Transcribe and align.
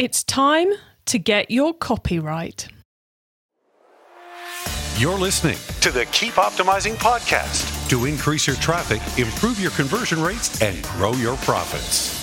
It's 0.00 0.24
time 0.24 0.72
to 1.04 1.18
get 1.18 1.50
your 1.50 1.74
copyright. 1.74 2.68
You're 4.96 5.18
listening 5.18 5.58
to 5.82 5.90
the 5.90 6.06
Keep 6.06 6.36
Optimizing 6.36 6.94
podcast 6.94 7.90
to 7.90 8.06
increase 8.06 8.46
your 8.46 8.56
traffic, 8.56 9.02
improve 9.22 9.60
your 9.60 9.72
conversion 9.72 10.22
rates, 10.22 10.62
and 10.62 10.82
grow 10.84 11.12
your 11.12 11.36
profits. 11.36 12.19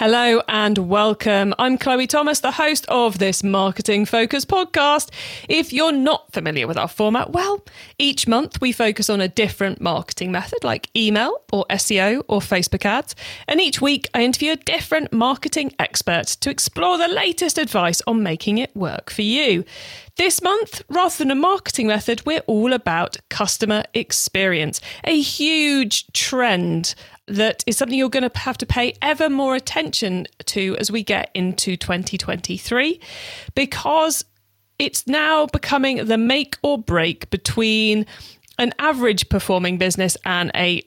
Hello 0.00 0.40
and 0.48 0.78
welcome. 0.78 1.52
I'm 1.58 1.76
Chloe 1.76 2.06
Thomas, 2.06 2.40
the 2.40 2.52
host 2.52 2.86
of 2.88 3.18
this 3.18 3.44
Marketing 3.44 4.06
Focus 4.06 4.46
podcast. 4.46 5.10
If 5.46 5.74
you're 5.74 5.92
not 5.92 6.32
familiar 6.32 6.66
with 6.66 6.78
our 6.78 6.88
format, 6.88 7.32
well, 7.32 7.62
each 7.98 8.26
month 8.26 8.62
we 8.62 8.72
focus 8.72 9.10
on 9.10 9.20
a 9.20 9.28
different 9.28 9.78
marketing 9.78 10.32
method 10.32 10.64
like 10.64 10.88
email 10.96 11.42
or 11.52 11.66
SEO 11.68 12.24
or 12.28 12.40
Facebook 12.40 12.86
ads. 12.86 13.14
And 13.46 13.60
each 13.60 13.82
week 13.82 14.08
I 14.14 14.22
interview 14.22 14.52
a 14.52 14.56
different 14.56 15.12
marketing 15.12 15.74
expert 15.78 16.28
to 16.28 16.48
explore 16.48 16.96
the 16.96 17.06
latest 17.06 17.58
advice 17.58 18.00
on 18.06 18.22
making 18.22 18.56
it 18.56 18.74
work 18.74 19.10
for 19.10 19.20
you. 19.20 19.66
This 20.16 20.40
month, 20.40 20.82
rather 20.88 21.16
than 21.18 21.30
a 21.30 21.34
marketing 21.34 21.88
method, 21.88 22.24
we're 22.24 22.42
all 22.46 22.72
about 22.72 23.18
customer 23.28 23.84
experience, 23.92 24.80
a 25.04 25.20
huge 25.20 26.10
trend 26.12 26.94
that 27.30 27.62
is 27.66 27.76
something 27.76 27.96
you're 27.96 28.08
going 28.08 28.28
to 28.28 28.38
have 28.40 28.58
to 28.58 28.66
pay 28.66 28.94
ever 29.00 29.30
more 29.30 29.54
attention 29.54 30.26
to 30.46 30.76
as 30.78 30.90
we 30.90 31.02
get 31.02 31.30
into 31.32 31.76
2023 31.76 33.00
because 33.54 34.24
it's 34.78 35.06
now 35.06 35.46
becoming 35.46 36.06
the 36.06 36.18
make 36.18 36.56
or 36.62 36.76
break 36.76 37.30
between 37.30 38.04
an 38.58 38.74
average 38.78 39.28
performing 39.28 39.78
business 39.78 40.16
and 40.24 40.50
a 40.54 40.82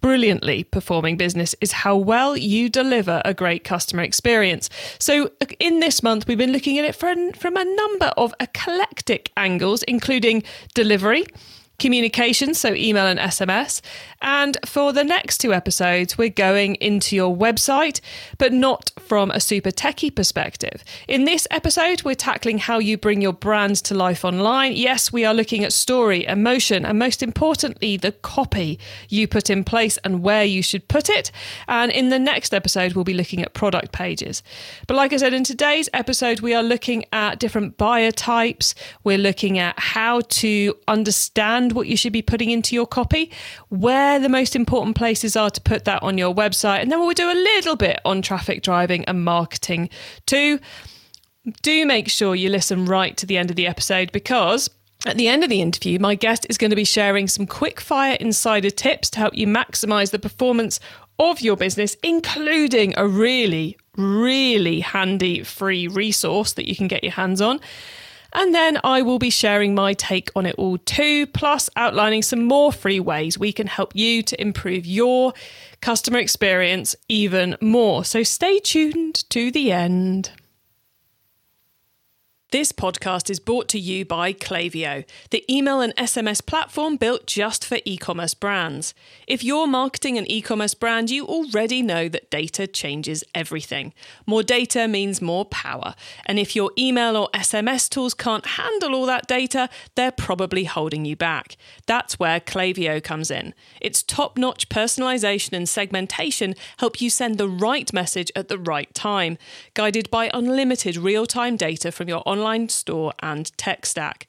brilliantly 0.00 0.64
performing 0.64 1.16
business 1.16 1.54
is 1.60 1.72
how 1.72 1.96
well 1.96 2.36
you 2.36 2.68
deliver 2.68 3.22
a 3.24 3.32
great 3.34 3.64
customer 3.64 4.02
experience. 4.02 4.68
So, 4.98 5.30
in 5.58 5.80
this 5.80 6.02
month, 6.02 6.26
we've 6.26 6.38
been 6.38 6.52
looking 6.52 6.78
at 6.78 6.84
it 6.84 6.94
from, 6.94 7.32
from 7.32 7.56
a 7.56 7.64
number 7.64 8.12
of 8.16 8.34
eclectic 8.40 9.30
angles, 9.36 9.82
including 9.84 10.42
delivery 10.74 11.24
communication, 11.82 12.54
so 12.54 12.72
email 12.74 13.06
and 13.06 13.18
SMS. 13.18 13.80
And 14.22 14.56
for 14.64 14.92
the 14.92 15.02
next 15.02 15.38
two 15.38 15.52
episodes, 15.52 16.16
we're 16.16 16.28
going 16.28 16.76
into 16.76 17.16
your 17.16 17.36
website, 17.36 18.00
but 18.38 18.52
not 18.52 18.92
from 19.00 19.32
a 19.32 19.40
super 19.40 19.70
techie 19.70 20.14
perspective. 20.14 20.84
In 21.08 21.24
this 21.24 21.48
episode, 21.50 22.04
we're 22.04 22.14
tackling 22.14 22.58
how 22.58 22.78
you 22.78 22.96
bring 22.96 23.20
your 23.20 23.32
brand 23.32 23.74
to 23.86 23.94
life 23.96 24.24
online. 24.24 24.74
Yes, 24.74 25.12
we 25.12 25.24
are 25.24 25.34
looking 25.34 25.64
at 25.64 25.72
story, 25.72 26.24
emotion, 26.24 26.86
and 26.86 27.00
most 27.00 27.20
importantly, 27.20 27.96
the 27.96 28.12
copy 28.12 28.78
you 29.08 29.26
put 29.26 29.50
in 29.50 29.64
place 29.64 29.98
and 30.04 30.22
where 30.22 30.44
you 30.44 30.62
should 30.62 30.86
put 30.86 31.10
it. 31.10 31.32
And 31.66 31.90
in 31.90 32.10
the 32.10 32.18
next 32.20 32.54
episode, 32.54 32.92
we'll 32.92 33.02
be 33.02 33.12
looking 33.12 33.42
at 33.42 33.54
product 33.54 33.90
pages. 33.90 34.44
But 34.86 34.96
like 34.96 35.12
I 35.12 35.16
said, 35.16 35.34
in 35.34 35.42
today's 35.42 35.88
episode, 35.92 36.40
we 36.42 36.54
are 36.54 36.62
looking 36.62 37.04
at 37.12 37.40
different 37.40 37.76
buyer 37.76 38.12
types. 38.12 38.76
We're 39.02 39.18
looking 39.18 39.58
at 39.58 39.76
how 39.80 40.20
to 40.20 40.76
understand 40.86 41.71
what 41.72 41.86
you 41.86 41.96
should 41.96 42.12
be 42.12 42.22
putting 42.22 42.50
into 42.50 42.74
your 42.74 42.86
copy, 42.86 43.30
where 43.68 44.18
the 44.18 44.28
most 44.28 44.54
important 44.56 44.96
places 44.96 45.36
are 45.36 45.50
to 45.50 45.60
put 45.60 45.84
that 45.84 46.02
on 46.02 46.18
your 46.18 46.34
website, 46.34 46.82
and 46.82 46.90
then 46.90 47.00
we'll 47.00 47.14
do 47.14 47.30
a 47.30 47.34
little 47.34 47.76
bit 47.76 48.00
on 48.04 48.22
traffic 48.22 48.62
driving 48.62 49.04
and 49.06 49.24
marketing 49.24 49.88
too. 50.26 50.58
Do 51.62 51.84
make 51.86 52.08
sure 52.08 52.34
you 52.34 52.48
listen 52.48 52.86
right 52.86 53.16
to 53.16 53.26
the 53.26 53.36
end 53.36 53.50
of 53.50 53.56
the 53.56 53.66
episode 53.66 54.12
because 54.12 54.70
at 55.04 55.16
the 55.16 55.26
end 55.26 55.42
of 55.42 55.50
the 55.50 55.60
interview, 55.60 55.98
my 55.98 56.14
guest 56.14 56.46
is 56.48 56.56
going 56.56 56.70
to 56.70 56.76
be 56.76 56.84
sharing 56.84 57.26
some 57.26 57.46
quick 57.46 57.80
fire 57.80 58.16
insider 58.20 58.70
tips 58.70 59.10
to 59.10 59.18
help 59.18 59.36
you 59.36 59.48
maximize 59.48 60.12
the 60.12 60.18
performance 60.18 60.78
of 61.18 61.40
your 61.40 61.56
business, 61.56 61.96
including 62.04 62.94
a 62.96 63.06
really, 63.06 63.76
really 63.96 64.80
handy 64.80 65.42
free 65.42 65.88
resource 65.88 66.52
that 66.52 66.68
you 66.68 66.76
can 66.76 66.86
get 66.86 67.02
your 67.02 67.12
hands 67.12 67.40
on. 67.40 67.60
And 68.34 68.54
then 68.54 68.78
I 68.82 69.02
will 69.02 69.18
be 69.18 69.30
sharing 69.30 69.74
my 69.74 69.92
take 69.92 70.30
on 70.34 70.46
it 70.46 70.54
all 70.56 70.78
too, 70.78 71.26
plus 71.26 71.68
outlining 71.76 72.22
some 72.22 72.44
more 72.44 72.72
free 72.72 73.00
ways 73.00 73.38
we 73.38 73.52
can 73.52 73.66
help 73.66 73.94
you 73.94 74.22
to 74.22 74.40
improve 74.40 74.86
your 74.86 75.34
customer 75.80 76.18
experience 76.18 76.96
even 77.08 77.56
more. 77.60 78.04
So 78.04 78.22
stay 78.22 78.58
tuned 78.58 79.28
to 79.30 79.50
the 79.50 79.72
end. 79.72 80.30
This 82.52 82.70
podcast 82.70 83.30
is 83.30 83.40
brought 83.40 83.66
to 83.70 83.78
you 83.78 84.04
by 84.04 84.34
Klaviyo, 84.34 85.06
the 85.30 85.42
email 85.50 85.80
and 85.80 85.96
SMS 85.96 86.44
platform 86.44 86.96
built 86.96 87.26
just 87.26 87.64
for 87.64 87.78
e 87.86 87.96
commerce 87.96 88.34
brands. 88.34 88.92
If 89.26 89.42
you're 89.42 89.66
marketing 89.66 90.18
an 90.18 90.30
e 90.30 90.42
commerce 90.42 90.74
brand, 90.74 91.10
you 91.10 91.24
already 91.24 91.80
know 91.80 92.10
that 92.10 92.30
data 92.30 92.66
changes 92.66 93.24
everything. 93.34 93.94
More 94.26 94.42
data 94.42 94.86
means 94.86 95.22
more 95.22 95.46
power. 95.46 95.94
And 96.26 96.38
if 96.38 96.54
your 96.54 96.70
email 96.76 97.16
or 97.16 97.30
SMS 97.32 97.88
tools 97.88 98.12
can't 98.12 98.44
handle 98.44 98.94
all 98.94 99.06
that 99.06 99.26
data, 99.26 99.70
they're 99.94 100.12
probably 100.12 100.64
holding 100.64 101.06
you 101.06 101.16
back. 101.16 101.56
That's 101.86 102.18
where 102.18 102.38
Klaviyo 102.38 103.02
comes 103.02 103.30
in. 103.30 103.54
Its 103.80 104.02
top 104.02 104.36
notch 104.36 104.68
personalization 104.68 105.54
and 105.54 105.66
segmentation 105.66 106.54
help 106.76 107.00
you 107.00 107.08
send 107.08 107.38
the 107.38 107.48
right 107.48 107.90
message 107.94 108.30
at 108.36 108.48
the 108.48 108.58
right 108.58 108.92
time, 108.92 109.38
guided 109.72 110.10
by 110.10 110.30
unlimited 110.34 110.98
real 110.98 111.24
time 111.24 111.56
data 111.56 111.90
from 111.90 112.10
your 112.10 112.22
online 112.26 112.41
online 112.42 112.68
store 112.68 113.12
and 113.20 113.56
tech 113.56 113.86
stack. 113.86 114.26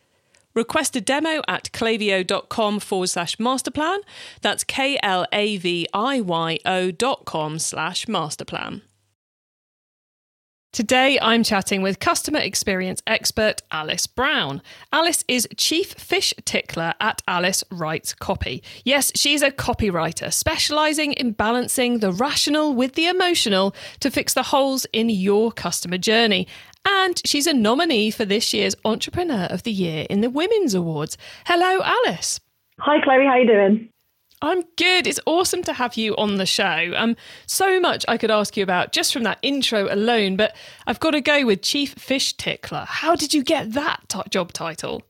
Request 0.53 0.95
a 0.95 1.01
demo 1.01 1.41
at 1.47 1.71
klaviyo.com 1.71 2.79
forward 2.79 3.07
slash 3.07 3.37
masterplan. 3.37 3.99
That's 4.41 4.63
K 4.63 4.99
L 5.01 5.25
A 5.31 5.57
V 5.57 5.87
I 5.93 6.21
Y 6.21 6.59
O 6.63 6.91
dot 6.91 7.25
com 7.25 7.57
slash 7.57 8.05
masterplan. 8.05 8.81
Today, 10.71 11.19
I'm 11.21 11.43
chatting 11.43 11.83
with 11.83 11.99
customer 11.99 12.39
experience 12.39 13.01
expert 13.05 13.61
Alice 13.71 14.07
Brown. 14.07 14.59
Alice 14.91 15.23
is 15.27 15.47
chief 15.55 15.93
fish 15.93 16.33
tickler 16.45 16.95
at 16.99 17.21
Alice 17.27 17.63
Writes 17.71 18.15
Copy. 18.15 18.63
Yes, 18.83 19.11
she's 19.15 19.43
a 19.43 19.51
copywriter 19.51 20.33
specializing 20.33 21.13
in 21.13 21.33
balancing 21.33 21.99
the 21.99 22.11
rational 22.11 22.73
with 22.73 22.93
the 22.93 23.07
emotional 23.07 23.75
to 23.99 24.09
fix 24.09 24.33
the 24.33 24.43
holes 24.43 24.87
in 24.93 25.09
your 25.09 25.51
customer 25.51 25.99
journey. 25.99 26.47
And 26.85 27.21
she's 27.25 27.47
a 27.47 27.53
nominee 27.53 28.11
for 28.11 28.25
this 28.25 28.53
year's 28.53 28.75
Entrepreneur 28.83 29.45
of 29.45 29.63
the 29.63 29.71
Year 29.71 30.05
in 30.09 30.21
the 30.21 30.29
Women's 30.29 30.73
Awards. 30.73 31.17
Hello, 31.45 31.81
Alice. 31.83 32.39
Hi, 32.79 33.01
Chloe. 33.01 33.25
How 33.25 33.31
are 33.31 33.39
you 33.39 33.47
doing? 33.47 33.89
I'm 34.41 34.63
good. 34.75 35.07
It's 35.07 35.21
awesome 35.25 35.63
to 35.63 35.73
have 35.73 35.95
you 35.95 36.17
on 36.17 36.35
the 36.35 36.45
show. 36.45 36.91
Um, 36.97 37.15
so 37.45 37.79
much 37.79 38.03
I 38.09 38.17
could 38.17 38.29
ask 38.29 38.57
you 38.57 38.63
about 38.63 38.91
just 38.91 39.13
from 39.13 39.23
that 39.23 39.39
intro 39.41 39.87
alone, 39.93 40.35
but 40.35 40.53
I've 40.85 40.99
got 40.99 41.11
to 41.11 41.21
go 41.21 41.45
with 41.45 41.61
Chief 41.61 41.93
Fish 41.93 42.33
Tickler. 42.33 42.85
How 42.85 43.15
did 43.15 43.33
you 43.33 43.41
get 43.41 43.71
that 43.71 44.01
t- 44.09 44.19
job 44.29 44.51
title? 44.51 45.01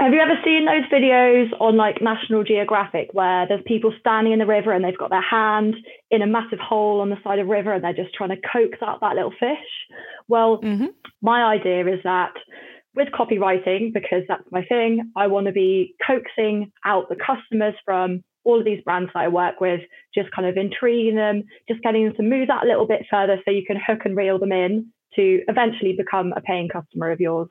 Have 0.00 0.14
you 0.14 0.20
ever 0.20 0.40
seen 0.42 0.64
those 0.64 0.88
videos 0.90 1.50
on 1.60 1.76
like 1.76 2.00
National 2.00 2.42
Geographic 2.42 3.10
where 3.12 3.46
there's 3.46 3.60
people 3.66 3.92
standing 4.00 4.32
in 4.32 4.38
the 4.38 4.46
river 4.46 4.72
and 4.72 4.82
they've 4.82 4.96
got 4.96 5.10
their 5.10 5.20
hand 5.20 5.76
in 6.10 6.22
a 6.22 6.26
massive 6.26 6.58
hole 6.58 7.02
on 7.02 7.10
the 7.10 7.18
side 7.22 7.38
of 7.38 7.46
the 7.46 7.52
river 7.52 7.74
and 7.74 7.84
they're 7.84 7.92
just 7.92 8.14
trying 8.14 8.30
to 8.30 8.40
coax 8.50 8.78
out 8.82 9.02
that 9.02 9.14
little 9.14 9.30
fish? 9.32 9.68
Well, 10.26 10.58
mm-hmm. 10.62 10.86
my 11.20 11.44
idea 11.44 11.86
is 11.86 12.00
that 12.04 12.32
with 12.94 13.08
copywriting, 13.08 13.92
because 13.92 14.22
that's 14.26 14.50
my 14.50 14.64
thing, 14.64 15.12
I 15.16 15.26
want 15.26 15.48
to 15.48 15.52
be 15.52 15.94
coaxing 16.06 16.72
out 16.82 17.10
the 17.10 17.16
customers 17.16 17.74
from 17.84 18.24
all 18.44 18.58
of 18.58 18.64
these 18.64 18.82
brands 18.82 19.10
that 19.12 19.20
I 19.20 19.28
work 19.28 19.60
with, 19.60 19.82
just 20.14 20.30
kind 20.30 20.48
of 20.48 20.56
intriguing 20.56 21.16
them, 21.16 21.44
just 21.68 21.82
getting 21.82 22.06
them 22.06 22.16
to 22.16 22.22
move 22.22 22.48
that 22.48 22.64
a 22.64 22.66
little 22.66 22.86
bit 22.86 23.04
further 23.10 23.36
so 23.44 23.50
you 23.50 23.66
can 23.66 23.76
hook 23.76 24.00
and 24.06 24.16
reel 24.16 24.38
them 24.38 24.52
in 24.52 24.86
to 25.16 25.42
eventually 25.46 25.94
become 25.94 26.32
a 26.34 26.40
paying 26.40 26.70
customer 26.70 27.10
of 27.10 27.20
yours. 27.20 27.50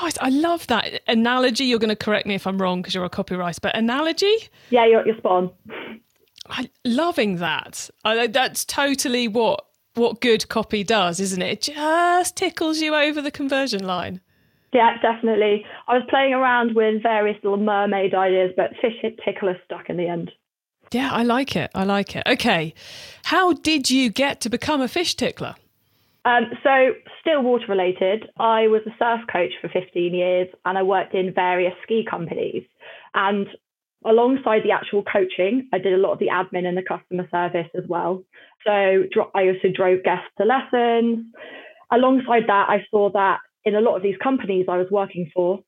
Nice. 0.00 0.18
I 0.20 0.30
love 0.30 0.66
that 0.68 1.02
analogy. 1.06 1.64
You're 1.64 1.78
going 1.78 1.90
to 1.90 1.96
correct 1.96 2.26
me 2.26 2.34
if 2.34 2.46
I'm 2.46 2.60
wrong 2.60 2.80
because 2.80 2.94
you're 2.94 3.04
a 3.04 3.10
copywriter, 3.10 3.60
but 3.60 3.76
analogy? 3.76 4.48
Yeah, 4.70 4.86
you're, 4.86 5.06
you're 5.06 5.18
spot 5.18 5.32
on. 5.32 5.50
I'm 6.46 6.68
loving 6.84 7.36
that. 7.36 7.90
I, 8.04 8.26
that's 8.26 8.64
totally 8.64 9.28
what 9.28 9.66
what 9.94 10.22
good 10.22 10.48
copy 10.48 10.82
does, 10.82 11.20
isn't 11.20 11.42
it? 11.42 11.68
It 11.68 11.74
just 11.74 12.36
tickles 12.36 12.80
you 12.80 12.94
over 12.94 13.20
the 13.20 13.30
conversion 13.30 13.84
line. 13.84 14.22
Yeah, 14.72 14.96
definitely. 15.02 15.66
I 15.86 15.98
was 15.98 16.06
playing 16.08 16.32
around 16.32 16.74
with 16.74 17.02
various 17.02 17.36
little 17.42 17.58
mermaid 17.58 18.14
ideas, 18.14 18.52
but 18.56 18.70
fish 18.80 18.94
tickler 19.22 19.58
stuck 19.66 19.90
in 19.90 19.98
the 19.98 20.08
end. 20.08 20.32
Yeah, 20.92 21.10
I 21.12 21.24
like 21.24 21.56
it. 21.56 21.70
I 21.74 21.84
like 21.84 22.16
it. 22.16 22.22
Okay. 22.26 22.74
How 23.24 23.52
did 23.52 23.90
you 23.90 24.10
get 24.10 24.40
to 24.42 24.48
become 24.48 24.80
a 24.80 24.88
fish 24.88 25.14
tickler? 25.14 25.54
Um, 26.24 26.44
so, 26.62 26.92
still 27.20 27.42
water 27.42 27.66
related. 27.68 28.28
I 28.38 28.68
was 28.68 28.82
a 28.86 28.94
surf 28.98 29.20
coach 29.32 29.52
for 29.60 29.68
15 29.68 30.14
years 30.14 30.48
and 30.64 30.78
I 30.78 30.82
worked 30.82 31.14
in 31.14 31.34
various 31.34 31.74
ski 31.82 32.06
companies. 32.08 32.62
And 33.14 33.48
alongside 34.04 34.62
the 34.62 34.70
actual 34.70 35.02
coaching, 35.02 35.68
I 35.72 35.78
did 35.78 35.94
a 35.94 35.96
lot 35.96 36.12
of 36.12 36.18
the 36.20 36.28
admin 36.28 36.66
and 36.66 36.76
the 36.76 36.82
customer 36.82 37.28
service 37.30 37.70
as 37.76 37.84
well. 37.88 38.22
So, 38.64 38.70
I 38.70 39.48
also 39.48 39.68
drove 39.74 40.04
guests 40.04 40.30
to 40.38 40.44
lessons. 40.44 41.26
Alongside 41.90 42.44
that, 42.46 42.66
I 42.68 42.86
saw 42.90 43.10
that 43.12 43.40
in 43.64 43.74
a 43.74 43.80
lot 43.80 43.96
of 43.96 44.02
these 44.02 44.16
companies 44.22 44.66
I 44.68 44.78
was 44.78 44.88
working 44.90 45.30
for, 45.34 45.60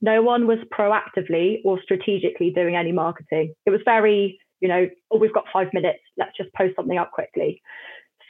no 0.00 0.22
one 0.22 0.46
was 0.46 0.58
proactively 0.72 1.56
or 1.64 1.80
strategically 1.82 2.50
doing 2.50 2.76
any 2.76 2.92
marketing. 2.92 3.54
It 3.66 3.70
was 3.70 3.80
very, 3.84 4.38
you 4.60 4.68
know, 4.68 4.88
oh, 5.10 5.18
we've 5.18 5.34
got 5.34 5.44
five 5.52 5.68
minutes, 5.72 6.00
let's 6.16 6.36
just 6.36 6.52
post 6.54 6.76
something 6.76 6.98
up 6.98 7.10
quickly. 7.10 7.62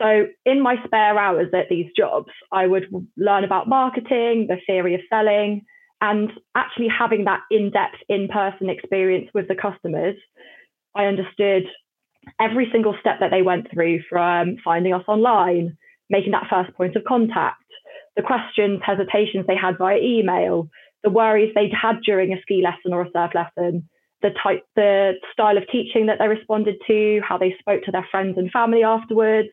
So, 0.00 0.26
in 0.44 0.62
my 0.62 0.76
spare 0.84 1.18
hours 1.18 1.48
at 1.52 1.68
these 1.68 1.90
jobs, 1.96 2.30
I 2.52 2.66
would 2.66 2.86
learn 3.16 3.44
about 3.44 3.68
marketing, 3.68 4.46
the 4.48 4.58
theory 4.66 4.94
of 4.94 5.00
selling, 5.10 5.62
and 6.00 6.30
actually 6.54 6.88
having 6.88 7.24
that 7.24 7.40
in 7.50 7.70
depth, 7.70 7.96
in 8.08 8.28
person 8.28 8.70
experience 8.70 9.28
with 9.34 9.48
the 9.48 9.56
customers. 9.56 10.16
I 10.94 11.06
understood 11.06 11.64
every 12.40 12.68
single 12.70 12.94
step 13.00 13.16
that 13.20 13.30
they 13.30 13.42
went 13.42 13.70
through 13.72 14.02
from 14.08 14.56
finding 14.64 14.94
us 14.94 15.04
online, 15.08 15.76
making 16.10 16.32
that 16.32 16.48
first 16.48 16.76
point 16.76 16.94
of 16.96 17.04
contact, 17.04 17.62
the 18.16 18.22
questions, 18.22 18.80
hesitations 18.84 19.46
they 19.46 19.56
had 19.56 19.78
via 19.78 19.98
email, 19.98 20.68
the 21.02 21.10
worries 21.10 21.52
they'd 21.54 21.72
had 21.72 22.00
during 22.04 22.32
a 22.32 22.40
ski 22.42 22.62
lesson 22.62 22.92
or 22.92 23.02
a 23.02 23.10
surf 23.12 23.32
lesson, 23.34 23.88
the 24.22 24.30
type, 24.42 24.64
the 24.74 25.12
style 25.32 25.56
of 25.56 25.64
teaching 25.70 26.06
that 26.06 26.18
they 26.18 26.28
responded 26.28 26.76
to, 26.86 27.20
how 27.26 27.38
they 27.38 27.54
spoke 27.58 27.82
to 27.84 27.92
their 27.92 28.06
friends 28.10 28.36
and 28.36 28.50
family 28.50 28.82
afterwards, 28.82 29.48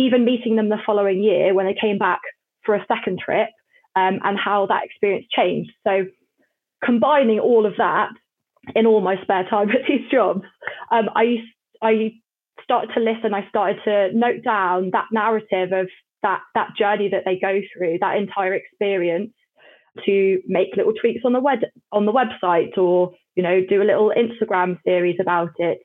even 0.00 0.24
meeting 0.24 0.56
them 0.56 0.68
the 0.68 0.78
following 0.84 1.22
year 1.22 1.54
when 1.54 1.66
they 1.66 1.76
came 1.78 1.98
back 1.98 2.20
for 2.64 2.74
a 2.74 2.84
second 2.88 3.20
trip, 3.24 3.48
um, 3.96 4.20
and 4.22 4.38
how 4.38 4.66
that 4.66 4.84
experience 4.84 5.26
changed. 5.34 5.72
So, 5.86 6.06
combining 6.84 7.38
all 7.38 7.66
of 7.66 7.74
that 7.78 8.10
in 8.74 8.86
all 8.86 9.00
my 9.00 9.20
spare 9.22 9.44
time 9.48 9.70
at 9.70 9.86
these 9.88 10.10
jobs, 10.10 10.42
um, 10.90 11.08
I 11.14 11.38
I 11.82 12.12
started 12.62 12.92
to 12.94 13.00
listen. 13.00 13.34
I 13.34 13.48
started 13.48 13.78
to 13.84 14.16
note 14.16 14.42
down 14.44 14.90
that 14.92 15.06
narrative 15.12 15.72
of 15.72 15.88
that 16.22 16.40
that 16.54 16.70
journey 16.78 17.10
that 17.10 17.22
they 17.24 17.38
go 17.38 17.60
through, 17.72 17.98
that 18.00 18.16
entire 18.16 18.54
experience, 18.54 19.32
to 20.06 20.40
make 20.46 20.76
little 20.76 20.92
tweaks 20.92 21.22
on 21.24 21.32
the 21.32 21.40
web 21.40 21.60
on 21.92 22.06
the 22.06 22.12
website 22.12 22.76
or 22.78 23.12
you 23.34 23.42
know 23.42 23.60
do 23.68 23.82
a 23.82 23.84
little 23.84 24.12
Instagram 24.16 24.78
series 24.84 25.16
about 25.20 25.50
it. 25.58 25.78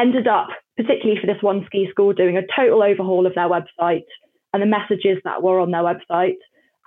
Ended 0.00 0.26
up, 0.26 0.48
particularly 0.76 1.20
for 1.20 1.26
this 1.26 1.42
one 1.42 1.64
ski 1.66 1.88
school, 1.90 2.12
doing 2.12 2.36
a 2.36 2.46
total 2.56 2.82
overhaul 2.82 3.26
of 3.26 3.34
their 3.34 3.48
website 3.48 4.04
and 4.52 4.62
the 4.62 4.66
messages 4.66 5.18
that 5.24 5.42
were 5.42 5.60
on 5.60 5.70
their 5.70 5.82
website. 5.82 6.38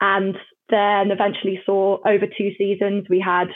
And 0.02 0.36
then 0.70 1.12
eventually 1.12 1.62
saw 1.66 2.00
over 2.06 2.26
two 2.26 2.52
seasons 2.58 3.06
we 3.10 3.20
had 3.20 3.48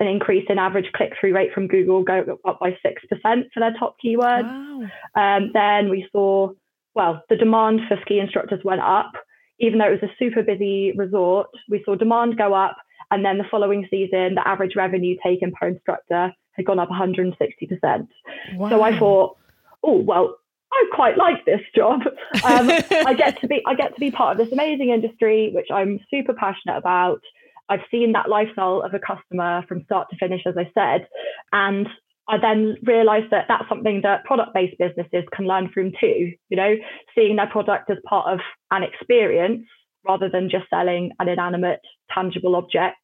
an 0.00 0.08
increase 0.08 0.46
in 0.48 0.58
average 0.58 0.90
click 0.94 1.12
through 1.18 1.34
rate 1.34 1.52
from 1.54 1.68
Google 1.68 2.02
go 2.02 2.38
up 2.44 2.58
by 2.58 2.70
6% 2.70 2.76
for 3.22 3.60
their 3.60 3.74
top 3.78 3.96
keywords. 4.04 4.42
Wow. 4.42 4.88
Um, 5.14 5.50
then 5.54 5.88
we 5.88 6.08
saw 6.12 6.50
well, 6.96 7.22
the 7.28 7.36
demand 7.36 7.82
for 7.86 7.98
ski 8.00 8.18
instructors 8.18 8.64
went 8.64 8.80
up. 8.80 9.12
Even 9.60 9.78
though 9.78 9.92
it 9.92 10.00
was 10.02 10.10
a 10.10 10.14
super 10.18 10.42
busy 10.42 10.92
resort, 10.96 11.48
we 11.68 11.82
saw 11.84 11.94
demand 11.94 12.38
go 12.38 12.54
up. 12.54 12.76
And 13.10 13.24
then 13.24 13.38
the 13.38 13.44
following 13.50 13.86
season, 13.90 14.34
the 14.34 14.48
average 14.48 14.74
revenue 14.74 15.16
taken 15.22 15.52
per 15.52 15.68
instructor 15.68 16.32
had 16.56 16.66
gone 16.66 16.78
up 16.78 16.88
160%. 16.88 18.08
Wow. 18.54 18.68
So 18.68 18.82
I 18.82 18.98
thought, 18.98 19.36
oh, 19.82 19.98
well, 19.98 20.36
I 20.72 20.84
quite 20.92 21.16
like 21.16 21.44
this 21.44 21.60
job. 21.74 22.02
Um, 22.44 22.70
I 22.70 23.14
get 23.14 23.40
to 23.40 23.48
be 23.48 23.62
I 23.66 23.74
get 23.74 23.94
to 23.94 24.00
be 24.00 24.10
part 24.10 24.32
of 24.32 24.44
this 24.44 24.52
amazing 24.52 24.90
industry, 24.90 25.50
which 25.52 25.68
I'm 25.72 25.98
super 26.10 26.34
passionate 26.34 26.76
about. 26.76 27.20
I've 27.68 27.80
seen 27.90 28.12
that 28.12 28.28
lifestyle 28.28 28.82
of 28.82 28.94
a 28.94 29.00
customer 29.00 29.64
from 29.66 29.82
start 29.84 30.08
to 30.10 30.16
finish, 30.16 30.42
as 30.46 30.54
I 30.56 30.70
said, 30.74 31.08
and 31.52 31.88
I 32.28 32.38
then 32.38 32.76
realized 32.82 33.30
that 33.30 33.46
that's 33.48 33.68
something 33.68 34.02
that 34.02 34.24
product 34.24 34.52
based 34.54 34.78
businesses 34.78 35.24
can 35.32 35.46
learn 35.46 35.70
from 35.72 35.92
too, 35.98 36.32
you 36.48 36.56
know, 36.56 36.74
seeing 37.14 37.36
their 37.36 37.48
product 37.48 37.90
as 37.90 37.98
part 38.04 38.32
of 38.32 38.40
an 38.70 38.82
experience 38.82 39.66
rather 40.06 40.28
than 40.28 40.50
just 40.50 40.68
selling 40.70 41.12
an 41.18 41.28
inanimate, 41.28 41.80
tangible 42.12 42.56
object, 42.56 42.98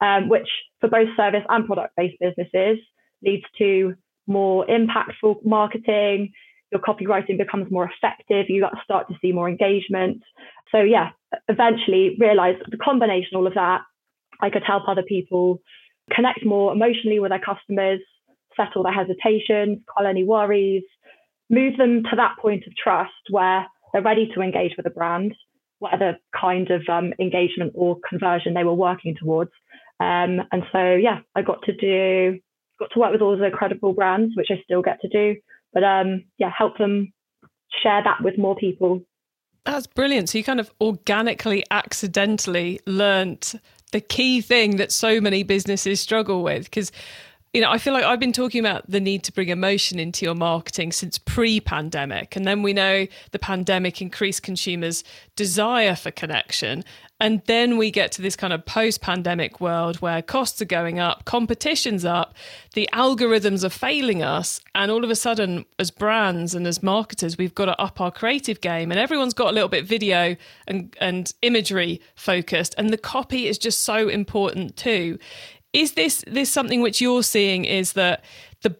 um, 0.00 0.28
which 0.28 0.48
for 0.80 0.88
both 0.88 1.08
service 1.16 1.44
and 1.48 1.66
product 1.66 1.94
based 1.96 2.18
businesses 2.20 2.78
leads 3.24 3.44
to 3.58 3.94
more 4.26 4.66
impactful 4.66 5.44
marketing. 5.44 6.32
Your 6.70 6.80
copywriting 6.80 7.38
becomes 7.38 7.70
more 7.70 7.90
effective. 7.90 8.46
You 8.48 8.66
start 8.82 9.08
to 9.08 9.14
see 9.20 9.32
more 9.32 9.48
engagement. 9.48 10.22
So, 10.72 10.80
yeah, 10.80 11.10
eventually 11.48 12.16
realized 12.18 12.62
the 12.70 12.76
combination 12.78 13.36
all 13.36 13.46
of 13.46 13.54
that, 13.54 13.82
I 14.40 14.50
could 14.50 14.64
help 14.64 14.88
other 14.88 15.02
people 15.02 15.60
connect 16.12 16.44
more 16.44 16.72
emotionally 16.72 17.20
with 17.20 17.30
their 17.30 17.40
customers 17.40 18.00
settle 18.56 18.82
their 18.82 18.92
hesitations, 18.92 19.78
quell 19.86 20.06
any 20.06 20.24
worries, 20.24 20.84
move 21.50 21.76
them 21.76 22.02
to 22.04 22.16
that 22.16 22.36
point 22.40 22.64
of 22.66 22.76
trust 22.76 23.12
where 23.30 23.66
they're 23.92 24.02
ready 24.02 24.30
to 24.34 24.40
engage 24.40 24.72
with 24.76 24.86
a 24.86 24.90
brand, 24.90 25.34
whatever 25.78 26.16
kind 26.38 26.70
of 26.70 26.82
um, 26.88 27.12
engagement 27.18 27.72
or 27.74 27.98
conversion 28.08 28.54
they 28.54 28.64
were 28.64 28.74
working 28.74 29.14
towards. 29.18 29.50
Um, 30.00 30.40
and 30.52 30.64
so, 30.72 30.94
yeah, 30.94 31.20
I 31.34 31.42
got 31.42 31.62
to 31.62 31.72
do, 31.72 32.40
got 32.78 32.90
to 32.92 32.98
work 32.98 33.12
with 33.12 33.22
all 33.22 33.36
the 33.36 33.50
credible 33.52 33.92
brands, 33.92 34.34
which 34.36 34.48
I 34.50 34.60
still 34.64 34.82
get 34.82 35.00
to 35.00 35.08
do, 35.08 35.36
but 35.72 35.84
um, 35.84 36.24
yeah, 36.38 36.50
help 36.56 36.78
them 36.78 37.12
share 37.82 38.02
that 38.02 38.22
with 38.22 38.38
more 38.38 38.56
people. 38.56 39.02
That's 39.64 39.86
brilliant. 39.86 40.28
So 40.28 40.38
you 40.38 40.44
kind 40.44 40.60
of 40.60 40.70
organically, 40.80 41.64
accidentally 41.70 42.80
learnt 42.86 43.54
the 43.92 44.00
key 44.00 44.40
thing 44.40 44.76
that 44.76 44.92
so 44.92 45.20
many 45.20 45.42
businesses 45.42 46.00
struggle 46.00 46.42
with 46.42 46.64
because 46.64 46.92
you 47.54 47.60
know, 47.60 47.70
I 47.70 47.78
feel 47.78 47.92
like 47.92 48.02
I've 48.02 48.18
been 48.18 48.32
talking 48.32 48.58
about 48.58 48.90
the 48.90 48.98
need 48.98 49.22
to 49.24 49.32
bring 49.32 49.48
emotion 49.48 50.00
into 50.00 50.26
your 50.26 50.34
marketing 50.34 50.90
since 50.90 51.18
pre 51.18 51.60
pandemic. 51.60 52.34
And 52.34 52.44
then 52.44 52.62
we 52.62 52.72
know 52.72 53.06
the 53.30 53.38
pandemic 53.38 54.02
increased 54.02 54.42
consumers' 54.42 55.04
desire 55.36 55.94
for 55.94 56.10
connection. 56.10 56.82
And 57.20 57.42
then 57.46 57.76
we 57.76 57.90
get 57.90 58.10
to 58.12 58.22
this 58.22 58.34
kind 58.34 58.52
of 58.52 58.66
post 58.66 59.00
pandemic 59.00 59.60
world 59.60 60.00
where 60.00 60.20
costs 60.20 60.60
are 60.60 60.66
going 60.66 60.98
up, 60.98 61.24
competition's 61.24 62.04
up, 62.04 62.34
the 62.74 62.88
algorithms 62.92 63.62
are 63.62 63.70
failing 63.70 64.22
us. 64.22 64.60
And 64.74 64.90
all 64.90 65.04
of 65.04 65.10
a 65.10 65.16
sudden, 65.16 65.64
as 65.78 65.90
brands 65.92 66.54
and 66.54 66.66
as 66.66 66.82
marketers, 66.82 67.38
we've 67.38 67.54
got 67.54 67.66
to 67.66 67.80
up 67.80 68.00
our 68.00 68.10
creative 68.10 68.60
game. 68.60 68.90
And 68.90 68.98
everyone's 68.98 69.34
got 69.34 69.50
a 69.50 69.52
little 69.52 69.68
bit 69.68 69.86
video 69.86 70.36
and, 70.66 70.94
and 71.00 71.32
imagery 71.42 72.00
focused. 72.16 72.74
And 72.76 72.90
the 72.90 72.98
copy 72.98 73.46
is 73.46 73.58
just 73.58 73.84
so 73.84 74.08
important 74.08 74.76
too. 74.76 75.18
Is 75.72 75.92
this 75.92 76.24
this 76.26 76.50
something 76.50 76.82
which 76.82 77.00
you're 77.00 77.24
seeing 77.24 77.64
is 77.64 77.94
that 77.94 78.24
the 78.62 78.76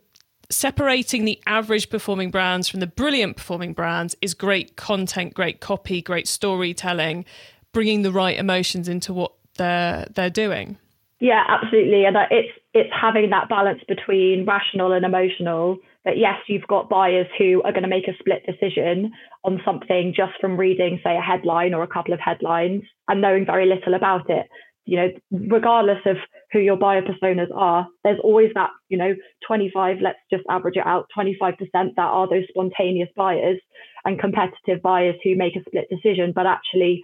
separating 0.50 1.24
the 1.24 1.40
average 1.46 1.90
performing 1.90 2.30
brands 2.30 2.68
from 2.68 2.80
the 2.80 2.86
brilliant 2.86 3.36
performing 3.36 3.72
brands 3.72 4.14
is 4.20 4.34
great 4.34 4.76
content, 4.76 5.34
great 5.34 5.60
copy, 5.60 6.00
great 6.00 6.28
storytelling, 6.28 7.24
bringing 7.74 8.02
the 8.02 8.12
right 8.12 8.38
emotions 8.38 8.88
into 8.88 9.12
what 9.12 9.32
they're 9.58 10.06
they're 10.14 10.30
doing. 10.30 10.78
Yeah, 11.20 11.44
absolutely, 11.46 12.04
and 12.06 12.16
uh, 12.16 12.26
it's 12.30 12.52
it's 12.72 12.90
having 12.98 13.30
that 13.30 13.48
balance 13.48 13.82
between 13.86 14.46
rational 14.46 14.92
and 14.92 15.04
emotional. 15.04 15.78
That 16.06 16.18
yes, 16.18 16.36
you've 16.48 16.66
got 16.66 16.88
buyers 16.88 17.26
who 17.38 17.62
are 17.64 17.72
going 17.72 17.82
to 17.82 17.88
make 17.88 18.08
a 18.08 18.16
split 18.18 18.44
decision 18.46 19.12
on 19.42 19.60
something 19.64 20.12
just 20.14 20.32
from 20.40 20.58
reading, 20.58 21.00
say, 21.02 21.16
a 21.16 21.20
headline 21.20 21.72
or 21.72 21.82
a 21.82 21.88
couple 21.88 22.12
of 22.12 22.20
headlines 22.20 22.82
and 23.08 23.22
knowing 23.22 23.46
very 23.46 23.66
little 23.66 23.94
about 23.94 24.28
it 24.28 24.46
you 24.86 24.98
know, 24.98 25.08
regardless 25.48 26.00
of 26.06 26.16
who 26.52 26.58
your 26.58 26.76
buyer 26.76 27.02
personas 27.02 27.48
are, 27.54 27.86
there's 28.02 28.20
always 28.22 28.50
that, 28.54 28.70
you 28.88 28.98
know, 28.98 29.14
25, 29.46 29.96
let's 30.02 30.18
just 30.30 30.44
average 30.50 30.76
it 30.76 30.86
out, 30.86 31.06
25% 31.16 31.56
that 31.72 31.90
are 31.98 32.28
those 32.28 32.44
spontaneous 32.48 33.08
buyers 33.16 33.58
and 34.04 34.20
competitive 34.20 34.82
buyers 34.82 35.14
who 35.24 35.36
make 35.36 35.56
a 35.56 35.64
split 35.66 35.88
decision. 35.88 36.32
But 36.34 36.46
actually, 36.46 37.02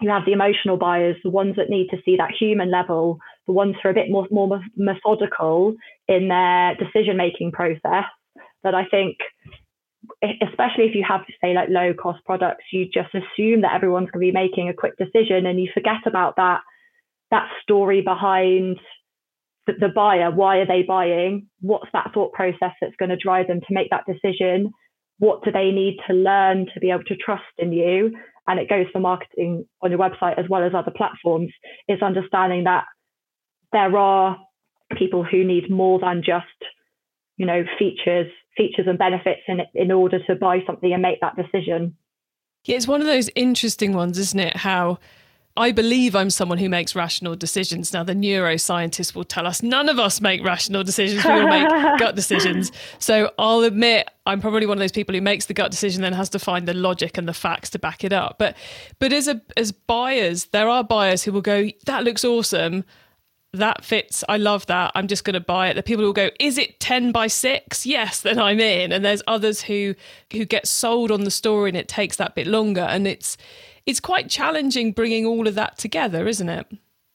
you 0.00 0.10
have 0.10 0.24
the 0.26 0.32
emotional 0.32 0.76
buyers, 0.76 1.16
the 1.24 1.30
ones 1.30 1.56
that 1.56 1.70
need 1.70 1.88
to 1.88 1.98
see 2.04 2.16
that 2.16 2.32
human 2.38 2.70
level, 2.70 3.18
the 3.46 3.52
ones 3.52 3.76
who 3.82 3.88
are 3.88 3.92
a 3.92 3.94
bit 3.94 4.10
more, 4.10 4.26
more 4.30 4.60
methodical 4.76 5.74
in 6.06 6.28
their 6.28 6.74
decision 6.76 7.16
making 7.16 7.52
process. 7.52 8.04
That 8.62 8.74
I 8.74 8.84
think, 8.86 9.16
especially 10.22 10.84
if 10.84 10.94
you 10.94 11.04
have, 11.08 11.22
say, 11.40 11.54
like 11.54 11.68
low 11.70 11.94
cost 11.94 12.24
products, 12.24 12.64
you 12.72 12.86
just 12.86 13.14
assume 13.14 13.62
that 13.62 13.74
everyone's 13.74 14.10
going 14.10 14.26
to 14.26 14.32
be 14.32 14.38
making 14.38 14.68
a 14.68 14.74
quick 14.74 14.94
decision 14.98 15.46
and 15.46 15.60
you 15.60 15.68
forget 15.72 16.06
about 16.06 16.36
that 16.36 16.60
that 17.30 17.48
story 17.62 18.02
behind 18.02 18.78
the, 19.66 19.72
the 19.80 19.88
buyer. 19.88 20.30
Why 20.30 20.58
are 20.58 20.66
they 20.66 20.82
buying? 20.82 21.48
What's 21.60 21.90
that 21.92 22.10
thought 22.14 22.32
process 22.32 22.72
that's 22.80 22.96
going 22.98 23.10
to 23.10 23.16
drive 23.16 23.48
them 23.48 23.60
to 23.60 23.74
make 23.74 23.90
that 23.90 24.04
decision? 24.06 24.72
What 25.18 25.42
do 25.42 25.50
they 25.50 25.70
need 25.70 25.98
to 26.06 26.14
learn 26.14 26.66
to 26.74 26.80
be 26.80 26.90
able 26.90 27.04
to 27.04 27.16
trust 27.16 27.42
in 27.58 27.72
you? 27.72 28.16
And 28.48 28.60
it 28.60 28.68
goes 28.68 28.86
for 28.92 29.00
marketing 29.00 29.66
on 29.82 29.90
your 29.90 29.98
website 29.98 30.38
as 30.38 30.48
well 30.48 30.62
as 30.62 30.72
other 30.74 30.92
platforms, 30.96 31.50
is 31.88 32.02
understanding 32.02 32.64
that 32.64 32.84
there 33.72 33.96
are 33.96 34.38
people 34.96 35.24
who 35.24 35.44
need 35.44 35.70
more 35.70 35.98
than 35.98 36.22
just, 36.24 36.46
you 37.36 37.46
know, 37.46 37.64
features, 37.78 38.30
features 38.56 38.86
and 38.86 38.98
benefits 38.98 39.42
in 39.48 39.60
in 39.74 39.90
order 39.90 40.24
to 40.26 40.34
buy 40.36 40.60
something 40.66 40.92
and 40.92 41.02
make 41.02 41.20
that 41.20 41.36
decision. 41.36 41.96
Yeah, 42.64 42.76
it's 42.76 42.88
one 42.88 43.00
of 43.00 43.06
those 43.06 43.30
interesting 43.34 43.92
ones, 43.92 44.18
isn't 44.18 44.40
it? 44.40 44.56
How 44.56 44.98
I 45.56 45.72
believe 45.72 46.14
I'm 46.14 46.30
someone 46.30 46.58
who 46.58 46.68
makes 46.68 46.94
rational 46.94 47.34
decisions. 47.34 47.92
Now, 47.92 48.02
the 48.02 48.14
neuroscientists 48.14 49.14
will 49.14 49.24
tell 49.24 49.46
us 49.46 49.62
none 49.62 49.88
of 49.88 49.98
us 49.98 50.20
make 50.20 50.44
rational 50.44 50.84
decisions. 50.84 51.24
We 51.24 51.30
all 51.30 51.48
make 51.48 51.66
gut 51.98 52.14
decisions. 52.14 52.72
So 52.98 53.32
I'll 53.38 53.60
admit 53.60 54.08
I'm 54.26 54.40
probably 54.40 54.66
one 54.66 54.76
of 54.76 54.80
those 54.80 54.92
people 54.92 55.14
who 55.14 55.20
makes 55.20 55.46
the 55.46 55.54
gut 55.54 55.70
decision, 55.70 56.02
then 56.02 56.12
has 56.12 56.28
to 56.30 56.38
find 56.38 56.68
the 56.68 56.74
logic 56.74 57.16
and 57.16 57.26
the 57.26 57.34
facts 57.34 57.70
to 57.70 57.78
back 57.78 58.04
it 58.04 58.12
up. 58.12 58.36
But 58.38 58.56
but 58.98 59.12
as 59.12 59.28
a 59.28 59.40
as 59.56 59.72
buyers, 59.72 60.46
there 60.46 60.68
are 60.68 60.84
buyers 60.84 61.22
who 61.22 61.32
will 61.32 61.42
go, 61.42 61.70
"That 61.86 62.04
looks 62.04 62.24
awesome." 62.24 62.84
that 63.52 63.84
fits. 63.84 64.22
I 64.28 64.36
love 64.36 64.66
that. 64.66 64.92
I'm 64.94 65.06
just 65.06 65.24
going 65.24 65.34
to 65.34 65.40
buy 65.40 65.68
it. 65.68 65.74
The 65.74 65.82
people 65.82 66.04
who 66.04 66.12
go, 66.12 66.30
is 66.38 66.58
it 66.58 66.78
10 66.80 67.12
by 67.12 67.26
6? 67.26 67.86
Yes, 67.86 68.20
then 68.20 68.38
I'm 68.38 68.60
in. 68.60 68.92
And 68.92 69.04
there's 69.04 69.22
others 69.26 69.62
who 69.62 69.94
who 70.32 70.44
get 70.44 70.66
sold 70.66 71.10
on 71.10 71.24
the 71.24 71.30
story 71.30 71.70
and 71.70 71.76
it 71.76 71.88
takes 71.88 72.16
that 72.16 72.34
bit 72.34 72.46
longer 72.46 72.82
and 72.82 73.06
it's 73.06 73.36
it's 73.86 74.00
quite 74.00 74.28
challenging 74.28 74.92
bringing 74.92 75.24
all 75.24 75.46
of 75.46 75.54
that 75.54 75.78
together, 75.78 76.26
isn't 76.26 76.48
it? 76.48 76.66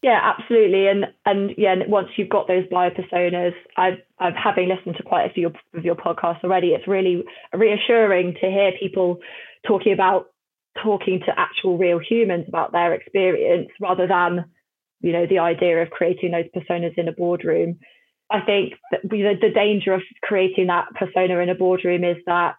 Yeah, 0.02 0.20
absolutely. 0.24 0.88
And 0.88 1.06
and 1.26 1.52
yeah, 1.58 1.76
once 1.88 2.08
you've 2.18 2.30
got 2.30 2.48
those 2.48 2.66
buyer 2.72 2.92
personas, 2.92 3.54
I've, 3.78 4.00
I've 4.20 4.36
having 4.36 4.68
listened 4.68 4.96
to 4.98 5.04
quite 5.04 5.30
a 5.30 5.34
few 5.34 5.48
of 5.48 5.86
your 5.86 5.96
podcasts 5.96 6.44
already, 6.44 6.70
it's 6.70 6.88
really 6.88 7.24
reassuring 7.54 8.34
to 8.42 8.50
hear 8.50 8.72
people 8.80 9.20
talking 9.68 9.94
about 9.94 10.28
talking 10.82 11.20
to 11.26 11.40
actual 11.40 11.78
real 11.78 12.00
humans 12.00 12.46
about 12.48 12.72
their 12.72 12.94
experience 12.94 13.70
rather 13.80 14.08
than 14.08 14.46
you 15.02 15.12
know 15.12 15.26
the 15.28 15.40
idea 15.40 15.82
of 15.82 15.90
creating 15.90 16.32
those 16.32 16.46
personas 16.56 16.98
in 16.98 17.08
a 17.08 17.12
boardroom 17.12 17.78
i 18.30 18.40
think 18.40 18.74
that 18.92 19.02
the, 19.04 19.36
the 19.42 19.50
danger 19.50 19.94
of 19.94 20.02
creating 20.24 20.68
that 20.68 20.88
persona 20.96 21.40
in 21.40 21.50
a 21.50 21.56
boardroom 21.56 22.04
is 22.04 22.18
that 22.26 22.56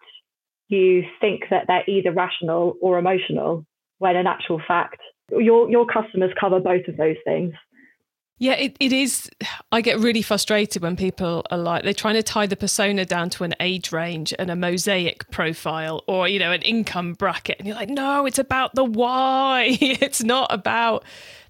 you 0.67 1.03
think 1.19 1.43
that 1.49 1.65
they're 1.67 1.83
either 1.87 2.11
rational 2.11 2.75
or 2.81 2.97
emotional 2.97 3.65
when 4.03 4.15
in 4.15 4.27
actual 4.27 4.61
fact 4.67 4.99
your 5.31 5.69
your 5.69 5.85
customers 5.85 6.31
cover 6.39 6.59
both 6.59 6.87
of 6.87 6.97
those 6.97 7.17
things 7.25 7.53
yeah, 8.39 8.53
it, 8.53 8.75
it 8.81 8.91
is. 8.91 9.29
I 9.71 9.79
get 9.79 9.99
really 9.99 10.21
frustrated 10.21 10.81
when 10.81 10.97
people 10.97 11.45
are 11.49 11.57
like, 11.57 11.83
they're 11.83 11.93
trying 11.93 12.15
to 12.15 12.23
tie 12.23 12.45
the 12.45 12.57
persona 12.57 13.05
down 13.05 13.29
to 13.31 13.45
an 13.45 13.55
age 13.61 13.93
range 13.93 14.33
and 14.37 14.51
a 14.51 14.55
mosaic 14.55 15.29
profile 15.31 16.03
or, 16.07 16.27
you 16.27 16.39
know, 16.39 16.51
an 16.51 16.61
income 16.63 17.13
bracket. 17.13 17.57
And 17.59 17.67
you're 17.67 17.77
like, 17.77 17.87
no, 17.87 18.25
it's 18.25 18.39
about 18.39 18.75
the 18.75 18.83
why. 18.83 19.77
it's 19.81 20.23
not 20.23 20.51
about, 20.51 21.05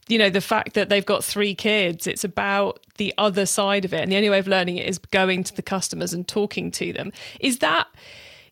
you 0.08 0.20
know, 0.20 0.30
the 0.30 0.40
fact 0.40 0.74
that 0.74 0.90
they've 0.90 1.04
got 1.04 1.24
three 1.24 1.56
kids. 1.56 2.06
It's 2.06 2.24
about 2.24 2.86
the 2.98 3.12
other 3.18 3.48
side 3.48 3.86
of 3.86 3.94
it. 3.94 4.02
And 4.02 4.12
the 4.12 4.18
only 4.18 4.30
way 4.30 4.38
of 4.38 4.48
learning 4.48 4.78
it 4.78 4.88
is 4.88 5.00
going 5.00 5.44
to 5.46 5.56
the 5.56 5.64
customers 5.64 6.14
and 6.14 6.28
talking 6.28 6.70
to 6.72 6.94
them. 6.94 7.12
Is 7.40 7.58
that 7.58 7.88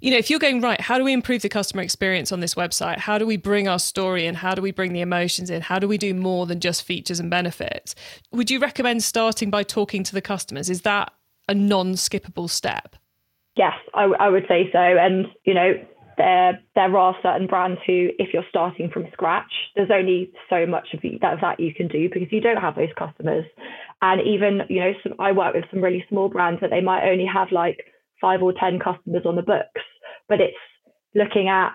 you 0.01 0.09
know, 0.09 0.17
if 0.17 0.29
you're 0.29 0.39
going 0.39 0.61
right, 0.61 0.81
how 0.81 0.97
do 0.97 1.03
we 1.03 1.13
improve 1.13 1.43
the 1.43 1.49
customer 1.49 1.83
experience 1.83 2.31
on 2.31 2.39
this 2.39 2.55
website? 2.55 2.97
How 2.97 3.19
do 3.19 3.25
we 3.25 3.37
bring 3.37 3.67
our 3.67 3.79
story 3.79 4.25
in? 4.25 4.33
How 4.33 4.55
do 4.55 4.61
we 4.61 4.71
bring 4.71 4.93
the 4.93 5.01
emotions 5.01 5.49
in? 5.51 5.61
How 5.61 5.77
do 5.77 5.87
we 5.87 5.97
do 5.97 6.13
more 6.13 6.47
than 6.47 6.59
just 6.59 6.83
features 6.83 7.19
and 7.19 7.29
benefits? 7.29 7.93
Would 8.31 8.49
you 8.49 8.59
recommend 8.59 9.03
starting 9.03 9.51
by 9.51 9.61
talking 9.63 10.03
to 10.03 10.13
the 10.13 10.21
customers? 10.21 10.69
Is 10.69 10.81
that 10.81 11.13
a 11.47 11.53
non-skippable 11.53 12.49
step? 12.49 12.95
Yes, 13.55 13.73
I, 13.93 14.05
I 14.05 14.29
would 14.29 14.45
say 14.47 14.69
so. 14.73 14.79
And 14.79 15.27
you 15.45 15.53
know, 15.53 15.73
there 16.17 16.59
there 16.73 16.97
are 16.97 17.15
certain 17.21 17.45
brands 17.45 17.79
who, 17.85 18.09
if 18.17 18.33
you're 18.33 18.45
starting 18.49 18.89
from 18.89 19.07
scratch, 19.13 19.51
there's 19.75 19.91
only 19.91 20.31
so 20.49 20.65
much 20.65 20.87
of 20.93 21.01
that 21.21 21.41
that 21.41 21.59
you 21.59 21.73
can 21.73 21.87
do 21.87 22.09
because 22.09 22.31
you 22.31 22.41
don't 22.41 22.57
have 22.57 22.75
those 22.75 22.93
customers. 22.97 23.45
And 24.01 24.19
even 24.25 24.61
you 24.67 24.79
know, 24.79 24.93
some, 25.03 25.13
I 25.19 25.31
work 25.31 25.53
with 25.53 25.65
some 25.69 25.81
really 25.81 26.03
small 26.09 26.27
brands 26.27 26.61
that 26.61 26.71
they 26.71 26.81
might 26.81 27.07
only 27.07 27.25
have 27.31 27.51
like 27.51 27.85
five 28.21 28.41
or 28.41 28.53
10 28.53 28.79
customers 28.79 29.23
on 29.25 29.35
the 29.35 29.41
books, 29.41 29.81
but 30.29 30.39
it's 30.39 30.57
looking 31.13 31.49
at 31.49 31.73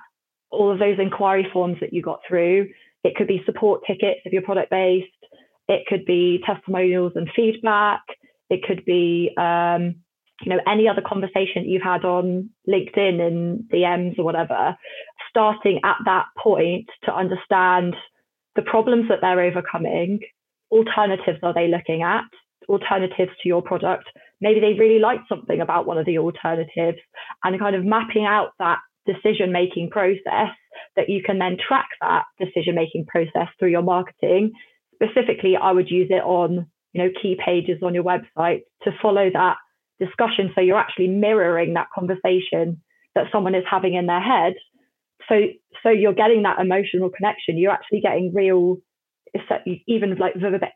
all 0.51 0.73
of 0.73 0.79
those 0.79 0.99
inquiry 0.99 1.47
forms 1.53 1.77
that 1.81 1.93
you 1.93 2.03
got 2.03 2.21
through. 2.27 2.69
It 3.05 3.15
could 3.17 3.27
be 3.27 3.43
support 3.45 3.83
tickets 3.87 4.21
if 4.25 4.33
you're 4.33 4.43
product 4.43 4.71
based. 4.71 5.07
It 5.69 5.87
could 5.87 6.05
be 6.05 6.41
testimonials 6.47 7.13
and 7.17 7.29
feedback. 7.35 8.03
It 8.49 8.63
could 8.63 8.85
be, 8.85 9.33
um, 9.37 9.97
you 10.43 10.51
know, 10.51 10.61
any 10.67 10.89
other 10.89 11.03
conversation 11.07 11.65
you've 11.65 11.83
had 11.83 12.05
on 12.05 12.51
LinkedIn 12.69 13.21
and 13.21 13.65
DMs 13.73 14.19
or 14.19 14.25
whatever. 14.25 14.77
Starting 15.31 15.81
at 15.85 15.97
that 16.05 16.27
point 16.39 16.89
to 17.05 17.15
understand 17.15 17.97
the 18.55 18.63
problems 18.63 19.09
that 19.09 19.19
they're 19.21 19.41
overcoming, 19.41 20.21
alternatives 20.71 21.39
are 21.43 21.55
they 21.55 21.69
looking 21.69 22.03
at, 22.03 22.25
alternatives 22.69 23.33
to 23.43 23.49
your 23.49 23.63
product, 23.63 24.05
maybe 24.41 24.61
they 24.61 24.75
really 24.79 25.01
liked 25.01 25.29
something 25.29 25.61
about 25.61 25.87
one 25.87 25.99
of 25.99 26.07
the 26.07 26.19
alternatives 26.19 26.99
and 27.45 27.59
kind 27.59 27.77
of 27.77 27.85
mapping 27.85 28.25
out 28.25 28.51
that 28.59 28.79
decision 29.07 29.53
making 29.53 29.91
process 29.91 30.51
that 30.97 31.09
you 31.09 31.23
can 31.23 31.39
then 31.39 31.57
track 31.57 31.89
that 32.01 32.25
decision 32.39 32.75
making 32.75 33.07
process 33.07 33.49
through 33.59 33.71
your 33.71 33.83
marketing. 33.83 34.53
Specifically 34.95 35.57
i 35.57 35.71
would 35.71 35.91
use 35.91 36.09
it 36.11 36.25
on 36.25 36.67
you 36.93 37.03
know 37.03 37.11
key 37.21 37.37
pages 37.43 37.83
on 37.83 37.95
your 37.95 38.05
website 38.05 38.63
to 38.83 38.91
follow 39.03 39.31
that 39.33 39.57
discussion. 39.99 40.51
So 40.55 40.61
you're 40.61 40.79
actually 40.79 41.09
mirroring 41.09 41.75
that 41.75 41.89
conversation 41.95 42.83
that 43.15 43.27
someone 43.33 43.55
is 43.55 43.65
having 43.71 43.95
in 43.95 44.07
their 44.07 44.21
head. 44.21 44.55
So 45.29 45.35
so 45.83 45.91
you're 45.91 46.15
getting 46.15 46.43
that 46.43 46.59
emotional 46.61 47.11
connection. 47.11 47.59
You're 47.59 47.73
actually 47.73 48.01
getting 48.01 48.33
real 48.35 48.79
even 49.87 50.17
like 50.17 50.35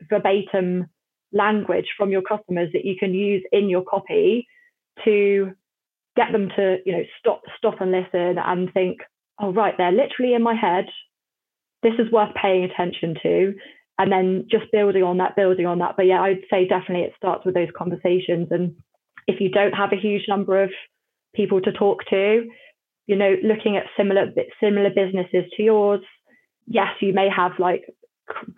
verbatim 0.09 0.87
language 1.32 1.87
from 1.96 2.10
your 2.10 2.22
customers 2.22 2.70
that 2.72 2.84
you 2.84 2.96
can 2.99 3.14
use 3.14 3.42
in 3.52 3.68
your 3.68 3.82
copy 3.82 4.46
to 5.04 5.52
get 6.16 6.32
them 6.32 6.49
to 6.56 6.78
you 6.84 6.92
know 6.92 7.04
stop 7.18 7.42
stop 7.56 7.80
and 7.80 7.92
listen 7.92 8.37
and 8.38 8.72
think 8.72 8.99
oh 9.40 9.52
right 9.52 9.75
they're 9.78 9.92
literally 9.92 10.34
in 10.34 10.42
my 10.42 10.54
head. 10.54 10.87
This 11.82 11.94
is 11.99 12.12
worth 12.12 12.34
paying 12.34 12.64
attention 12.64 13.16
to. 13.22 13.54
And 13.99 14.10
then 14.10 14.46
just 14.50 14.72
building 14.72 15.02
on 15.02 15.18
that 15.18 15.37
building 15.37 15.66
on 15.66 15.78
that. 15.78 15.94
But 15.96 16.06
yeah 16.06 16.22
i'd 16.22 16.44
say 16.50 16.66
definitely 16.66 17.04
it 17.04 17.14
starts 17.16 17.44
with 17.44 17.54
those 17.54 17.68
conversations. 17.76 18.49
And 18.50 18.76
if 19.26 19.40
you 19.40 19.50
don't 19.50 19.75
have 19.75 19.92
a 19.92 20.00
huge 20.00 20.25
number 20.28 20.62
of 20.62 20.70
people 21.34 21.60
to 21.60 21.72
talk 21.72 22.04
to 22.10 22.46
you 23.06 23.16
know 23.16 23.34
looking 23.42 23.76
at 23.76 23.84
similar 23.96 24.26
similar 24.60 24.90
businesses 24.90 25.44
to 25.56 25.62
yours 25.62 26.00
yes 26.66 26.88
you 27.00 27.12
may 27.12 27.28
have 27.28 27.52
like 27.58 27.82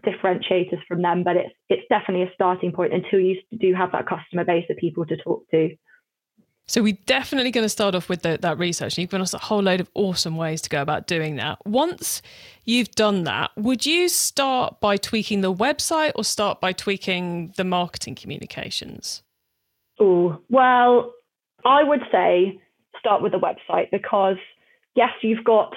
differentiators 0.05 0.85
from 0.87 1.03
them, 1.03 1.23
but 1.25 1.37
it's 1.37 1.55
it's 1.69 1.87
definitely 1.89 2.25
a 2.25 2.35
starting 2.35 2.73
point 2.73 2.93
until 2.93 3.21
you 3.21 3.37
do 3.59 3.75
have 3.75 3.93
that 3.93 4.07
customer 4.07 4.45
base 4.45 4.67
of 4.71 4.77
people 4.77 5.05
to 5.07 5.17
talk 5.17 5.49
to. 5.51 5.71
So 6.67 6.83
we're 6.83 6.99
definitely 7.07 7.51
going 7.51 7.65
to 7.65 7.69
start 7.69 7.95
off 7.95 8.09
with 8.09 8.23
the, 8.23 8.39
that 8.41 8.59
research. 8.59 8.97
You've 8.97 9.11
given 9.11 9.21
us 9.21 9.35
a 9.35 9.39
whole 9.39 9.63
load 9.63 9.81
of 9.81 9.91
awesome 9.95 10.37
ways 10.37 10.63
to 10.63 10.71
go 10.71 10.81
about 10.81 11.07
doing 11.07 11.37
that. 11.37 11.59
Once 11.67 12.23
you've 12.65 12.91
done 12.93 13.25
that, 13.25 13.51
would 13.57 13.85
you 13.85 14.09
start 14.09 14.81
by 14.81 14.97
tweaking 14.97 15.41
the 15.41 15.53
website 15.53 16.13
or 16.15 16.25
start 16.25 16.61
by 16.61 16.73
tweaking 16.73 17.53
the 17.57 17.65
marketing 17.65 18.15
communications? 18.15 19.23
Oh, 20.01 20.39
well, 20.49 21.13
I 21.65 21.83
would 21.83 22.03
say 22.13 22.61
start 22.99 23.23
with 23.23 23.33
the 23.33 23.39
website 23.39 23.91
because 23.91 24.37
yes, 24.95 25.11
you've 25.23 25.45
got 25.45 25.75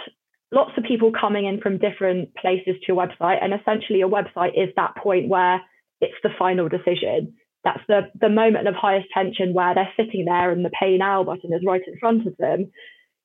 lots 0.56 0.72
of 0.78 0.86
people 0.86 1.12
coming 1.12 1.46
in 1.46 1.60
from 1.60 1.78
different 1.78 2.34
places 2.36 2.76
to 2.80 2.86
your 2.88 2.98
website. 2.98 3.44
And 3.44 3.54
essentially, 3.54 4.00
your 4.00 4.10
website 4.10 4.54
is 4.56 4.70
that 4.78 4.96
point 4.96 5.28
where 5.28 5.62
it's 6.02 6.16
the 6.24 6.30
final 6.40 6.70
decision. 6.70 7.34
That's 7.64 7.82
the, 7.88 8.02
the 8.20 8.30
moment 8.30 8.68
of 8.68 8.76
highest 8.76 9.08
tension 9.14 9.54
where 9.54 9.76
they're 9.76 9.92
sitting 9.98 10.26
there 10.26 10.52
and 10.52 10.64
the 10.64 10.72
pay 10.80 10.98
now 10.98 11.24
button 11.24 11.52
is 11.54 11.64
right 11.66 11.82
in 11.86 11.98
front 12.00 12.26
of 12.26 12.38
them. 12.38 12.72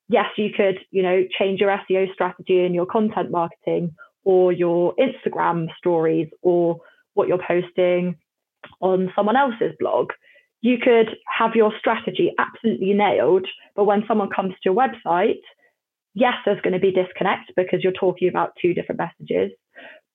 Yes, 0.09 0.25
you 0.35 0.49
could, 0.55 0.79
you 0.91 1.03
know, 1.03 1.23
change 1.39 1.61
your 1.61 1.69
SEO 1.69 2.13
strategy 2.13 2.65
and 2.65 2.75
your 2.75 2.85
content 2.85 3.31
marketing 3.31 3.95
or 4.25 4.51
your 4.51 4.93
Instagram 4.95 5.67
stories 5.77 6.27
or 6.41 6.81
what 7.13 7.27
you're 7.27 7.39
posting 7.47 8.17
on 8.81 9.11
someone 9.15 9.37
else's 9.37 9.73
blog. 9.79 10.09
You 10.61 10.77
could 10.83 11.09
have 11.39 11.55
your 11.55 11.71
strategy 11.79 12.33
absolutely 12.37 12.93
nailed, 12.93 13.47
but 13.75 13.85
when 13.85 14.03
someone 14.07 14.29
comes 14.29 14.53
to 14.53 14.59
your 14.65 14.75
website, 14.75 15.39
yes, 16.13 16.33
there's 16.45 16.61
going 16.61 16.73
to 16.73 16.79
be 16.79 16.91
disconnect 16.91 17.51
because 17.55 17.83
you're 17.83 17.93
talking 17.93 18.29
about 18.29 18.53
two 18.61 18.73
different 18.73 18.99
messages, 18.99 19.51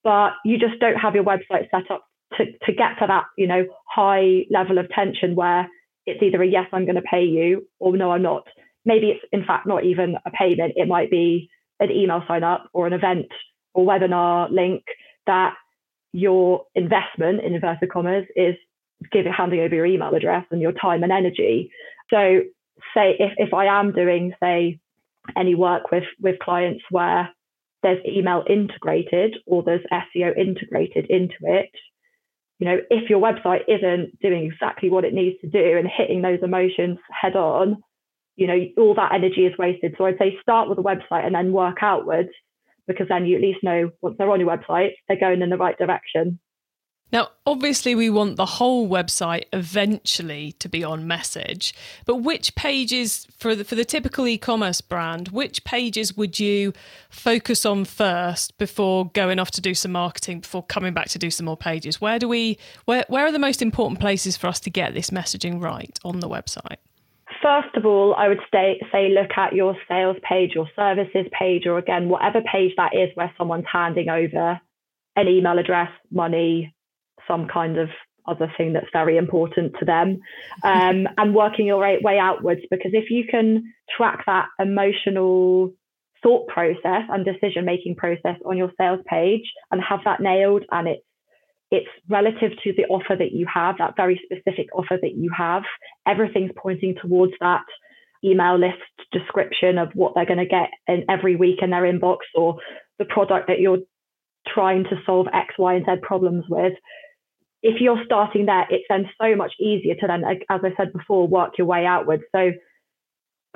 but 0.04 0.32
you 0.44 0.58
just 0.58 0.78
don't 0.80 0.96
have 0.96 1.14
your 1.14 1.24
website 1.24 1.70
set 1.70 1.90
up 1.90 2.04
to, 2.36 2.44
to 2.44 2.72
get 2.72 2.98
to 3.00 3.06
that, 3.06 3.24
you 3.36 3.46
know, 3.46 3.64
high 3.88 4.44
level 4.50 4.78
of 4.78 4.88
tension 4.90 5.34
where 5.34 5.68
it's 6.06 6.22
either 6.22 6.42
a 6.42 6.46
yes, 6.46 6.66
I'm 6.72 6.84
going 6.84 6.96
to 6.96 7.02
pay 7.02 7.24
you 7.24 7.66
or 7.78 7.96
no, 7.96 8.12
I'm 8.12 8.22
not. 8.22 8.46
Maybe 8.84 9.08
it's 9.08 9.24
in 9.32 9.44
fact 9.44 9.66
not 9.66 9.84
even 9.84 10.16
a 10.24 10.30
payment. 10.30 10.74
It 10.76 10.88
might 10.88 11.10
be 11.10 11.50
an 11.80 11.90
email 11.90 12.22
sign 12.28 12.44
up 12.44 12.68
or 12.72 12.86
an 12.86 12.92
event 12.92 13.26
or 13.74 13.84
webinar 13.84 14.50
link 14.50 14.84
that 15.26 15.54
your 16.12 16.62
investment 16.74 17.42
in 17.44 17.54
inverted 17.54 17.90
commas 17.90 18.24
is 18.36 18.54
giving 19.12 19.32
handing 19.32 19.60
over 19.60 19.74
your 19.74 19.86
email 19.86 20.14
address 20.14 20.46
and 20.50 20.60
your 20.60 20.72
time 20.72 21.02
and 21.02 21.12
energy. 21.12 21.70
So 22.10 22.40
say 22.94 23.16
if, 23.18 23.32
if 23.36 23.54
I 23.54 23.66
am 23.66 23.92
doing, 23.92 24.32
say, 24.40 24.78
any 25.36 25.54
work 25.54 25.90
with 25.90 26.04
with 26.20 26.38
clients 26.38 26.82
where 26.90 27.30
there's 27.82 28.04
email 28.06 28.42
integrated 28.48 29.36
or 29.46 29.62
there's 29.62 29.84
SEO 29.92 30.36
integrated 30.36 31.06
into 31.08 31.36
it. 31.42 31.70
You 32.58 32.66
know, 32.66 32.78
if 32.90 33.10
your 33.10 33.20
website 33.20 33.62
isn't 33.68 34.18
doing 34.20 34.44
exactly 34.50 34.88
what 34.88 35.04
it 35.04 35.12
needs 35.12 35.36
to 35.42 35.48
do 35.48 35.76
and 35.78 35.86
hitting 35.86 36.22
those 36.22 36.40
emotions 36.42 36.98
head 37.10 37.36
on, 37.36 37.76
you 38.34 38.46
know, 38.46 38.58
all 38.78 38.94
that 38.94 39.14
energy 39.14 39.46
is 39.46 39.56
wasted. 39.58 39.94
So 39.96 40.06
I'd 40.06 40.18
say 40.18 40.36
start 40.40 40.68
with 40.68 40.78
a 40.78 40.82
website 40.82 41.26
and 41.26 41.34
then 41.34 41.52
work 41.52 41.78
outwards 41.82 42.30
because 42.86 43.08
then 43.08 43.26
you 43.26 43.36
at 43.36 43.42
least 43.42 43.62
know 43.62 43.90
once 44.00 44.16
they're 44.18 44.30
on 44.30 44.40
your 44.40 44.56
website, 44.56 44.92
they're 45.08 45.20
going 45.20 45.42
in 45.42 45.50
the 45.50 45.56
right 45.56 45.76
direction. 45.76 46.38
Now, 47.12 47.28
obviously, 47.46 47.94
we 47.94 48.10
want 48.10 48.36
the 48.36 48.46
whole 48.46 48.88
website 48.88 49.44
eventually 49.52 50.52
to 50.58 50.68
be 50.68 50.82
on 50.82 51.06
message, 51.06 51.72
but 52.04 52.16
which 52.16 52.56
pages 52.56 53.28
for 53.38 53.54
the, 53.54 53.64
for 53.64 53.76
the 53.76 53.84
typical 53.84 54.26
e-commerce 54.26 54.80
brand, 54.80 55.28
which 55.28 55.62
pages 55.62 56.16
would 56.16 56.40
you 56.40 56.72
focus 57.08 57.64
on 57.64 57.84
first 57.84 58.58
before 58.58 59.08
going 59.10 59.38
off 59.38 59.52
to 59.52 59.60
do 59.60 59.72
some 59.72 59.92
marketing, 59.92 60.40
before 60.40 60.64
coming 60.64 60.94
back 60.94 61.08
to 61.10 61.18
do 61.18 61.30
some 61.30 61.46
more 61.46 61.56
pages? 61.56 62.00
Where 62.00 62.18
do 62.18 62.26
we 62.26 62.58
where 62.86 63.04
where 63.08 63.24
are 63.24 63.32
the 63.32 63.38
most 63.38 63.62
important 63.62 64.00
places 64.00 64.36
for 64.36 64.48
us 64.48 64.58
to 64.60 64.70
get 64.70 64.92
this 64.92 65.10
messaging 65.10 65.62
right 65.62 65.96
on 66.04 66.18
the 66.18 66.28
website? 66.28 66.78
First 67.40 67.76
of 67.76 67.86
all, 67.86 68.14
I 68.16 68.28
would 68.28 68.40
say, 68.52 68.80
say 68.90 69.10
look 69.10 69.30
at 69.36 69.52
your 69.52 69.76
sales 69.88 70.16
page, 70.28 70.52
your 70.54 70.68
services 70.74 71.26
page, 71.38 71.66
or 71.66 71.78
again, 71.78 72.08
whatever 72.08 72.40
page 72.40 72.72
that 72.76 72.94
is 72.94 73.10
where 73.14 73.32
someone's 73.38 73.66
handing 73.72 74.08
over 74.08 74.60
an 75.14 75.28
email 75.28 75.58
address, 75.58 75.90
money, 76.10 76.74
some 77.28 77.48
kind 77.48 77.78
of 77.78 77.88
other 78.28 78.52
thing 78.56 78.72
that's 78.72 78.86
very 78.92 79.16
important 79.16 79.72
to 79.78 79.84
them 79.84 80.18
um, 80.64 81.06
and 81.16 81.34
working 81.34 81.66
your 81.66 81.78
way 81.78 82.18
outwards 82.20 82.60
because 82.70 82.90
if 82.92 83.10
you 83.10 83.24
can 83.30 83.72
track 83.96 84.24
that 84.26 84.46
emotional 84.58 85.72
thought 86.22 86.48
process 86.48 87.02
and 87.08 87.24
decision 87.24 87.64
making 87.64 87.94
process 87.94 88.36
on 88.44 88.56
your 88.56 88.72
sales 88.78 89.00
page 89.06 89.44
and 89.70 89.80
have 89.82 90.00
that 90.04 90.20
nailed 90.20 90.64
and 90.70 90.88
it's 90.88 91.02
it's 91.72 91.88
relative 92.08 92.52
to 92.62 92.72
the 92.76 92.84
offer 92.84 93.16
that 93.18 93.32
you 93.32 93.44
have 93.52 93.76
that 93.78 93.94
very 93.96 94.20
specific 94.24 94.68
offer 94.72 94.98
that 95.00 95.14
you 95.16 95.30
have 95.36 95.62
everything's 96.06 96.52
pointing 96.56 96.94
towards 97.00 97.32
that 97.40 97.64
email 98.24 98.58
list 98.58 98.78
description 99.12 99.78
of 99.78 99.88
what 99.94 100.14
they're 100.14 100.26
going 100.26 100.38
to 100.38 100.46
get 100.46 100.70
in 100.88 101.04
every 101.08 101.36
week 101.36 101.58
in 101.62 101.70
their 101.70 101.82
inbox 101.82 102.18
or 102.34 102.56
the 102.98 103.04
product 103.04 103.48
that 103.48 103.60
you're 103.60 103.78
trying 104.46 104.84
to 104.84 104.96
solve 105.04 105.26
x 105.32 105.54
y 105.58 105.74
and 105.74 105.84
z 105.84 105.92
problems 106.02 106.44
with 106.48 106.72
if 107.62 107.80
you're 107.80 108.02
starting 108.04 108.46
there, 108.46 108.66
it's 108.70 108.84
then 108.88 109.08
so 109.20 109.34
much 109.34 109.52
easier 109.60 109.94
to 109.96 110.06
then, 110.06 110.24
as 110.24 110.60
I 110.62 110.72
said 110.76 110.92
before, 110.92 111.26
work 111.26 111.58
your 111.58 111.66
way 111.66 111.86
outwards. 111.86 112.22
So, 112.34 112.52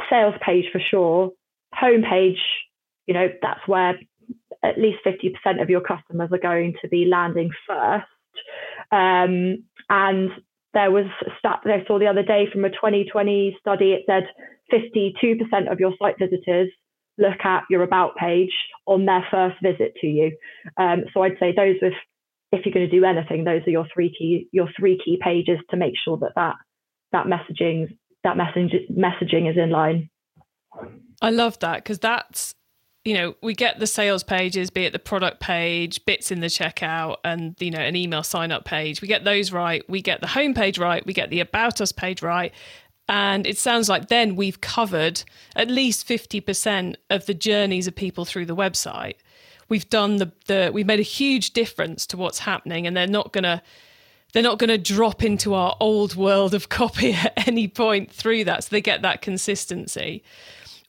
sales 0.09 0.35
page 0.45 0.65
for 0.73 0.81
sure, 0.91 1.31
homepage, 1.75 2.39
you 3.07 3.15
know, 3.15 3.29
that's 3.43 3.61
where 3.67 3.99
at 4.63 4.79
least 4.79 4.99
50% 5.07 5.63
of 5.63 5.71
your 5.71 5.81
customers 5.81 6.31
are 6.33 6.39
going 6.39 6.75
to 6.83 6.89
be 6.89 7.07
landing 7.07 7.51
first. 7.67 8.07
Um, 8.93 9.65
and 9.89 10.31
there 10.75 10.91
was 10.91 11.07
a 11.27 11.31
stat 11.39 11.61
that 11.65 11.73
I 11.73 11.85
saw 11.87 11.99
the 11.99 12.07
other 12.07 12.23
day 12.23 12.47
from 12.51 12.65
a 12.65 12.71
2020 12.71 13.57
study. 13.61 13.93
It 13.93 14.05
said 14.07 14.25
52% 14.73 15.71
of 15.71 15.81
your 15.81 15.93
site 16.01 16.19
visitors 16.19 16.71
look 17.19 17.45
at 17.45 17.65
your 17.69 17.83
about 17.83 18.17
page 18.17 18.53
on 18.87 19.05
their 19.05 19.27
first 19.31 19.57
visit 19.63 19.95
to 20.01 20.07
you. 20.07 20.37
Um, 20.77 21.05
so 21.13 21.23
I'd 21.23 21.39
say 21.39 21.53
those 21.55 21.77
with 21.83 21.93
if 22.53 22.67
you're 22.67 22.75
going 22.75 22.89
to 22.89 23.01
do 23.01 23.05
anything, 23.05 23.45
those 23.45 23.63
are 23.67 23.71
your 23.71 23.87
three 23.93 24.15
key 24.17 24.49
your 24.53 24.69
three 24.79 25.01
key 25.03 25.19
pages 25.23 25.59
to 25.71 25.77
make 25.77 25.95
sure 26.05 26.17
that 26.19 26.33
that 26.37 26.57
that 27.13 27.27
messaging 27.27 27.97
that 28.25 28.37
message, 28.37 28.73
messaging 28.91 29.51
is 29.51 29.57
in 29.57 29.71
line. 29.71 30.11
I 31.23 31.31
love 31.31 31.59
that 31.61 31.77
because 31.77 31.99
that's 31.99 32.55
you 33.05 33.15
know 33.15 33.35
we 33.43 33.55
get 33.55 33.79
the 33.79 33.87
sales 33.87 34.23
pages, 34.23 34.71
be 34.71 34.85
it 34.85 34.93
the 34.93 34.99
product 34.99 35.41
page, 35.41 36.05
bits 36.05 36.31
in 36.31 36.41
the 36.41 36.49
checkout, 36.49 37.17
and 37.25 37.55
you 37.61 37.71
know 37.71 37.81
an 37.81 37.97
email 37.97 38.23
sign 38.23 38.53
up 38.53 38.65
page. 38.65 39.01
We 39.01 39.09
get 39.09 39.25
those 39.25 39.53
right. 39.53 39.89
We 39.89 40.03
get 40.03 40.21
the 40.21 40.27
homepage 40.27 40.79
right. 40.79 41.05
We 41.07 41.13
get 41.13 41.31
the 41.31 41.41
about 41.41 41.81
us 41.81 41.93
page 41.93 42.23
right. 42.23 42.53
And 43.09 43.45
it 43.45 43.59
sounds 43.59 43.89
like 43.89 44.07
then 44.07 44.37
we've 44.37 44.61
covered 44.61 45.25
at 45.57 45.69
least 45.69 46.07
50% 46.07 46.95
of 47.11 47.27
the 47.27 47.35
journeys 47.35 47.89
of 47.89 47.97
people 47.97 48.25
through 48.25 48.47
the 48.47 48.55
website 48.55 49.15
we've 49.71 49.89
done 49.89 50.17
the, 50.17 50.31
the 50.47 50.71
we've 50.75 50.85
made 50.85 51.01
a 51.01 51.05
huge 51.05 51.53
difference 51.53 52.05
to 52.07 52.19
what's 52.19 52.41
happening 52.41 52.87
and 52.87 52.95
they're 52.95 53.07
not 53.07 53.33
going 53.33 53.45
to 53.45 53.63
they're 54.33 54.43
not 54.43 54.59
going 54.59 54.69
to 54.69 54.79
drop 54.79 55.25
into 55.25 55.55
our 55.55 55.77
old 55.81 56.15
world 56.15 56.53
of 56.53 56.69
copy 56.69 57.13
at 57.15 57.49
any 57.49 57.67
point 57.67 58.13
through 58.13 58.45
that 58.45 58.65
so 58.65 58.69
they 58.71 58.83
get 58.83 59.01
that 59.01 59.23
consistency 59.23 60.23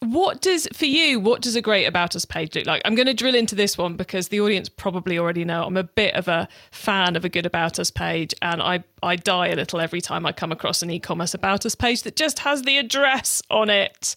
what 0.04 0.42
does 0.42 0.68
for 0.74 0.86
you 0.86 1.20
what 1.20 1.44
does 1.44 1.56
a 1.56 1.62
great 1.62 1.86
about 1.86 2.16
us 2.16 2.26
page 2.26 2.56
look 2.56 2.66
like? 2.66 2.82
I'm 2.86 2.96
going 2.96 3.06
to 3.06 3.14
drill 3.14 3.36
into 3.36 3.54
this 3.54 3.78
one 3.78 3.98
because 3.98 4.30
the 4.30 4.42
audience 4.42 4.68
probably 4.68 5.20
already 5.20 5.46
know. 5.46 5.64
I'm 5.64 5.78
a 5.78 5.84
bit 5.84 6.16
of 6.16 6.28
a 6.28 6.48
fan 6.72 7.16
of 7.16 7.24
a 7.24 7.30
good 7.30 7.46
about 7.46 7.78
us 7.78 7.92
page 7.92 8.34
and 8.42 8.64
i 8.64 8.84
i 9.04 9.16
die 9.16 9.50
a 9.50 9.56
little 9.56 9.80
every 9.80 10.02
time 10.02 10.26
i 10.26 10.32
come 10.32 10.52
across 10.52 10.82
an 10.82 10.90
e-commerce 10.90 11.36
about 11.36 11.68
us 11.68 11.76
page 11.76 12.02
that 12.04 12.16
just 12.16 12.40
has 12.40 12.64
the 12.64 12.78
address 12.78 13.44
on 13.52 13.70
it. 13.70 14.16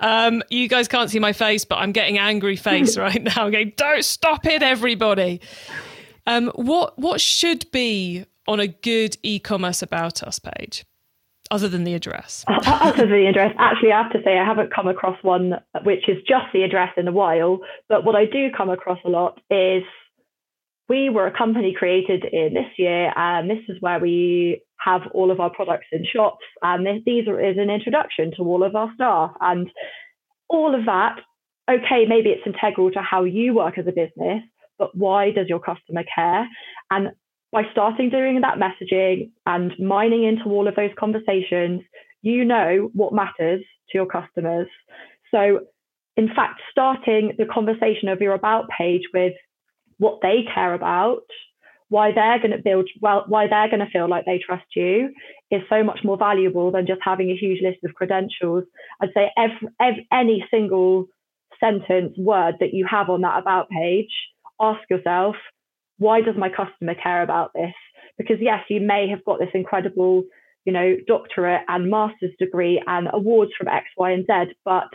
Um, 0.00 0.42
you 0.48 0.68
guys 0.68 0.88
can't 0.88 1.10
see 1.10 1.18
my 1.18 1.34
face 1.34 1.66
but 1.66 1.76
i'm 1.76 1.92
getting 1.92 2.16
angry 2.16 2.56
face 2.56 2.96
right 2.96 3.22
now 3.22 3.44
i'm 3.44 3.52
going 3.52 3.74
don't 3.76 4.04
stop 4.04 4.46
it 4.46 4.62
everybody. 4.62 5.42
Um, 6.26 6.50
what 6.54 6.98
what 6.98 7.20
should 7.20 7.70
be 7.72 8.24
on 8.48 8.58
a 8.58 8.68
good 8.68 9.18
e-commerce 9.22 9.82
about 9.82 10.22
us 10.22 10.38
page 10.38 10.86
other 11.50 11.68
than 11.68 11.84
the 11.84 11.94
address? 11.94 12.44
Other 12.66 13.02
than 13.02 13.10
the 13.10 13.26
address, 13.28 13.54
actually, 13.58 13.92
I 13.92 14.02
have 14.02 14.12
to 14.12 14.22
say 14.24 14.38
I 14.38 14.44
haven't 14.44 14.74
come 14.74 14.88
across 14.88 15.16
one 15.22 15.54
which 15.84 16.08
is 16.08 16.18
just 16.26 16.46
the 16.52 16.62
address 16.62 16.90
in 16.96 17.08
a 17.08 17.12
while. 17.12 17.58
But 17.88 18.04
what 18.04 18.16
I 18.16 18.24
do 18.24 18.48
come 18.56 18.70
across 18.70 18.98
a 19.04 19.08
lot 19.08 19.40
is 19.50 19.82
we 20.88 21.10
were 21.10 21.26
a 21.26 21.36
company 21.36 21.74
created 21.76 22.24
in 22.24 22.54
this 22.54 22.70
year, 22.78 23.12
and 23.16 23.50
this 23.50 23.64
is 23.68 23.76
where 23.80 23.98
we 23.98 24.62
have 24.78 25.02
all 25.12 25.30
of 25.30 25.40
our 25.40 25.50
products 25.50 25.86
in 25.92 26.04
shops. 26.04 26.44
And 26.62 26.86
these 27.04 27.26
are, 27.28 27.40
is 27.40 27.56
an 27.58 27.70
introduction 27.70 28.32
to 28.36 28.42
all 28.42 28.62
of 28.62 28.76
our 28.76 28.90
staff, 28.94 29.32
and 29.40 29.68
all 30.48 30.74
of 30.74 30.86
that. 30.86 31.16
Okay, 31.68 32.04
maybe 32.08 32.30
it's 32.30 32.46
integral 32.46 32.92
to 32.92 33.00
how 33.00 33.24
you 33.24 33.54
work 33.54 33.78
as 33.78 33.86
a 33.88 33.92
business, 33.92 34.42
but 34.78 34.96
why 34.96 35.32
does 35.32 35.48
your 35.48 35.58
customer 35.58 36.04
care? 36.14 36.46
And 36.90 37.08
by 37.52 37.62
starting 37.72 38.10
doing 38.10 38.40
that 38.40 38.58
messaging 38.58 39.30
and 39.46 39.72
mining 39.78 40.24
into 40.24 40.44
all 40.46 40.68
of 40.68 40.74
those 40.74 40.90
conversations, 40.98 41.82
you 42.22 42.44
know 42.44 42.90
what 42.92 43.14
matters 43.14 43.62
to 43.90 43.94
your 43.94 44.06
customers. 44.06 44.68
So, 45.30 45.60
in 46.16 46.28
fact, 46.28 46.60
starting 46.70 47.34
the 47.38 47.46
conversation 47.46 48.08
of 48.08 48.20
your 48.20 48.34
about 48.34 48.68
page 48.76 49.02
with 49.14 49.34
what 49.98 50.20
they 50.22 50.44
care 50.52 50.74
about, 50.74 51.22
why 51.88 52.12
they're 52.12 52.38
going 52.38 52.50
to 52.50 52.62
build, 52.62 52.88
well, 53.00 53.24
why 53.28 53.46
they're 53.46 53.70
going 53.70 53.84
to 53.84 53.90
feel 53.90 54.08
like 54.08 54.24
they 54.24 54.40
trust 54.44 54.66
you 54.74 55.12
is 55.50 55.62
so 55.68 55.84
much 55.84 56.00
more 56.02 56.16
valuable 56.16 56.72
than 56.72 56.86
just 56.86 57.00
having 57.02 57.30
a 57.30 57.36
huge 57.36 57.62
list 57.62 57.78
of 57.84 57.94
credentials. 57.94 58.64
I'd 59.00 59.10
say 59.14 59.30
every, 59.36 59.68
every, 59.80 60.08
any 60.12 60.44
single 60.50 61.06
sentence, 61.60 62.14
word 62.18 62.56
that 62.60 62.74
you 62.74 62.86
have 62.90 63.08
on 63.08 63.20
that 63.22 63.38
about 63.38 63.68
page, 63.70 64.10
ask 64.60 64.80
yourself, 64.90 65.36
why 65.98 66.20
does 66.20 66.36
my 66.36 66.48
customer 66.48 66.94
care 66.94 67.22
about 67.22 67.52
this? 67.54 67.74
Because 68.18 68.36
yes, 68.40 68.64
you 68.68 68.80
may 68.80 69.08
have 69.08 69.24
got 69.24 69.38
this 69.38 69.50
incredible, 69.54 70.24
you 70.64 70.72
know, 70.72 70.96
doctorate 71.06 71.62
and 71.68 71.90
master's 71.90 72.32
degree 72.38 72.82
and 72.86 73.08
awards 73.12 73.52
from 73.56 73.68
X, 73.68 73.86
Y, 73.96 74.10
and 74.10 74.26
Z, 74.26 74.54
but 74.64 74.88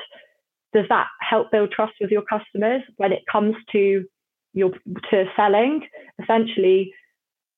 does 0.73 0.85
that 0.89 1.07
help 1.19 1.51
build 1.51 1.71
trust 1.71 1.93
with 1.99 2.11
your 2.11 2.23
customers 2.23 2.81
when 2.97 3.11
it 3.11 3.23
comes 3.31 3.55
to 3.71 4.05
your 4.53 4.71
to 5.09 5.25
selling? 5.35 5.81
Essentially, 6.21 6.93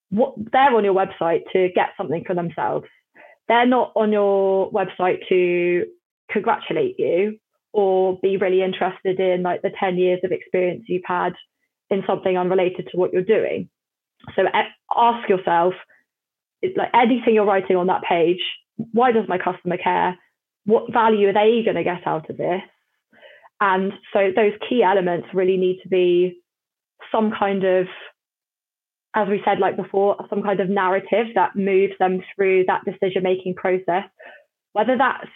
what 0.10 0.34
they're 0.52 0.76
on 0.76 0.84
your 0.84 0.94
website 0.94 1.42
to 1.54 1.70
get 1.76 1.90
something 1.98 2.24
for 2.26 2.36
themselves. 2.36 2.86
They're 3.48 3.68
not 3.68 3.92
on 3.96 4.12
your 4.12 4.72
website 4.72 5.28
to 5.30 5.86
congratulate 6.32 6.96
you 6.98 7.40
or 7.74 8.20
be 8.22 8.38
really 8.38 8.62
interested 8.62 9.20
in 9.20 9.44
like 9.44 9.62
the 9.62 9.72
10 9.80 9.98
years 9.98 10.20
of 10.24 10.32
experience 10.32 10.86
you've 10.88 11.02
had 11.06 11.34
in 11.90 12.04
something 12.08 12.38
unrelated 12.38 12.88
to 12.92 12.98
what 12.98 13.14
you're 13.14 13.22
doing. 13.22 13.70
So 14.36 14.44
ask 14.96 15.30
yourself, 15.30 15.74
like 16.78 16.90
anything 16.94 17.36
you're 17.36 17.46
writing 17.46 17.76
on 17.76 17.88
that 17.88 18.04
page, 18.04 18.42
why 18.78 19.12
does 19.12 19.28
my 19.28 19.38
customer 19.38 19.78
care? 19.78 20.18
What 20.66 20.94
value 20.94 21.28
are 21.30 21.34
they 21.34 21.62
going 21.64 21.76
to 21.76 21.84
get 21.84 22.08
out 22.08 22.30
of 22.30 22.38
this? 22.38 22.62
And 23.60 23.94
so 24.12 24.32
those 24.36 24.54
key 24.70 24.82
elements 24.82 25.28
really 25.34 25.58
need 25.58 25.82
to 25.84 25.90
be 25.90 26.42
some 27.12 27.32
kind 27.38 27.64
of, 27.64 27.88
as 29.14 29.28
we 29.28 29.42
said 29.46 29.60
like 29.60 29.78
before, 29.78 30.16
some 30.30 30.42
kind 30.42 30.60
of 30.60 30.70
narrative 30.70 31.28
that 31.36 31.56
moves 31.56 31.94
them 32.00 32.22
through 32.36 32.66
that 32.68 32.86
decision 32.86 33.24
making 33.24 33.56
process. 33.56 34.06
Whether 34.72 34.98
that's 34.98 35.28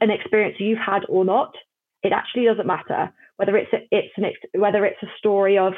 an 0.00 0.10
experience 0.10 0.56
you've 0.58 0.78
had 0.78 1.02
or 1.08 1.24
not, 1.24 1.54
it 2.02 2.12
actually 2.12 2.46
doesn't 2.46 2.66
matter 2.66 3.12
whether 3.36 3.56
it's 3.56 3.72
a, 3.72 3.78
it's 3.90 4.12
an 4.16 4.24
whether 4.60 4.84
it's 4.84 5.02
a 5.02 5.08
story 5.18 5.58
of 5.58 5.74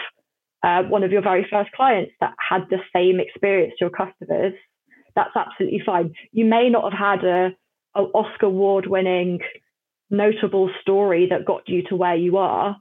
uh, 0.63 0.83
one 0.85 1.03
of 1.03 1.13
your 1.13 1.23
very 1.23 1.47
first 1.51 1.71
clients 1.73 2.13
that 2.21 2.35
had 2.39 2.63
the 2.71 2.79
same 2.95 3.21
experience 3.21 3.75
to 3.79 3.85
your 3.85 3.91
customers, 3.91 4.55
that's 5.15 5.37
absolutely 5.37 5.83
fine. 5.85 6.15
You 6.33 6.47
may 6.47 6.71
not 6.71 6.93
have 6.93 7.21
had 7.21 7.25
a, 7.25 7.51
a 7.95 8.01
Oscar 8.01 8.47
award 8.47 8.87
winning 8.87 9.41
notable 10.11 10.71
story 10.81 11.29
that 11.31 11.45
got 11.45 11.69
you 11.69 11.83
to 11.89 11.97
where 11.97 12.17
you 12.17 12.39
are, 12.39 12.77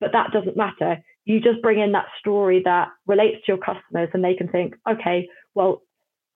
but 0.00 0.12
that 0.12 0.30
doesn't 0.32 0.56
matter. 0.56 1.02
You 1.24 1.40
just 1.40 1.62
bring 1.62 1.80
in 1.80 1.92
that 1.92 2.06
story 2.18 2.62
that 2.64 2.88
relates 3.06 3.44
to 3.46 3.52
your 3.52 3.58
customers 3.58 4.08
and 4.14 4.24
they 4.24 4.34
can 4.34 4.48
think, 4.48 4.74
okay, 4.88 5.28
well, 5.54 5.82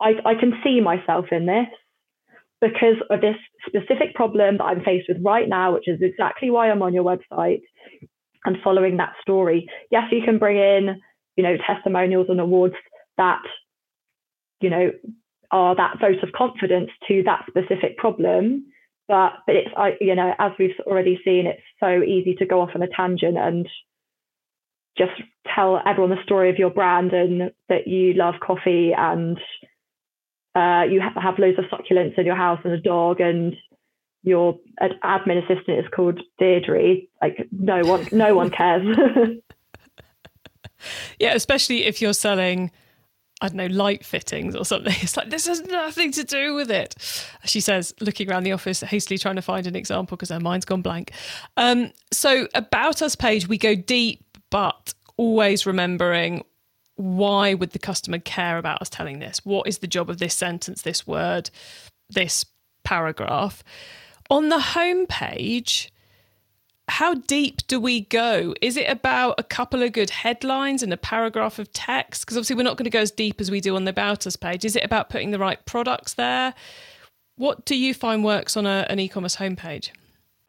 I, 0.01 0.15
I 0.25 0.35
can 0.35 0.55
see 0.63 0.81
myself 0.81 1.27
in 1.31 1.47
this 1.47 1.69
because 2.65 2.97
of 3.11 3.21
this 3.21 3.37
specific 3.67 4.15
problem 4.15 4.59
that 4.59 4.65
I'm 4.65 4.83
faced 4.83 5.09
with 5.09 5.19
right 5.23 5.49
now, 5.49 5.75
which 5.75 5.87
is 5.87 6.01
exactly 6.01 6.51
why 6.51 6.71
I'm 6.71 6.83
on 6.83 6.95
your 6.95 7.05
website 7.05 7.61
and 8.45 8.57
following 8.65 8.97
that 8.97 9.13
story. 9.21 9.69
Yes, 9.91 10.05
you 10.11 10.23
can 10.25 10.39
bring 10.39 10.57
in, 10.57 11.01
you 11.37 11.45
know, 11.45 11.57
testimonials 11.67 12.27
and 12.31 12.41
awards 12.41 12.75
that 13.19 13.43
you 14.65 14.71
know, 14.71 14.91
are 15.51 15.77
that 15.77 16.01
vote 16.01 16.23
of 16.23 16.33
confidence 16.33 16.91
to 17.07 17.23
that 17.25 17.45
specific 17.49 17.99
problem. 17.99 18.65
But 19.07 19.33
but 19.47 19.55
it's 19.55 19.71
I 19.77 19.93
you 20.01 20.15
know 20.15 20.33
as 20.39 20.53
we've 20.59 20.79
already 20.87 21.21
seen, 21.23 21.47
it's 21.47 21.63
so 21.79 22.03
easy 22.03 22.35
to 22.37 22.47
go 22.47 22.63
off 22.63 22.71
on 22.75 22.83
a 22.83 22.89
tangent 22.89 23.37
and 23.37 23.69
just 24.97 25.13
tell 25.55 25.83
everyone 25.87 26.17
the 26.17 26.23
story 26.23 26.49
of 26.49 26.57
your 26.57 26.71
brand 26.71 27.13
and 27.13 27.53
that 27.69 27.87
you 27.87 28.15
love 28.15 28.35
coffee 28.41 28.93
and 28.97 29.39
uh, 30.55 30.85
you 30.89 31.01
have, 31.01 31.15
have 31.15 31.39
loads 31.39 31.59
of 31.59 31.65
succulents 31.67 32.19
in 32.19 32.27
your 32.27 32.37
house 32.37 32.61
and 32.65 32.73
a 32.73 32.81
dog 32.81 33.21
and 33.21 33.57
your 34.23 34.59
admin 34.81 35.45
assistant 35.45 35.79
is 35.79 35.85
called 35.95 36.21
Deirdre. 36.39 36.97
Like 37.21 37.47
no 37.53 37.81
one, 37.83 38.09
no 38.11 38.35
one 38.35 38.51
cares. 38.51 38.97
yeah, 41.19 41.35
especially 41.35 41.85
if 41.85 42.01
you're 42.01 42.15
selling, 42.15 42.71
I 43.43 43.49
don't 43.49 43.57
know, 43.57 43.67
light 43.67 44.05
fittings 44.05 44.57
or 44.57 44.65
something. 44.65 44.95
It's 45.03 45.17
like 45.17 45.31
this 45.31 45.47
has 45.47 45.63
nothing 45.65 46.11
to 46.13 46.25
do 46.25 46.55
with 46.55 46.71
it. 46.71 46.95
She 47.45 47.61
says, 47.61 47.93
looking 48.01 48.31
around 48.31 48.45
the 48.45 48.53
office, 48.53 48.81
hastily 48.81 49.19
trying 49.19 49.37
to 49.37 49.43
find 49.43 49.67
an 49.67 49.77
example 49.77 50.17
because 50.17 50.31
her 50.31 50.41
mind's 50.41 50.65
gone 50.65 50.83
blank. 50.83 51.13
Um, 51.57 51.93
so 52.11 52.49
about 52.55 53.03
us 53.03 53.15
page, 53.15 53.47
we 53.47 53.59
go 53.59 53.75
deep, 53.75 54.25
but 54.51 54.95
always 55.17 55.67
remembering 55.67 56.45
why 56.97 57.55
would 57.55 57.71
the 57.71 57.79
customer 57.79 58.19
care 58.19 58.59
about 58.59 58.81
us 58.81 58.89
telling 58.89 59.19
this? 59.19 59.45
What 59.45 59.67
is 59.67 59.79
the 59.79 59.87
job 59.87 60.11
of 60.11 60.19
this 60.19 60.35
sentence, 60.35 60.83
this 60.83 61.07
word, 61.07 61.51
this 62.11 62.47
paragraph? 62.85 63.65
On 64.31 64.49
the 64.49 64.59
homepage, 64.59 65.91
how 66.89 67.15
deep 67.15 67.67
do 67.67 67.81
we 67.81 68.03
go? 68.03 68.55
Is 68.61 68.77
it 68.77 68.89
about 68.89 69.35
a 69.39 69.43
couple 69.43 69.83
of 69.83 69.93
good 69.93 70.11
headlines 70.11 70.83
and 70.83 70.93
a 70.93 70.99
paragraph 70.99 71.59
of 71.59 71.73
text? 71.73 72.23
Because 72.23 72.37
obviously, 72.37 72.57
we're 72.57 72.63
not 72.63 72.77
going 72.77 72.85
to 72.85 72.91
go 72.91 73.01
as 73.01 73.11
deep 73.11 73.41
as 73.41 73.51
we 73.51 73.61
do 73.61 73.75
on 73.75 73.85
the 73.85 73.91
About 73.91 74.27
Us 74.27 74.37
page. 74.37 74.65
Is 74.65 74.77
it 74.77 74.85
about 74.85 75.09
putting 75.09 75.31
the 75.31 75.39
right 75.39 75.65
products 75.65 76.15
there? 76.15 76.55
What 77.37 77.65
do 77.65 77.75
you 77.75 77.95
find 77.95 78.23
works 78.23 78.57
on 78.57 78.67
a, 78.67 78.87
an 78.89 79.01
e 79.01 79.09
commerce 79.09 79.37
homepage? 79.37 79.91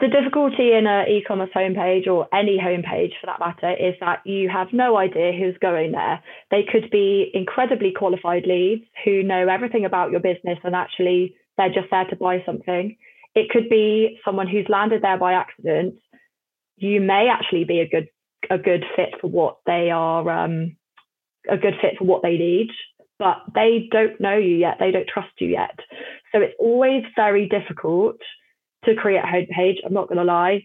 The 0.02 0.10
difficulty 0.10 0.74
in 0.74 0.88
an 0.88 1.08
e-commerce 1.08 1.52
homepage 1.56 2.06
or 2.06 2.28
any 2.34 2.58
homepage 2.58 3.14
for 3.20 3.28
that 3.28 3.40
matter 3.40 3.72
is 3.72 3.96
that 4.02 4.20
you 4.26 4.50
have 4.50 4.74
no 4.74 4.98
idea 4.98 5.32
who's 5.32 5.58
going 5.62 5.94
there. 5.94 6.22
They 6.52 6.64
could 6.70 6.90
be 6.92 7.32
incredibly 7.34 7.94
qualified 7.94 8.46
leads 8.46 8.84
who 9.06 9.24
know 9.24 9.48
everything 9.48 9.86
about 9.86 10.12
your 10.12 10.20
business 10.20 10.60
and 10.66 10.76
actually 10.76 11.36
they're 11.58 11.74
just 11.74 11.90
there 11.92 12.04
to 12.06 12.16
buy 12.18 12.44
something. 12.46 12.98
It 13.36 13.50
could 13.50 13.70
be 13.70 14.20
someone 14.26 14.48
who's 14.48 14.68
landed 14.68 15.02
there 15.02 15.18
by 15.18 15.34
accident. 15.34 15.96
You 16.76 17.00
may 17.00 17.30
actually 17.30 17.64
be 17.64 17.80
a 17.80 17.88
good 17.88 18.10
a 18.50 18.58
good 18.58 18.84
fit 18.96 19.16
for 19.22 19.28
what 19.28 19.58
they 19.66 19.90
are 19.92 20.30
um, 20.30 20.76
a 21.50 21.58
good 21.58 21.74
fit 21.82 21.98
for 21.98 22.04
what 22.04 22.22
they 22.22 22.38
need, 22.38 22.70
but 23.18 23.38
they 23.56 23.88
don't 23.92 24.20
know 24.20 24.38
you 24.38 24.58
yet. 24.58 24.76
They 24.80 24.92
don't 24.92 25.08
trust 25.08 25.32
you 25.40 25.48
yet. 25.48 25.80
So 26.32 26.42
it's 26.42 26.54
always 26.60 27.04
very 27.16 27.48
difficult 27.48 28.18
to 28.86 28.96
create 28.96 29.24
a 29.24 29.28
homepage. 29.28 29.78
I'm 29.86 29.94
not 29.94 30.08
going 30.08 30.18
to 30.18 30.24
lie, 30.24 30.64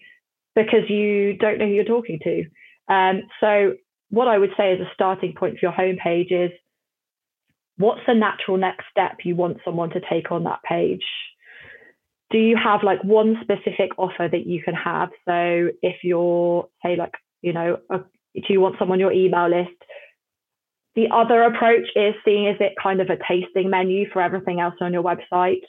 because 0.54 0.88
you 0.88 1.37
don't 1.37 1.59
know 1.59 1.66
who 1.66 1.72
you're 1.72 1.85
talking 1.85 2.18
to. 2.24 2.44
Um, 2.92 3.22
so 3.40 3.74
what 4.11 4.28
I 4.28 4.38
would 4.38 4.50
say 4.56 4.72
as 4.72 4.80
a 4.80 4.90
starting 4.94 5.35
point 5.35 5.59
for 5.59 5.66
your 5.66 5.72
homepage 5.72 6.33
is 6.33 6.50
what's 7.76 8.00
the 8.06 8.14
natural 8.14 8.56
next 8.56 8.87
step 8.90 9.18
you 9.24 9.37
want 9.37 9.59
someone 9.64 9.90
to 9.90 10.00
take 10.11 10.30
on 10.30 10.44
that 10.44 10.62
page? 10.62 11.04
Do 12.30 12.38
you 12.38 12.56
have 12.56 12.83
like 12.83 13.02
one 13.02 13.38
specific 13.42 13.90
offer 13.98 14.28
that 14.30 14.46
you 14.46 14.62
can 14.62 14.74
have? 14.74 15.11
So 15.24 15.70
if 15.83 15.96
you're 16.04 16.68
say 16.85 16.96
like 16.96 17.14
you 17.42 17.52
know 17.52 17.78
a, 17.90 17.98
do 17.98 18.42
you 18.48 18.61
want 18.61 18.76
someone 18.78 18.96
on 18.96 19.00
your 19.00 19.12
email 19.12 19.48
list? 19.48 19.76
The 20.94 21.09
other 21.12 21.42
approach 21.42 21.87
is 21.96 22.14
seeing 22.24 22.46
is 22.46 22.56
it 22.61 22.74
kind 22.80 23.00
of 23.00 23.09
a 23.11 23.18
tasting 23.28 23.70
menu 23.70 24.11
for 24.12 24.20
everything 24.20 24.61
else 24.61 24.74
on 24.80 24.92
your 24.92 25.02
website, 25.02 25.62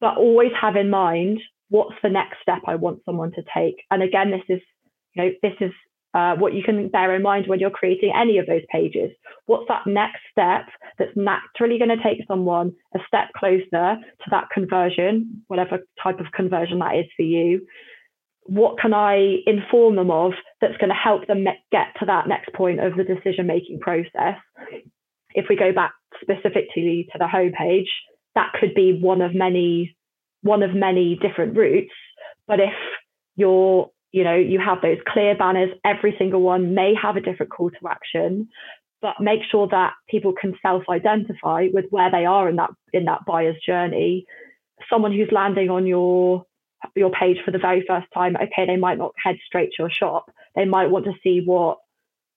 but 0.00 0.16
always 0.16 0.52
have 0.60 0.76
in 0.76 0.90
mind 0.90 1.40
what's 1.70 1.94
the 2.02 2.10
next 2.10 2.36
step 2.42 2.60
I 2.66 2.74
want 2.74 3.00
someone 3.04 3.32
to 3.32 3.42
take? 3.54 3.76
And 3.90 4.02
again, 4.02 4.30
this 4.30 4.42
is, 4.48 4.60
you 5.14 5.24
know, 5.24 5.30
this 5.42 5.54
is 5.60 5.72
uh, 6.12 6.34
what 6.34 6.52
you 6.52 6.62
can 6.62 6.88
bear 6.88 7.14
in 7.14 7.22
mind 7.22 7.46
when 7.46 7.60
you're 7.60 7.70
creating 7.70 8.12
any 8.14 8.38
of 8.38 8.46
those 8.46 8.62
pages. 8.70 9.10
What's 9.46 9.68
that 9.68 9.86
next 9.86 10.18
step 10.30 10.66
that's 10.98 11.16
naturally 11.16 11.78
going 11.78 11.96
to 11.96 12.02
take 12.02 12.26
someone 12.26 12.72
a 12.94 12.98
step 13.06 13.28
closer 13.36 13.96
to 13.96 14.30
that 14.30 14.48
conversion, 14.52 15.44
whatever 15.46 15.78
type 16.02 16.18
of 16.18 16.26
conversion 16.34 16.80
that 16.80 16.96
is 16.96 17.06
for 17.16 17.22
you? 17.22 17.66
What 18.44 18.80
can 18.80 18.92
I 18.92 19.36
inform 19.46 19.94
them 19.94 20.10
of 20.10 20.32
that's 20.60 20.76
going 20.78 20.90
to 20.90 20.94
help 20.94 21.28
them 21.28 21.44
get 21.70 21.86
to 22.00 22.06
that 22.06 22.26
next 22.26 22.52
point 22.54 22.80
of 22.80 22.96
the 22.96 23.04
decision 23.04 23.46
making 23.46 23.78
process? 23.78 24.38
If 25.32 25.46
we 25.48 25.54
go 25.54 25.72
back 25.72 25.92
specifically 26.20 27.06
to 27.12 27.18
the 27.18 27.28
homepage, 27.32 27.86
that 28.34 28.52
could 28.58 28.74
be 28.74 28.98
one 29.00 29.20
of 29.20 29.34
many 29.34 29.94
one 30.42 30.62
of 30.62 30.74
many 30.74 31.18
different 31.20 31.56
routes. 31.56 31.92
But 32.46 32.60
if 32.60 32.74
you're, 33.36 33.90
you 34.12 34.24
know, 34.24 34.34
you 34.34 34.60
have 34.60 34.82
those 34.82 34.98
clear 35.06 35.36
banners, 35.36 35.70
every 35.84 36.14
single 36.18 36.42
one 36.42 36.74
may 36.74 36.94
have 37.00 37.16
a 37.16 37.20
different 37.20 37.52
call 37.52 37.70
to 37.70 37.88
action, 37.88 38.48
but 39.00 39.20
make 39.20 39.40
sure 39.50 39.68
that 39.68 39.92
people 40.08 40.34
can 40.38 40.54
self-identify 40.62 41.68
with 41.72 41.86
where 41.90 42.10
they 42.10 42.24
are 42.24 42.48
in 42.48 42.56
that 42.56 42.70
in 42.92 43.04
that 43.06 43.24
buyer's 43.26 43.56
journey. 43.64 44.26
Someone 44.90 45.12
who's 45.12 45.32
landing 45.32 45.70
on 45.70 45.86
your 45.86 46.44
your 46.96 47.10
page 47.10 47.36
for 47.44 47.50
the 47.50 47.58
very 47.58 47.84
first 47.86 48.06
time, 48.12 48.36
okay, 48.36 48.66
they 48.66 48.76
might 48.76 48.98
not 48.98 49.12
head 49.22 49.36
straight 49.46 49.70
to 49.70 49.82
your 49.82 49.90
shop. 49.90 50.30
They 50.54 50.64
might 50.64 50.90
want 50.90 51.04
to 51.04 51.12
see 51.22 51.42
what 51.44 51.78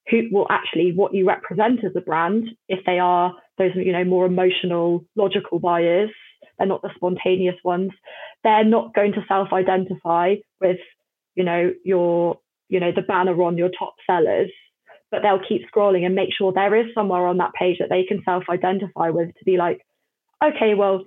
who 0.10 0.24
will 0.32 0.48
actually 0.50 0.92
what 0.94 1.14
you 1.14 1.28
represent 1.28 1.84
as 1.84 1.96
a 1.96 2.02
brand 2.02 2.50
if 2.68 2.86
they 2.86 3.00
are 3.00 3.34
those 3.58 3.72
you 3.76 3.92
know 3.92 4.04
more 4.04 4.26
emotional 4.26 5.06
logical 5.16 5.60
buyers 5.60 6.10
they're 6.58 6.68
not 6.68 6.82
the 6.82 6.92
spontaneous 6.96 7.56
ones. 7.64 7.92
They're 8.44 8.66
not 8.66 8.94
going 8.94 9.14
to 9.14 9.26
self-identify 9.28 10.36
with, 10.62 10.80
you 11.36 11.44
know, 11.44 11.74
your, 11.84 12.40
you 12.70 12.80
know, 12.80 12.92
the 12.96 13.02
banner 13.02 13.42
on 13.42 13.58
your 13.58 13.70
top 13.78 13.96
sellers, 14.06 14.52
but 15.12 15.22
they'll 15.22 15.40
keep 15.48 15.64
scrolling 15.70 16.06
and 16.06 16.16
make 16.16 16.30
sure 16.38 16.52
there 16.52 16.76
is 16.76 16.94
somewhere 16.94 17.28
on 17.28 17.38
that 17.38 17.54
page 17.54 17.78
that 17.80 17.90
they 17.90 18.04
can 18.04 18.22
self-identify 18.26 19.10
with 19.10 19.30
to 19.30 19.46
be 19.46 19.58
like, 19.58 19.82
okay, 20.44 20.74
well, 20.74 21.06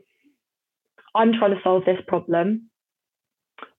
I'm 1.14 1.32
trying 1.32 1.54
to 1.54 1.60
solve 1.62 1.84
this 1.84 1.98
problem. 2.06 2.70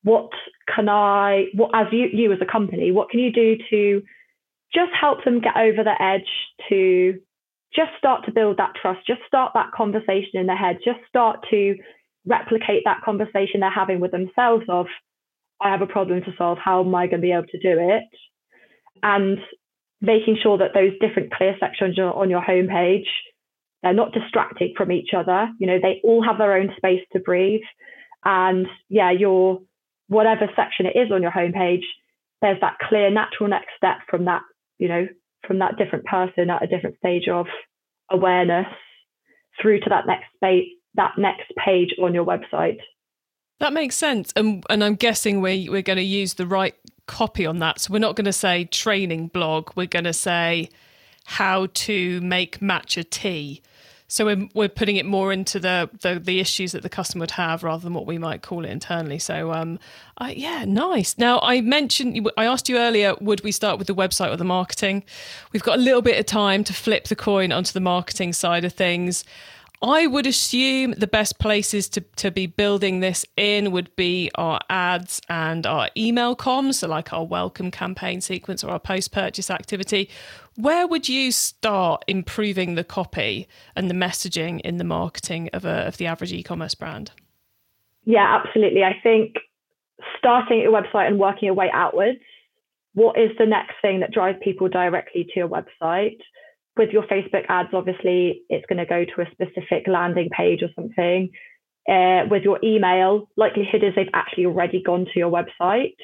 What 0.03 0.32
can 0.73 0.89
I, 0.89 1.45
what 1.53 1.71
as 1.73 1.88
you, 1.91 2.08
you 2.12 2.32
as 2.34 2.39
a 2.41 2.51
company, 2.51 2.91
what 2.91 3.10
can 3.10 3.19
you 3.19 3.32
do 3.32 3.58
to 3.69 4.03
just 4.73 4.91
help 4.99 5.23
them 5.23 5.41
get 5.41 5.56
over 5.56 5.84
the 5.84 6.01
edge 6.01 6.30
to 6.69 7.19
just 7.75 7.91
start 7.97 8.25
to 8.25 8.32
build 8.32 8.58
that 8.58 8.73
trust, 8.82 9.06
just 9.06 9.21
start 9.27 9.51
that 9.53 9.71
conversation 9.75 10.36
in 10.36 10.47
their 10.47 10.58
head, 10.58 10.77
just 10.84 10.99
start 11.08 11.45
to 11.49 11.75
replicate 12.25 12.84
that 12.86 13.01
conversation 13.03 13.60
they're 13.60 13.71
having 13.71 13.99
with 13.99 14.12
themselves 14.12 14.65
of, 14.69 14.88
I 15.62 15.69
have 15.71 15.82
a 15.82 15.88
problem 15.88 16.21
to 16.21 16.34
solve, 16.38 16.58
how 16.63 16.84
am 16.84 16.93
I 16.93 17.08
going 17.08 17.21
to 17.21 17.25
be 17.27 17.32
able 17.32 17.47
to 17.47 17.60
do 17.60 17.80
it? 17.80 18.03
And 19.03 19.39
making 20.01 20.38
sure 20.41 20.58
that 20.58 20.73
those 20.73 20.91
different 20.99 21.34
clear 21.34 21.56
sections 21.60 21.97
on 21.97 22.30
your 22.30 22.41
homepage, 22.41 23.08
they're 23.82 23.93
not 23.93 24.13
distracting 24.13 24.73
from 24.75 24.91
each 24.91 25.10
other. 25.15 25.49
You 25.60 25.67
know, 25.67 25.80
they 25.82 26.01
all 26.03 26.23
have 26.23 26.38
their 26.38 26.58
own 26.58 26.71
space 26.77 27.01
to 27.13 27.19
breathe. 27.19 27.62
And 28.25 28.67
yeah, 28.89 29.12
your 29.12 29.62
whatever 30.08 30.47
section 30.56 30.86
it 30.86 30.97
is 30.97 31.12
on 31.12 31.21
your 31.21 31.32
homepage, 31.32 31.84
there's 32.41 32.60
that 32.62 32.77
clear 32.88 33.10
natural 33.10 33.49
next 33.49 33.69
step 33.77 33.97
from 34.10 34.25
that, 34.25 34.41
you 34.77 34.88
know, 34.88 35.08
from 35.47 35.60
that 35.60 35.77
different 35.77 36.05
person 36.05 36.49
at 36.49 36.63
a 36.63 36.67
different 36.67 36.97
stage 36.97 37.27
of 37.27 37.45
awareness 38.12 38.67
through 39.62 39.79
to 39.79 39.89
that 39.89 40.05
next 40.05 40.25
space, 40.36 40.67
that 40.95 41.13
next 41.17 41.51
page 41.63 41.95
on 42.01 42.13
your 42.13 42.25
website. 42.25 42.79
That 43.60 43.73
makes 43.73 43.95
sense, 43.95 44.31
and 44.36 44.63
and 44.69 44.83
I'm 44.83 44.95
guessing 44.95 45.41
we 45.41 45.67
we're 45.67 45.81
going 45.81 45.97
to 45.97 46.03
use 46.03 46.36
the 46.36 46.45
right 46.45 46.75
copy 47.07 47.45
on 47.45 47.60
that. 47.60 47.79
So 47.81 47.93
we're 47.93 47.99
not 47.99 48.15
going 48.15 48.25
to 48.25 48.33
say 48.33 48.65
training 48.65 49.29
blog. 49.29 49.71
We're 49.75 49.88
going 49.88 50.05
to 50.05 50.13
say 50.13 50.69
how 51.25 51.67
to 51.73 52.21
make 52.21 52.60
matcha 52.60 53.10
tea 53.10 53.62
so 54.10 54.26
we're, 54.26 54.48
we're 54.54 54.70
putting 54.70 54.96
it 54.96 55.06
more 55.06 55.34
into 55.34 55.60
the, 55.60 55.89
the, 56.02 56.17
the 56.17 56.39
issues 56.39 56.72
that 56.72 56.82
the 56.82 56.89
customer 56.89 57.24
would 57.24 57.32
have 57.32 57.63
rather 57.63 57.84
than 57.84 57.93
what 57.93 58.06
we 58.06 58.17
might 58.17 58.41
call 58.41 58.63
it 58.63 58.70
internally. 58.70 59.20
So 59.20 59.52
um, 59.52 59.80
uh, 60.17 60.32
yeah, 60.34 60.63
nice. 60.65 61.17
Now 61.17 61.39
I 61.41 61.60
mentioned 61.60 62.30
I 62.38 62.46
asked 62.46 62.70
you 62.70 62.78
earlier, 62.78 63.15
would 63.20 63.43
we 63.43 63.52
start 63.52 63.78
with 63.78 63.88
the 63.88 63.96
website 63.96 64.32
or 64.32 64.38
the 64.38 64.46
marketing? 64.46 65.04
We've 65.52 65.63
got 65.63 65.78
a 65.78 65.82
little 65.82 66.02
bit 66.02 66.17
of 66.17 66.26
time 66.26 66.63
to 66.65 66.74
flip 66.74 67.10
the 67.10 67.15
coin 67.17 67.52
onto 67.52 67.74
the 67.74 67.82
marketing 67.82 68.32
side 68.32 68.63
of 68.63 68.72
things. 68.72 69.26
I 69.82 70.08
would 70.08 70.26
assume 70.26 70.93
the 70.93 71.06
best 71.06 71.38
places 71.38 71.88
to, 71.89 72.02
to 72.15 72.32
be 72.32 72.48
building 72.48 73.00
this 73.00 73.26
in 73.36 73.72
would 73.72 73.96
be 73.96 74.32
our 74.34 74.60
ads 74.72 75.22
and 75.30 75.67
our 75.67 75.89
email 75.96 76.36
comms, 76.36 76.76
so 76.76 76.88
like 76.88 77.13
our 77.13 77.24
welcome 77.24 77.70
campaign 77.70 78.22
sequence 78.22 78.63
or 78.63 78.72
our 78.72 78.80
post 78.80 79.12
purchase 79.12 79.52
activity. 79.52 80.10
Where 80.58 80.88
would 80.88 81.08
you 81.08 81.32
start 81.32 82.04
improving 82.08 82.76
the 82.76 82.84
copy 82.84 83.48
and 83.76 83.89
the 83.89 83.93
messaging 83.93 84.60
in 84.62 84.78
the 84.78 84.84
marketing 84.84 85.50
of, 85.54 85.65
a, 85.65 85.88
of 85.88 85.98
the 85.98 86.08
average 86.08 86.34
e 86.34 86.43
commerce 86.43 86.76
brand? 86.76 87.12
Yeah, 88.04 88.41
absolutely. 88.43 88.84
I 88.84 88.96
think 89.02 89.36
starting 90.17 90.60
at 90.60 90.63
your 90.63 90.74
website 90.74 91.08
and 91.08 91.20
working 91.20 91.46
your 91.46 91.54
way 91.54 91.70
outwards, 91.72 92.20
what 92.93 93.17
is 93.17 93.32
the 93.38 93.46
next 93.46 93.76
thing 93.82 94.00
that 94.00 94.12
drives 94.12 94.39
people 94.41 94.67
directly 94.67 95.24
to 95.24 95.32
your 95.36 95.48
website? 95.48 96.17
with 96.78 96.91
your 96.91 97.04
Facebook 97.04 97.46
ads, 97.50 97.70
obviously, 97.74 98.43
it's 98.50 98.65
going 98.67 98.78
to 98.78 98.86
go 98.86 99.04
to 99.04 99.22
a 99.22 99.32
specific 99.32 99.88
landing 99.88 100.30
page 100.30 100.62
or 100.62 100.70
something. 100.76 101.30
Uh, 101.89 102.26
with 102.30 102.43
your 102.43 102.60
email, 102.63 103.30
likelihood 103.38 103.84
is 103.84 103.93
they've 103.96 104.08
actually 104.13 104.46
already 104.46 104.82
gone 104.82 105.06
to 105.06 105.12
your 105.20 105.32
website. 105.32 105.96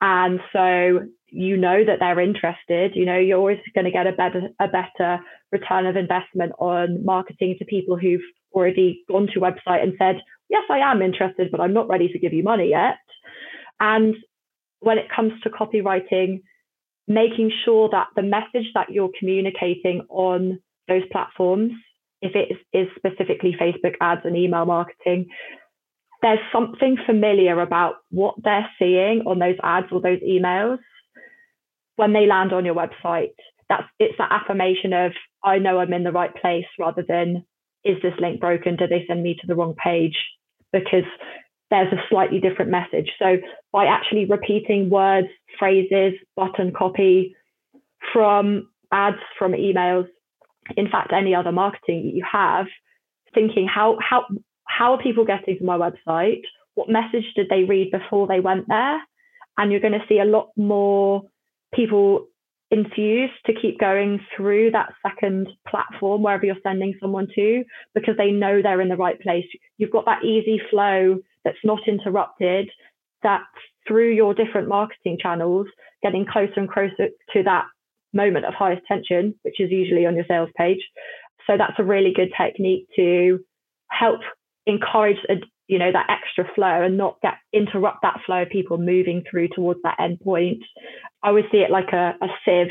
And 0.00 0.40
so 0.52 1.06
you 1.28 1.56
know 1.56 1.84
that 1.84 1.98
they're 2.00 2.20
interested. 2.20 2.92
You 2.94 3.04
know, 3.04 3.18
you're 3.18 3.38
always 3.38 3.58
going 3.74 3.84
to 3.84 3.90
get 3.90 4.06
a 4.06 4.12
better 4.12 4.48
a 4.60 4.68
better 4.68 5.18
return 5.52 5.86
of 5.86 5.96
investment 5.96 6.52
on 6.58 7.04
marketing 7.04 7.56
to 7.58 7.64
people 7.64 7.96
who've 7.96 8.20
already 8.52 9.04
gone 9.08 9.28
to 9.34 9.40
website 9.40 9.82
and 9.82 9.94
said, 9.98 10.16
Yes, 10.48 10.62
I 10.70 10.78
am 10.78 11.02
interested, 11.02 11.50
but 11.50 11.60
I'm 11.60 11.72
not 11.72 11.88
ready 11.88 12.08
to 12.08 12.18
give 12.18 12.32
you 12.32 12.42
money 12.42 12.70
yet. 12.70 12.98
And 13.80 14.14
when 14.80 14.98
it 14.98 15.10
comes 15.14 15.32
to 15.42 15.50
copywriting, 15.50 16.42
making 17.08 17.52
sure 17.64 17.88
that 17.90 18.08
the 18.14 18.22
message 18.22 18.70
that 18.74 18.90
you're 18.90 19.10
communicating 19.18 20.02
on 20.08 20.60
those 20.88 21.02
platforms, 21.10 21.72
if 22.22 22.32
it 22.34 22.56
is 22.72 22.88
specifically 22.96 23.56
Facebook 23.60 23.94
ads 24.00 24.22
and 24.24 24.36
email 24.36 24.64
marketing, 24.64 25.26
there's 26.22 26.38
something 26.52 26.96
familiar 27.04 27.60
about 27.60 27.96
what 28.10 28.34
they're 28.42 28.68
seeing 28.78 29.22
on 29.26 29.38
those 29.38 29.56
ads 29.62 29.88
or 29.92 30.00
those 30.00 30.20
emails 30.20 30.78
when 31.96 32.12
they 32.12 32.26
land 32.26 32.52
on 32.52 32.64
your 32.64 32.74
website. 32.74 33.34
That's 33.68 33.84
it's 33.98 34.16
that 34.18 34.30
affirmation 34.30 34.92
of 34.92 35.12
I 35.42 35.58
know 35.58 35.78
I'm 35.78 35.92
in 35.92 36.04
the 36.04 36.12
right 36.12 36.34
place 36.34 36.66
rather 36.78 37.04
than 37.06 37.44
is 37.84 37.96
this 38.02 38.14
link 38.20 38.40
broken? 38.40 38.76
Did 38.76 38.90
they 38.90 39.04
send 39.06 39.22
me 39.22 39.36
to 39.40 39.46
the 39.46 39.54
wrong 39.54 39.74
page? 39.74 40.16
Because 40.72 41.04
there's 41.70 41.92
a 41.92 42.02
slightly 42.08 42.40
different 42.40 42.70
message. 42.70 43.10
So 43.18 43.36
by 43.72 43.86
actually 43.86 44.24
repeating 44.26 44.90
words, 44.90 45.28
phrases, 45.58 46.14
button 46.36 46.72
copy 46.72 47.34
from 48.12 48.68
ads, 48.92 49.16
from 49.38 49.52
emails, 49.52 50.06
in 50.76 50.88
fact, 50.88 51.12
any 51.12 51.34
other 51.34 51.52
marketing 51.52 52.10
you 52.14 52.24
have, 52.30 52.66
thinking 53.34 53.68
how 53.72 53.98
how 54.00 54.24
how 54.64 54.92
are 54.92 55.02
people 55.02 55.24
getting 55.24 55.58
to 55.58 55.64
my 55.64 55.78
website? 55.78 56.42
What 56.74 56.88
message 56.88 57.24
did 57.34 57.48
they 57.48 57.64
read 57.64 57.90
before 57.90 58.26
they 58.26 58.40
went 58.40 58.66
there? 58.68 59.00
And 59.56 59.70
you're 59.70 59.80
going 59.80 59.92
to 59.94 60.06
see 60.08 60.18
a 60.18 60.24
lot 60.24 60.50
more 60.56 61.22
people 61.76 62.26
enthused 62.70 63.34
to 63.46 63.52
keep 63.52 63.78
going 63.78 64.18
through 64.36 64.72
that 64.72 64.92
second 65.06 65.48
platform 65.68 66.22
wherever 66.22 66.44
you're 66.44 66.56
sending 66.64 66.94
someone 67.00 67.28
to 67.34 67.62
because 67.94 68.16
they 68.16 68.32
know 68.32 68.60
they're 68.60 68.80
in 68.80 68.88
the 68.88 68.96
right 68.96 69.20
place. 69.20 69.46
You've 69.78 69.92
got 69.92 70.04
that 70.06 70.24
easy 70.24 70.60
flow 70.70 71.18
that's 71.44 71.58
not 71.62 71.86
interrupted, 71.86 72.68
that 73.22 73.44
through 73.86 74.12
your 74.12 74.34
different 74.34 74.68
marketing 74.68 75.18
channels, 75.20 75.68
getting 76.02 76.26
closer 76.26 76.54
and 76.56 76.68
closer 76.68 77.08
to 77.32 77.42
that 77.44 77.66
moment 78.12 78.46
of 78.46 78.54
highest 78.54 78.82
tension, 78.88 79.34
which 79.42 79.60
is 79.60 79.70
usually 79.70 80.06
on 80.06 80.16
your 80.16 80.24
sales 80.26 80.50
page. 80.56 80.80
So 81.46 81.56
that's 81.56 81.78
a 81.78 81.84
really 81.84 82.12
good 82.12 82.32
technique 82.36 82.88
to 82.96 83.38
help 83.90 84.20
encourage 84.66 85.18
you 85.68 85.78
know 85.78 85.90
that 85.92 86.10
extra 86.10 86.44
flow 86.54 86.82
and 86.84 86.96
not 86.96 87.20
get 87.22 87.34
interrupt 87.52 88.02
that 88.02 88.20
flow 88.24 88.42
of 88.42 88.50
people 88.50 88.78
moving 88.78 89.24
through 89.28 89.48
towards 89.48 89.80
that 89.82 89.98
end 90.00 90.20
point. 90.20 90.62
I 91.22 91.32
would 91.32 91.46
see 91.50 91.58
it 91.58 91.70
like 91.70 91.92
a, 91.92 92.14
a 92.20 92.28
sieve, 92.44 92.68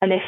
and 0.00 0.12
if 0.12 0.22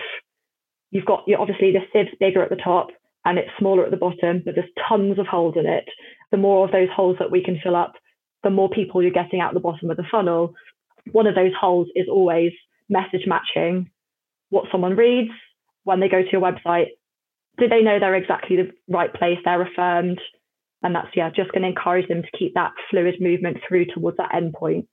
you've 0.90 1.06
got 1.06 1.24
you 1.26 1.36
obviously 1.38 1.72
the 1.72 1.80
sieve's 1.92 2.14
bigger 2.20 2.42
at 2.42 2.50
the 2.50 2.56
top 2.56 2.88
and 3.24 3.38
it's 3.38 3.50
smaller 3.58 3.84
at 3.84 3.90
the 3.90 3.96
bottom, 3.96 4.42
but 4.44 4.54
there's 4.54 4.68
tons 4.88 5.18
of 5.18 5.26
holes 5.26 5.54
in 5.56 5.66
it. 5.66 5.88
The 6.30 6.36
more 6.36 6.64
of 6.66 6.72
those 6.72 6.88
holes 6.94 7.16
that 7.18 7.30
we 7.30 7.42
can 7.42 7.58
fill 7.62 7.74
up, 7.74 7.94
the 8.42 8.50
more 8.50 8.68
people 8.68 9.02
you're 9.02 9.10
getting 9.10 9.40
out 9.40 9.54
the 9.54 9.60
bottom 9.60 9.90
of 9.90 9.96
the 9.96 10.04
funnel. 10.10 10.54
One 11.12 11.26
of 11.26 11.34
those 11.34 11.52
holes 11.58 11.88
is 11.94 12.06
always 12.08 12.52
message 12.88 13.26
matching 13.26 13.90
what 14.50 14.66
someone 14.70 14.94
reads 14.94 15.30
when 15.84 16.00
they 16.00 16.08
go 16.08 16.22
to 16.22 16.28
your 16.30 16.42
website. 16.42 16.88
Do 17.58 17.68
they 17.68 17.82
know 17.82 17.98
they're 17.98 18.14
exactly 18.14 18.56
the 18.56 18.70
right 18.88 19.12
place? 19.12 19.38
They're 19.44 19.62
affirmed. 19.62 20.20
And 20.84 20.94
that's, 20.94 21.08
yeah, 21.16 21.30
just 21.30 21.50
going 21.52 21.62
to 21.62 21.68
encourage 21.68 22.06
them 22.08 22.22
to 22.22 22.38
keep 22.38 22.54
that 22.54 22.72
fluid 22.90 23.14
movement 23.20 23.56
through 23.66 23.86
towards 23.86 24.18
that 24.18 24.34
end 24.34 24.52
point. 24.52 24.86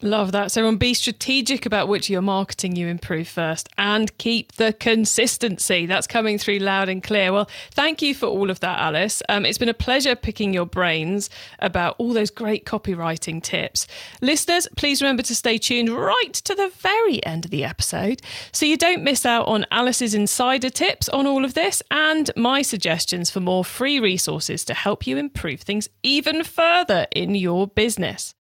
Love 0.00 0.30
that. 0.30 0.52
So, 0.52 0.60
everyone 0.60 0.76
be 0.76 0.94
strategic 0.94 1.66
about 1.66 1.88
which 1.88 2.08
you're 2.08 2.22
marketing 2.22 2.76
you 2.76 2.86
improve 2.86 3.26
first 3.26 3.68
and 3.76 4.16
keep 4.16 4.52
the 4.52 4.72
consistency. 4.72 5.86
That's 5.86 6.06
coming 6.06 6.38
through 6.38 6.60
loud 6.60 6.88
and 6.88 7.02
clear. 7.02 7.32
Well, 7.32 7.50
thank 7.72 8.00
you 8.00 8.14
for 8.14 8.26
all 8.26 8.48
of 8.48 8.60
that, 8.60 8.78
Alice. 8.78 9.24
Um, 9.28 9.44
it's 9.44 9.58
been 9.58 9.68
a 9.68 9.74
pleasure 9.74 10.14
picking 10.14 10.54
your 10.54 10.66
brains 10.66 11.28
about 11.58 11.96
all 11.98 12.12
those 12.12 12.30
great 12.30 12.64
copywriting 12.64 13.42
tips. 13.42 13.88
Listeners, 14.22 14.68
please 14.76 15.02
remember 15.02 15.24
to 15.24 15.34
stay 15.34 15.58
tuned 15.58 15.90
right 15.90 16.32
to 16.32 16.54
the 16.54 16.70
very 16.76 17.24
end 17.26 17.46
of 17.46 17.50
the 17.50 17.64
episode 17.64 18.22
so 18.52 18.66
you 18.66 18.76
don't 18.76 19.02
miss 19.02 19.26
out 19.26 19.48
on 19.48 19.66
Alice's 19.72 20.14
insider 20.14 20.70
tips 20.70 21.08
on 21.08 21.26
all 21.26 21.44
of 21.44 21.54
this 21.54 21.82
and 21.90 22.30
my 22.36 22.62
suggestions 22.62 23.30
for 23.30 23.40
more 23.40 23.64
free 23.64 23.98
resources 23.98 24.64
to 24.66 24.74
help 24.74 25.08
you 25.08 25.16
improve 25.16 25.62
things 25.62 25.88
even 26.04 26.44
further 26.44 27.08
in 27.10 27.34
your 27.34 27.66
business. 27.66 28.36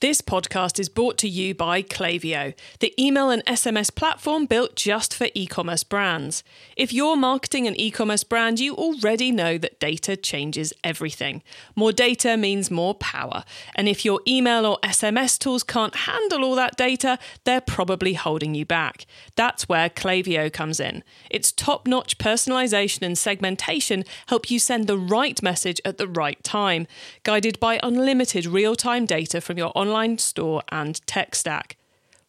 This 0.00 0.22
podcast 0.22 0.80
is 0.80 0.88
brought 0.88 1.18
to 1.18 1.28
you 1.28 1.54
by 1.54 1.82
Klaviyo, 1.82 2.54
the 2.78 2.94
email 2.98 3.28
and 3.28 3.44
SMS 3.44 3.94
platform 3.94 4.46
built 4.46 4.74
just 4.74 5.14
for 5.14 5.28
e 5.34 5.46
commerce 5.46 5.84
brands. 5.84 6.42
If 6.74 6.90
you're 6.90 7.16
marketing 7.16 7.66
an 7.66 7.78
e 7.78 7.90
commerce 7.90 8.24
brand, 8.24 8.60
you 8.60 8.74
already 8.74 9.30
know 9.30 9.58
that 9.58 9.78
data 9.78 10.16
changes 10.16 10.72
everything. 10.82 11.42
More 11.76 11.92
data 11.92 12.38
means 12.38 12.70
more 12.70 12.94
power. 12.94 13.44
And 13.74 13.90
if 13.90 14.02
your 14.02 14.22
email 14.26 14.64
or 14.64 14.78
SMS 14.82 15.38
tools 15.38 15.62
can't 15.62 15.94
handle 15.94 16.46
all 16.46 16.54
that 16.54 16.78
data, 16.78 17.18
they're 17.44 17.60
probably 17.60 18.14
holding 18.14 18.54
you 18.54 18.64
back. 18.64 19.04
That's 19.36 19.68
where 19.68 19.90
Klaviyo 19.90 20.50
comes 20.50 20.80
in. 20.80 21.04
Its 21.28 21.52
top 21.52 21.86
notch 21.86 22.16
personalization 22.16 23.02
and 23.02 23.18
segmentation 23.18 24.04
help 24.28 24.50
you 24.50 24.58
send 24.60 24.86
the 24.86 24.96
right 24.96 25.42
message 25.42 25.78
at 25.84 25.98
the 25.98 26.08
right 26.08 26.42
time, 26.42 26.86
guided 27.22 27.60
by 27.60 27.78
unlimited 27.82 28.46
real 28.46 28.74
time 28.74 29.04
data 29.04 29.42
from 29.42 29.58
your 29.58 29.70
online 29.74 29.89
online 29.90 30.18
store 30.18 30.62
and 30.68 31.04
tech 31.06 31.34
stack. 31.34 31.76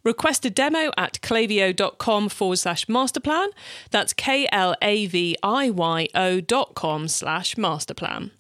Request 0.04 0.46
a 0.46 0.50
demo 0.50 0.92
at 0.98 1.22
klaviyo.com 1.22 2.30
forward 2.30 2.58
slash 2.58 2.86
masterplan. 2.86 3.50
That's 3.92 4.14
K 4.14 4.50
L 4.52 4.76
A 4.82 5.06
V 5.06 5.38
I 5.44 5.70
Y 5.70 6.08
O 6.16 6.42
dot 6.42 6.74
com 6.74 7.08
slash 7.08 7.56
masterplan. 7.56 8.32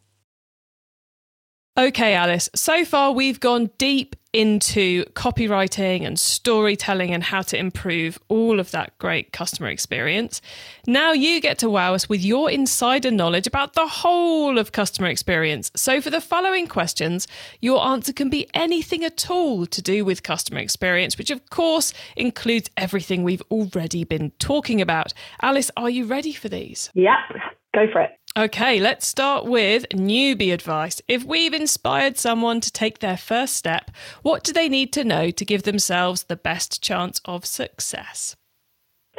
Okay, 1.78 2.16
Alice, 2.16 2.50
so 2.54 2.84
far 2.84 3.14
we've 3.14 3.40
gone 3.40 3.70
deep 3.78 4.18
into 4.34 5.06
copywriting 5.14 6.06
and 6.06 6.20
storytelling 6.20 7.14
and 7.14 7.24
how 7.24 7.42
to 7.42 7.58
improve 7.58 8.20
all 8.28 8.60
of 8.60 8.72
that 8.72 8.98
great 8.98 9.32
customer 9.32 9.70
experience. 9.70 10.42
Now 10.86 11.14
you 11.14 11.40
get 11.40 11.58
to 11.60 11.70
wow 11.70 11.94
us 11.94 12.10
with 12.10 12.26
your 12.26 12.52
insider 12.52 13.10
knowledge 13.10 13.48
about 13.48 13.74
the 13.74 13.88
whole 13.88 14.58
of 14.58 14.74
customer 14.74 15.08
experience. 15.08 15.72
So, 15.74 16.02
for 16.02 16.10
the 16.10 16.20
following 16.20 16.68
questions, 16.68 17.26
your 17.62 17.86
answer 17.86 18.12
can 18.12 18.30
be 18.30 18.50
anything 18.54 19.06
at 19.06 19.30
all 19.30 19.66
to 19.68 19.82
do 19.82 20.04
with 20.04 20.24
customer 20.24 20.60
experience, 20.60 21.18
which 21.18 21.32
of 21.32 21.50
course 21.50 21.94
includes 22.18 22.70
everything 22.76 23.24
we've 23.24 23.44
already 23.50 24.04
been 24.04 24.32
talking 24.40 24.82
about. 24.82 25.14
Alice, 25.42 25.72
are 25.78 25.90
you 25.90 26.04
ready 26.04 26.34
for 26.34 26.50
these? 26.50 26.90
Yep, 26.96 27.42
go 27.74 27.86
for 27.94 28.02
it. 28.02 28.12
Okay, 28.38 28.80
let's 28.80 29.06
start 29.06 29.44
with 29.44 29.90
newbie 29.90 30.54
advice. 30.54 31.02
If 31.10 31.26
we've 31.26 31.54
inspired 31.54 32.18
someone 32.18 32.62
to 32.62 32.72
take 32.72 33.00
their 33.00 33.18
first 33.18 33.56
step, 33.56 33.92
what 34.22 34.46
do 34.46 34.54
they 34.54 34.70
need 34.70 34.94
to 34.94 35.04
know 35.04 35.32
to 35.32 35.44
give 35.44 35.64
themselves 35.64 36.24
the 36.24 36.38
best 36.38 36.82
chance 36.82 37.20
of 37.26 37.46
success? 37.46 38.38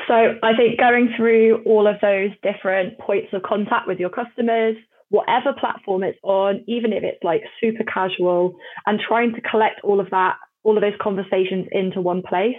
So, 0.09 0.15
I 0.43 0.57
think 0.57 0.81
going 0.81 1.13
through 1.15 1.63
all 1.67 1.87
of 1.87 1.97
those 2.01 2.31
different 2.43 2.99
points 2.99 3.35
of 3.35 3.43
contact 3.43 3.87
with 3.87 4.01
your 4.01 4.09
customers, 4.09 4.77
whatever 5.11 5.53
platform 5.61 6.03
it's 6.05 6.19
on, 6.23 6.65
even 6.67 6.95
if 6.95 7.03
it's 7.03 7.23
like 7.23 7.43
super 7.61 7.85
casual, 7.85 8.57
and 8.87 8.99
trying 8.99 9.35
to 9.35 9.43
collect 9.43 9.83
all 9.85 10.01
of 10.01 10.09
that, 10.09 10.37
all 10.63 10.79
of 10.79 10.83
those 10.83 10.99
conversations 11.03 11.69
into 11.71 12.01
one 12.01 12.23
place. 12.23 12.57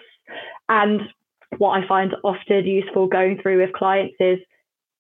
And 0.70 1.02
what 1.58 1.72
I 1.72 1.88
find 1.88 2.14
often 2.24 2.68
useful 2.68 3.08
going 3.08 3.40
through 3.42 3.60
with 3.60 3.74
clients 3.74 4.16
is 4.20 4.38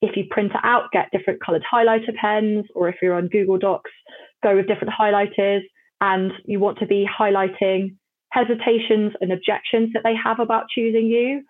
if 0.03 0.17
you 0.17 0.25
print 0.29 0.51
it 0.53 0.59
out, 0.63 0.91
get 0.91 1.09
different 1.13 1.39
colored 1.43 1.63
highlighter 1.63 2.13
pens, 2.19 2.65
or 2.75 2.89
if 2.89 2.95
you're 3.01 3.15
on 3.15 3.29
Google 3.29 3.57
Docs, 3.57 3.89
go 4.43 4.55
with 4.55 4.67
different 4.67 4.93
highlighters. 4.93 5.61
And 6.01 6.33
you 6.43 6.59
want 6.59 6.79
to 6.79 6.85
be 6.85 7.07
highlighting 7.07 7.95
hesitations 8.29 9.13
and 9.21 9.31
objections 9.31 9.91
that 9.93 10.01
they 10.03 10.13
have 10.21 10.41
about 10.41 10.65
choosing 10.75 11.05
you, 11.05 11.43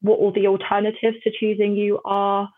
what 0.00 0.18
all 0.18 0.32
the 0.32 0.46
alternatives 0.46 1.18
to 1.22 1.30
choosing 1.38 1.76
you 1.76 2.00
are, 2.06 2.48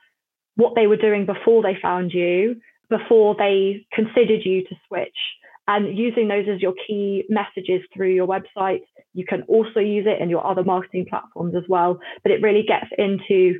what 0.54 0.74
they 0.76 0.86
were 0.86 0.96
doing 0.96 1.26
before 1.26 1.62
they 1.62 1.76
found 1.82 2.12
you, 2.12 2.60
before 2.88 3.34
they 3.36 3.84
considered 3.92 4.42
you 4.44 4.62
to 4.62 4.76
switch, 4.86 5.18
and 5.66 5.98
using 5.98 6.28
those 6.28 6.46
as 6.48 6.62
your 6.62 6.74
key 6.86 7.24
messages 7.28 7.80
through 7.92 8.12
your 8.14 8.28
website. 8.28 8.82
You 9.14 9.24
can 9.26 9.42
also 9.48 9.80
use 9.80 10.06
it 10.06 10.22
in 10.22 10.30
your 10.30 10.46
other 10.46 10.62
marketing 10.62 11.06
platforms 11.10 11.54
as 11.56 11.64
well, 11.68 11.98
but 12.22 12.30
it 12.30 12.40
really 12.40 12.62
gets 12.62 12.90
into 12.96 13.58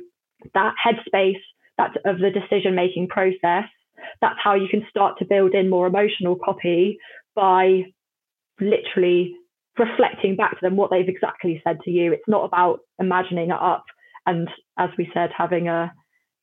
that 0.53 0.73
headspace 0.85 1.41
that 1.77 1.97
of 2.05 2.19
the 2.19 2.29
decision 2.29 2.75
making 2.75 3.07
process. 3.07 3.65
That's 4.19 4.39
how 4.43 4.55
you 4.55 4.67
can 4.69 4.85
start 4.89 5.19
to 5.19 5.25
build 5.25 5.53
in 5.53 5.69
more 5.69 5.87
emotional 5.87 6.35
copy 6.35 6.97
by 7.35 7.83
literally 8.59 9.35
reflecting 9.77 10.35
back 10.35 10.51
to 10.51 10.57
them 10.61 10.75
what 10.75 10.91
they've 10.91 11.07
exactly 11.07 11.61
said 11.65 11.79
to 11.83 11.91
you. 11.91 12.11
It's 12.11 12.27
not 12.27 12.45
about 12.45 12.79
imagining 12.99 13.49
it 13.49 13.59
up 13.59 13.85
And 14.25 14.49
as 14.77 14.89
we 14.97 15.09
said, 15.13 15.31
having 15.35 15.67
a 15.67 15.91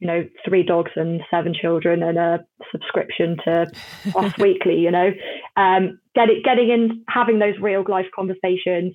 you 0.01 0.07
know 0.07 0.29
three 0.49 0.63
dogs 0.63 0.93
and 0.95 1.21
seven 1.31 1.55
children 1.61 2.03
and 2.03 2.19
a 2.19 2.45
subscription 2.71 3.37
to 3.45 3.67
Us 4.17 4.33
Weekly, 4.39 4.79
you 4.79 4.91
know, 4.91 5.11
um, 5.57 5.99
getting 6.15 6.43
getting 6.45 6.71
in, 6.71 7.05
having 7.09 7.39
those 7.39 7.55
real 7.61 7.85
life 7.89 8.07
conversations, 8.15 8.95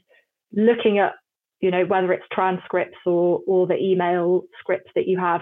looking 0.53 0.99
at 0.99 1.13
you 1.59 1.71
know 1.71 1.85
whether 1.85 2.11
it's 2.13 2.25
transcripts 2.31 2.97
or 3.05 3.41
or 3.47 3.67
the 3.67 3.77
email 3.77 4.43
scripts 4.59 4.91
that 4.95 5.07
you 5.07 5.19
have, 5.19 5.41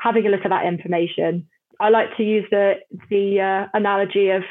having 0.00 0.26
a 0.26 0.30
look 0.30 0.40
at 0.44 0.50
that 0.50 0.66
information. 0.66 1.48
I 1.78 1.90
like 1.90 2.16
to 2.16 2.22
use 2.22 2.44
the 2.50 2.74
the 3.08 3.40
uh, 3.40 3.78
analogy 3.78 4.30
of 4.30 4.42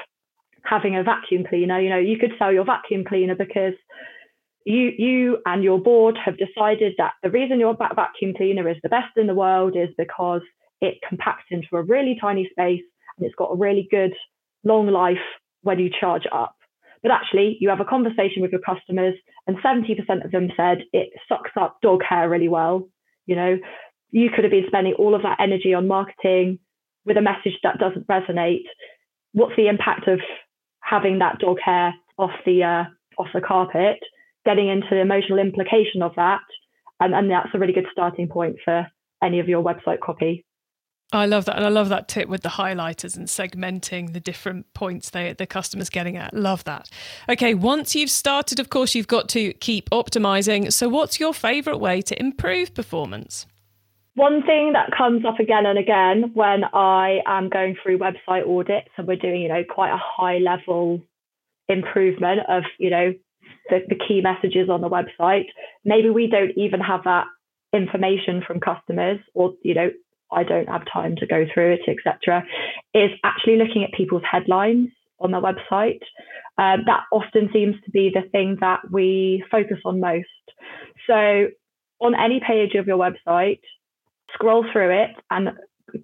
having 0.63 0.95
a 0.95 1.03
vacuum 1.03 1.45
cleaner. 1.47 1.79
You 1.79 1.89
know, 1.89 1.97
you 1.97 2.17
could 2.17 2.33
sell 2.37 2.51
your 2.51 2.65
vacuum 2.65 3.03
cleaner 3.05 3.35
because 3.35 3.73
you 4.65 4.91
you 4.97 5.37
and 5.45 5.63
your 5.63 5.79
board 5.79 6.17
have 6.23 6.37
decided 6.37 6.93
that 6.97 7.13
the 7.23 7.29
reason 7.29 7.59
your 7.59 7.75
vacuum 7.75 8.33
cleaner 8.35 8.69
is 8.69 8.77
the 8.83 8.89
best 8.89 9.17
in 9.17 9.27
the 9.27 9.35
world 9.35 9.75
is 9.75 9.89
because 9.97 10.41
it 10.81 10.95
compacts 11.07 11.45
into 11.51 11.67
a 11.73 11.83
really 11.83 12.17
tiny 12.19 12.47
space 12.51 12.83
and 13.17 13.25
it's 13.25 13.35
got 13.35 13.51
a 13.51 13.57
really 13.57 13.87
good 13.89 14.13
long 14.63 14.87
life 14.87 15.17
when 15.61 15.79
you 15.79 15.89
charge 15.89 16.23
up. 16.31 16.55
But 17.01 17.11
actually, 17.11 17.57
you 17.59 17.69
have 17.69 17.79
a 17.79 17.85
conversation 17.85 18.41
with 18.41 18.51
your 18.51 18.61
customers, 18.61 19.15
and 19.47 19.57
70% 19.57 20.25
of 20.25 20.31
them 20.31 20.49
said 20.57 20.79
it 20.91 21.09
sucks 21.29 21.51
up 21.55 21.77
dog 21.81 22.01
hair 22.03 22.29
really 22.29 22.49
well. 22.49 22.89
You 23.25 23.35
know, 23.35 23.57
you 24.11 24.29
could 24.33 24.43
have 24.43 24.51
been 24.51 24.67
spending 24.67 24.93
all 24.93 25.15
of 25.15 25.23
that 25.23 25.39
energy 25.39 25.73
on 25.73 25.87
marketing 25.87 26.59
with 27.05 27.17
a 27.17 27.21
message 27.21 27.57
that 27.63 27.79
doesn't 27.79 28.07
resonate. 28.07 28.63
What's 29.33 29.55
the 29.55 29.67
impact 29.67 30.07
of 30.07 30.19
having 30.81 31.19
that 31.19 31.39
dog 31.39 31.57
hair 31.63 31.93
off 32.17 32.31
the 32.45 32.63
uh, 32.63 32.83
off 33.21 33.27
the 33.33 33.41
carpet? 33.41 33.99
getting 34.45 34.69
into 34.69 34.87
the 34.89 34.99
emotional 34.99 35.39
implication 35.39 36.01
of 36.01 36.13
that. 36.15 36.41
And, 36.99 37.13
and 37.13 37.29
that's 37.29 37.49
a 37.53 37.59
really 37.59 37.73
good 37.73 37.87
starting 37.91 38.27
point 38.27 38.57
for 38.63 38.87
any 39.23 39.39
of 39.39 39.47
your 39.47 39.63
website 39.63 39.99
copy. 39.99 40.45
I 41.11 41.25
love 41.25 41.45
that. 41.45 41.55
And 41.55 41.65
I 41.65 41.69
love 41.69 41.89
that 41.89 42.07
tip 42.07 42.29
with 42.29 42.41
the 42.41 42.49
highlighters 42.49 43.17
and 43.17 43.27
segmenting 43.27 44.13
the 44.13 44.19
different 44.19 44.71
points 44.73 45.09
they, 45.09 45.33
the 45.33 45.47
customer's 45.47 45.89
getting 45.89 46.17
at. 46.17 46.33
Love 46.33 46.63
that. 46.65 46.89
Okay, 47.27 47.55
once 47.55 47.95
you've 47.95 48.11
started, 48.11 48.59
of 48.59 48.69
course, 48.69 48.93
you've 48.93 49.07
got 49.07 49.27
to 49.29 49.53
keep 49.53 49.89
optimizing. 49.89 50.71
So, 50.71 50.87
what's 50.87 51.19
your 51.19 51.33
favorite 51.33 51.79
way 51.79 52.03
to 52.03 52.19
improve 52.19 52.75
performance? 52.75 53.47
One 54.19 54.43
thing 54.43 54.73
that 54.73 54.91
comes 54.91 55.23
up 55.25 55.39
again 55.39 55.65
and 55.65 55.79
again 55.79 56.31
when 56.33 56.65
I 56.73 57.19
am 57.25 57.47
going 57.47 57.77
through 57.81 57.99
website 57.99 58.45
audits 58.45 58.89
and 58.97 59.07
we're 59.07 59.15
doing, 59.15 59.43
you 59.43 59.47
know, 59.47 59.63
quite 59.63 59.93
a 59.93 59.97
high 59.97 60.39
level 60.39 61.01
improvement 61.69 62.41
of, 62.49 62.63
you 62.77 62.89
know, 62.89 63.13
the, 63.69 63.79
the 63.87 63.95
key 63.95 64.19
messages 64.19 64.69
on 64.69 64.81
the 64.81 64.89
website. 64.89 65.45
Maybe 65.85 66.09
we 66.09 66.27
don't 66.27 66.51
even 66.57 66.81
have 66.81 67.05
that 67.05 67.27
information 67.71 68.43
from 68.45 68.59
customers, 68.59 69.19
or 69.33 69.53
you 69.63 69.73
know, 69.73 69.89
I 70.33 70.43
don't 70.43 70.67
have 70.67 70.81
time 70.91 71.15
to 71.19 71.25
go 71.25 71.45
through 71.53 71.75
it, 71.75 71.87
etc. 71.87 72.43
Is 72.93 73.11
actually 73.23 73.55
looking 73.55 73.85
at 73.85 73.93
people's 73.97 74.23
headlines 74.29 74.89
on 75.21 75.31
their 75.31 75.41
website. 75.41 76.01
Um, 76.57 76.83
that 76.87 77.03
often 77.13 77.51
seems 77.53 77.75
to 77.85 77.91
be 77.91 78.11
the 78.13 78.27
thing 78.33 78.57
that 78.59 78.81
we 78.91 79.45
focus 79.49 79.77
on 79.85 80.01
most. 80.01 80.27
So, 81.07 81.47
on 82.01 82.15
any 82.19 82.41
page 82.45 82.75
of 82.75 82.85
your 82.85 82.97
website, 82.97 83.61
scroll 84.33 84.65
through 84.71 85.03
it 85.03 85.11
and 85.29 85.49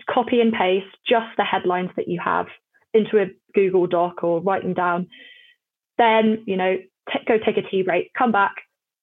copy 0.10 0.42
and 0.42 0.54
paste 0.54 0.96
just 1.08 1.28
the 1.38 1.44
headlines 1.44 1.92
that 1.96 2.08
you 2.08 2.20
have 2.24 2.48
into 2.94 3.20
a 3.20 3.28
Google 3.54 3.88
Doc 3.88 4.24
or 4.24 4.42
write 4.42 4.64
them 4.64 4.74
down. 4.74 5.08
Then, 5.98 6.44
you 6.46 6.58
know, 6.58 6.78
t- 7.12 7.20
go 7.28 7.38
take 7.38 7.58
a 7.58 7.70
tea 7.70 7.84
break, 7.84 8.12
come 8.18 8.32
back, 8.32 8.56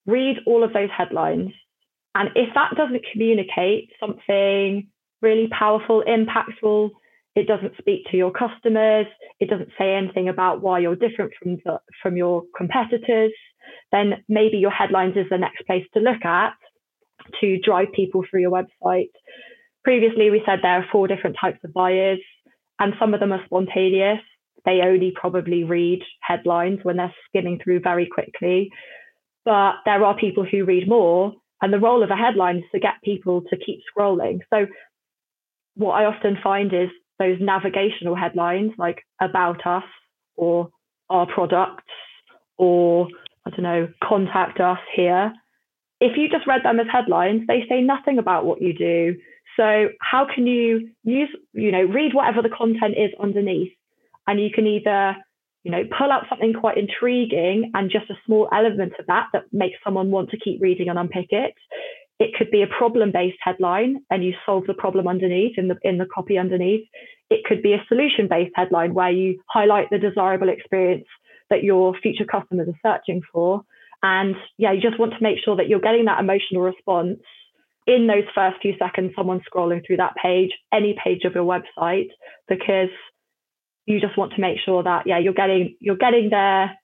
read 0.07 0.39
all 0.47 0.65
of 0.65 0.73
those 0.73 0.91
headlines. 0.97 1.53
And 2.15 2.31
if 2.35 2.55
that 2.55 2.75
doesn't 2.77 3.07
communicate 3.13 3.91
something 3.99 4.89
really 5.23 5.49
powerful, 5.49 6.03
impactful, 6.07 6.91
it 7.35 7.47
doesn't 7.47 7.73
speak 7.79 8.07
to 8.11 8.17
your 8.17 8.31
customers, 8.31 9.07
it 9.41 9.49
doesn't 9.49 9.71
say 9.79 9.95
anything 9.95 10.29
about 10.29 10.61
why 10.61 10.81
you're 10.81 10.97
different 10.97 11.33
from 11.41 11.57
the, 11.65 11.79
from 12.03 12.17
your 12.17 12.43
competitors, 12.57 13.33
then 13.91 14.25
maybe 14.29 14.59
your 14.59 14.71
headlines 14.71 15.17
is 15.17 15.27
the 15.31 15.39
next 15.39 15.65
place 15.67 15.87
to 15.95 16.01
look 16.01 16.25
at 16.25 16.55
to 17.41 17.59
drive 17.59 17.89
people 17.95 18.25
through 18.29 18.41
your 18.41 18.51
website. 18.51 19.11
Previously, 19.85 20.31
we 20.31 20.43
said 20.47 20.61
there 20.63 20.79
are 20.79 20.87
four 20.93 21.09
different 21.09 21.37
types 21.41 21.59
of 21.65 21.73
buyers, 21.73 22.21
and 22.79 22.95
some 22.99 23.15
of 23.15 23.21
them 23.21 23.33
are 23.33 23.45
spontaneous 23.45 24.21
they 24.65 24.81
only 24.83 25.13
probably 25.15 25.65
read 25.65 26.03
headlines 26.21 26.81
when 26.83 26.97
they're 26.97 27.15
skimming 27.29 27.59
through 27.63 27.81
very 27.81 28.07
quickly. 28.07 28.71
But 29.45 29.75
there 29.85 30.05
are 30.05 30.17
people 30.17 30.45
who 30.45 30.65
read 30.65 30.89
more, 30.89 31.35
and 31.61 31.73
the 31.73 31.81
role 31.81 32.03
of 32.03 32.11
a 32.11 32.17
headline 32.17 32.59
is 32.59 32.65
to 32.73 32.81
get 32.81 33.03
people 33.05 33.43
to 33.51 33.57
keep 33.57 33.81
scrolling. 33.91 34.41
So, 34.53 34.67
what 35.75 35.93
I 35.93 36.05
often 36.05 36.39
find 36.43 36.73
is 36.73 36.91
those 37.19 37.39
navigational 37.41 38.15
headlines 38.15 38.73
like 38.79 39.03
about 39.21 39.67
us 39.67 39.85
or 40.37 40.69
our 41.09 41.27
products 41.27 41.85
or 42.59 43.09
I 43.45 43.51
don't 43.51 43.63
know, 43.63 43.89
contact 44.05 44.61
us 44.61 44.79
here. 44.95 45.33
If 46.03 46.17
you 46.17 46.29
just 46.29 46.49
read 46.49 46.65
them 46.65 46.81
as 46.81 46.89
headlines, 46.91 47.43
they 47.47 47.65
say 47.69 47.81
nothing 47.81 48.19
about 48.19 48.45
what 48.45 48.61
you 48.61 48.75
do. 48.75 49.15
So 49.57 49.91
how 50.01 50.27
can 50.27 50.49
you 50.49 50.91
use, 51.05 51.29
you 51.53 51.71
know, 51.71 51.85
read 51.85 52.13
whatever 52.13 52.43
the 52.43 52.49
content 52.49 52.95
is 52.99 53.11
underneath? 53.23 53.71
And 54.27 54.41
you 54.41 54.51
can 54.53 54.67
either 54.67 55.17
you 55.63 55.71
know 55.71 55.85
pull 55.97 56.11
out 56.11 56.25
something 56.29 56.55
quite 56.55 56.77
intriguing 56.77 57.71
and 57.75 57.89
just 57.89 58.11
a 58.11 58.19
small 58.27 58.49
element 58.53 58.95
of 58.99 59.07
that 59.07 59.29
that 59.33 59.45
makes 59.53 59.77
someone 59.85 60.11
want 60.11 60.31
to 60.31 60.39
keep 60.39 60.61
reading 60.61 60.89
and 60.89 60.99
unpick 60.99 61.29
it. 61.31 61.55
It 62.19 62.35
could 62.37 62.51
be 62.51 62.63
a 62.63 62.67
problem 62.67 63.13
based 63.13 63.39
headline 63.41 64.03
and 64.11 64.25
you 64.25 64.35
solve 64.45 64.65
the 64.67 64.75
problem 64.75 65.07
underneath 65.07 65.57
in 65.57 65.69
the 65.69 65.77
in 65.83 65.99
the 65.99 66.07
copy 66.13 66.37
underneath. 66.37 66.89
It 67.31 67.45
could 67.45 67.63
be 67.63 67.75
a 67.75 67.85
solution 67.87 68.27
based 68.29 68.55
headline 68.57 68.93
where 68.93 69.13
you 69.13 69.41
highlight 69.49 69.91
the 69.91 69.99
desirable 69.99 70.49
experience 70.49 71.07
that 71.49 71.63
your 71.63 71.95
future 72.03 72.25
customers 72.25 72.67
are 72.67 72.99
searching 72.99 73.21
for 73.33 73.63
and 74.03 74.35
yeah 74.59 74.73
you 74.73 74.81
just 74.81 74.99
want 74.99 75.13
to 75.13 75.23
make 75.23 75.39
sure 75.45 75.57
that 75.57 75.69
you're 75.69 75.81
getting 75.81 76.07
that 76.07 76.21
emotional 76.21 76.63
response 76.63 77.21
in 77.87 78.07
those 78.07 78.25
first 78.35 78.57
few 78.63 78.75
seconds 78.79 79.13
someone 79.17 79.41
scrolling 79.41 79.85
through 79.87 79.97
that 79.97 80.15
page 80.21 80.51
any 80.73 80.97
page 81.03 81.25
of 81.25 81.35
your 81.35 81.45
website 81.45 82.09
because 82.49 82.91
you 83.87 84.01
just 84.01 84.17
want 84.17 84.33
to 84.33 84.41
make 84.41 84.59
sure 84.65 84.83
that 84.83 85.07
yeah 85.07 85.19
you're 85.19 85.33
getting 85.33 85.77
you're 85.81 85.97
getting 85.97 86.31
there. 86.31 86.79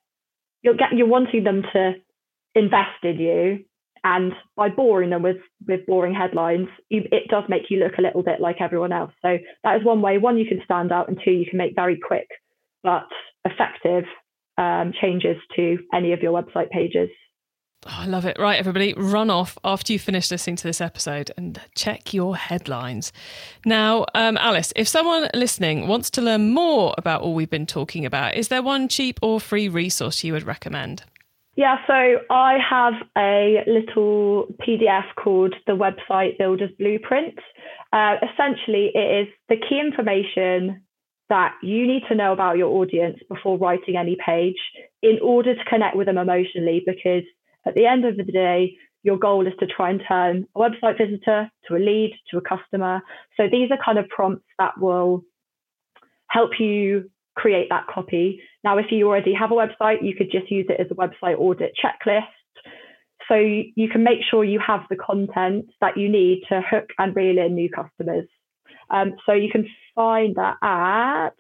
You're 0.62 0.74
getting 0.74 0.98
you're 0.98 1.07
wanting 1.07 1.44
them 1.44 1.62
to 1.72 1.94
invest 2.54 3.04
in 3.04 3.18
you. 3.18 3.64
And 4.04 4.33
by 4.57 4.68
boring 4.68 5.11
them 5.11 5.22
with 5.22 5.38
with 5.66 5.87
boring 5.87 6.14
headlines 6.14 6.68
it 6.88 7.28
does 7.28 7.44
make 7.48 7.64
you 7.68 7.78
look 7.78 7.98
a 7.98 8.02
little 8.02 8.22
bit 8.22 8.40
like 8.40 8.61
everyone 8.61 8.92
else. 8.92 9.12
So 9.22 9.38
that 9.64 9.76
is 9.76 9.85
one 9.85 10.02
way. 10.02 10.18
One 10.18 10.38
you 10.38 10.46
can 10.46 10.62
stand 10.64 10.92
out 10.92 11.09
and 11.09 11.20
two 11.22 11.33
you 11.33 11.46
can 11.46 11.59
make 11.59 11.74
very 11.74 11.98
quick 11.98 12.28
but 12.83 13.09
effective 13.44 14.04
um, 14.59 14.92
changes 15.01 15.37
to 15.57 15.79
any 15.94 16.12
of 16.12 16.21
your 16.21 16.33
website 16.33 16.68
pages 16.71 17.09
Oh, 17.87 17.99
I 18.01 18.07
love 18.07 18.27
it. 18.27 18.37
Right, 18.40 18.59
everybody, 18.59 18.92
run 18.94 19.31
off 19.31 19.57
after 19.62 19.92
you 19.92 20.01
finish 20.01 20.31
listening 20.33 20.57
to 20.57 20.66
this 20.66 20.81
episode 20.81 21.31
and 21.37 21.61
check 21.77 22.12
your 22.12 22.37
headlines. 22.37 23.12
Now, 23.64 24.05
um, 24.16 24.37
Alice, 24.37 24.73
if 24.75 24.88
someone 24.88 25.29
listening 25.33 25.87
wants 25.87 26.11
to 26.11 26.21
learn 26.21 26.51
more 26.51 26.94
about 26.99 27.23
all 27.23 27.35
we've 27.35 27.49
been 27.49 27.66
talking 27.66 28.05
about, 28.05 28.35
is 28.35 28.49
there 28.49 28.62
one 28.62 28.88
cheap 28.88 29.21
or 29.23 29.38
free 29.38 29.68
resource 29.68 30.25
you 30.25 30.33
would 30.33 30.42
recommend? 30.42 31.05
Yeah, 31.55 31.77
so 31.87 32.16
I 32.31 32.59
have 32.68 32.94
a 33.16 33.62
little 33.66 34.49
PDF 34.61 35.05
called 35.16 35.55
the 35.68 35.73
Website 35.73 36.37
Builder's 36.37 36.71
Blueprint. 36.79 37.38
Uh, 37.92 38.16
essentially, 38.23 38.90
it 38.92 39.29
is 39.29 39.35
the 39.49 39.57
key 39.57 39.81
information 39.81 40.83
that 41.29 41.55
you 41.62 41.87
need 41.87 42.03
to 42.09 42.14
know 42.14 42.33
about 42.33 42.57
your 42.57 42.71
audience 42.71 43.19
before 43.29 43.59
writing 43.59 43.97
any 43.97 44.17
page 44.25 44.57
in 45.03 45.19
order 45.23 45.55
to 45.55 45.64
connect 45.64 45.97
with 45.97 46.07
them 46.07 46.19
emotionally 46.19 46.83
because 46.87 47.23
at 47.67 47.75
the 47.75 47.87
end 47.87 48.05
of 48.05 48.17
the 48.17 48.23
day, 48.23 48.77
your 49.03 49.19
goal 49.19 49.47
is 49.47 49.53
to 49.61 49.67
try 49.67 49.91
and 49.91 50.03
turn 50.09 50.47
a 50.57 50.59
website 50.59 50.99
visitor 50.99 51.51
to 51.67 51.77
a 51.77 51.79
lead, 51.79 52.19
to 52.31 52.38
a 52.38 52.41
customer. 52.41 53.01
So 53.37 53.45
these 53.51 53.71
are 53.71 53.79
kind 53.83 53.99
of 53.99 54.09
prompts 54.09 54.47
that 54.59 54.81
will 54.81 55.23
help 56.29 56.53
you 56.59 57.11
create 57.37 57.69
that 57.71 57.87
copy. 57.87 58.43
Now, 58.64 58.79
if 58.79 58.87
you 58.91 59.07
already 59.07 59.35
have 59.35 59.53
a 59.53 59.55
website, 59.55 60.03
you 60.03 60.14
could 60.14 60.31
just 60.31 60.51
use 60.51 60.67
it 60.69 60.81
as 60.81 60.91
a 60.91 60.95
website 60.95 61.38
audit 61.38 61.73
checklist. 61.83 62.25
So 63.29 63.35
you 63.37 63.88
can 63.88 64.03
make 64.03 64.21
sure 64.29 64.45
you 64.45 64.61
have 64.67 64.81
the 64.88 64.97
content 64.97 65.67
that 65.81 65.97
you 65.97 66.09
need 66.09 66.43
to 66.49 66.62
hook 66.69 66.91
and 66.99 67.14
reel 67.14 67.38
in 67.38 67.55
new 67.55 67.69
customers. 67.71 68.27
Um, 68.90 69.14
so 69.27 69.33
you 69.33 69.51
can 69.51 69.68
find 69.94 70.35
that 70.37 70.57
at 70.62 71.35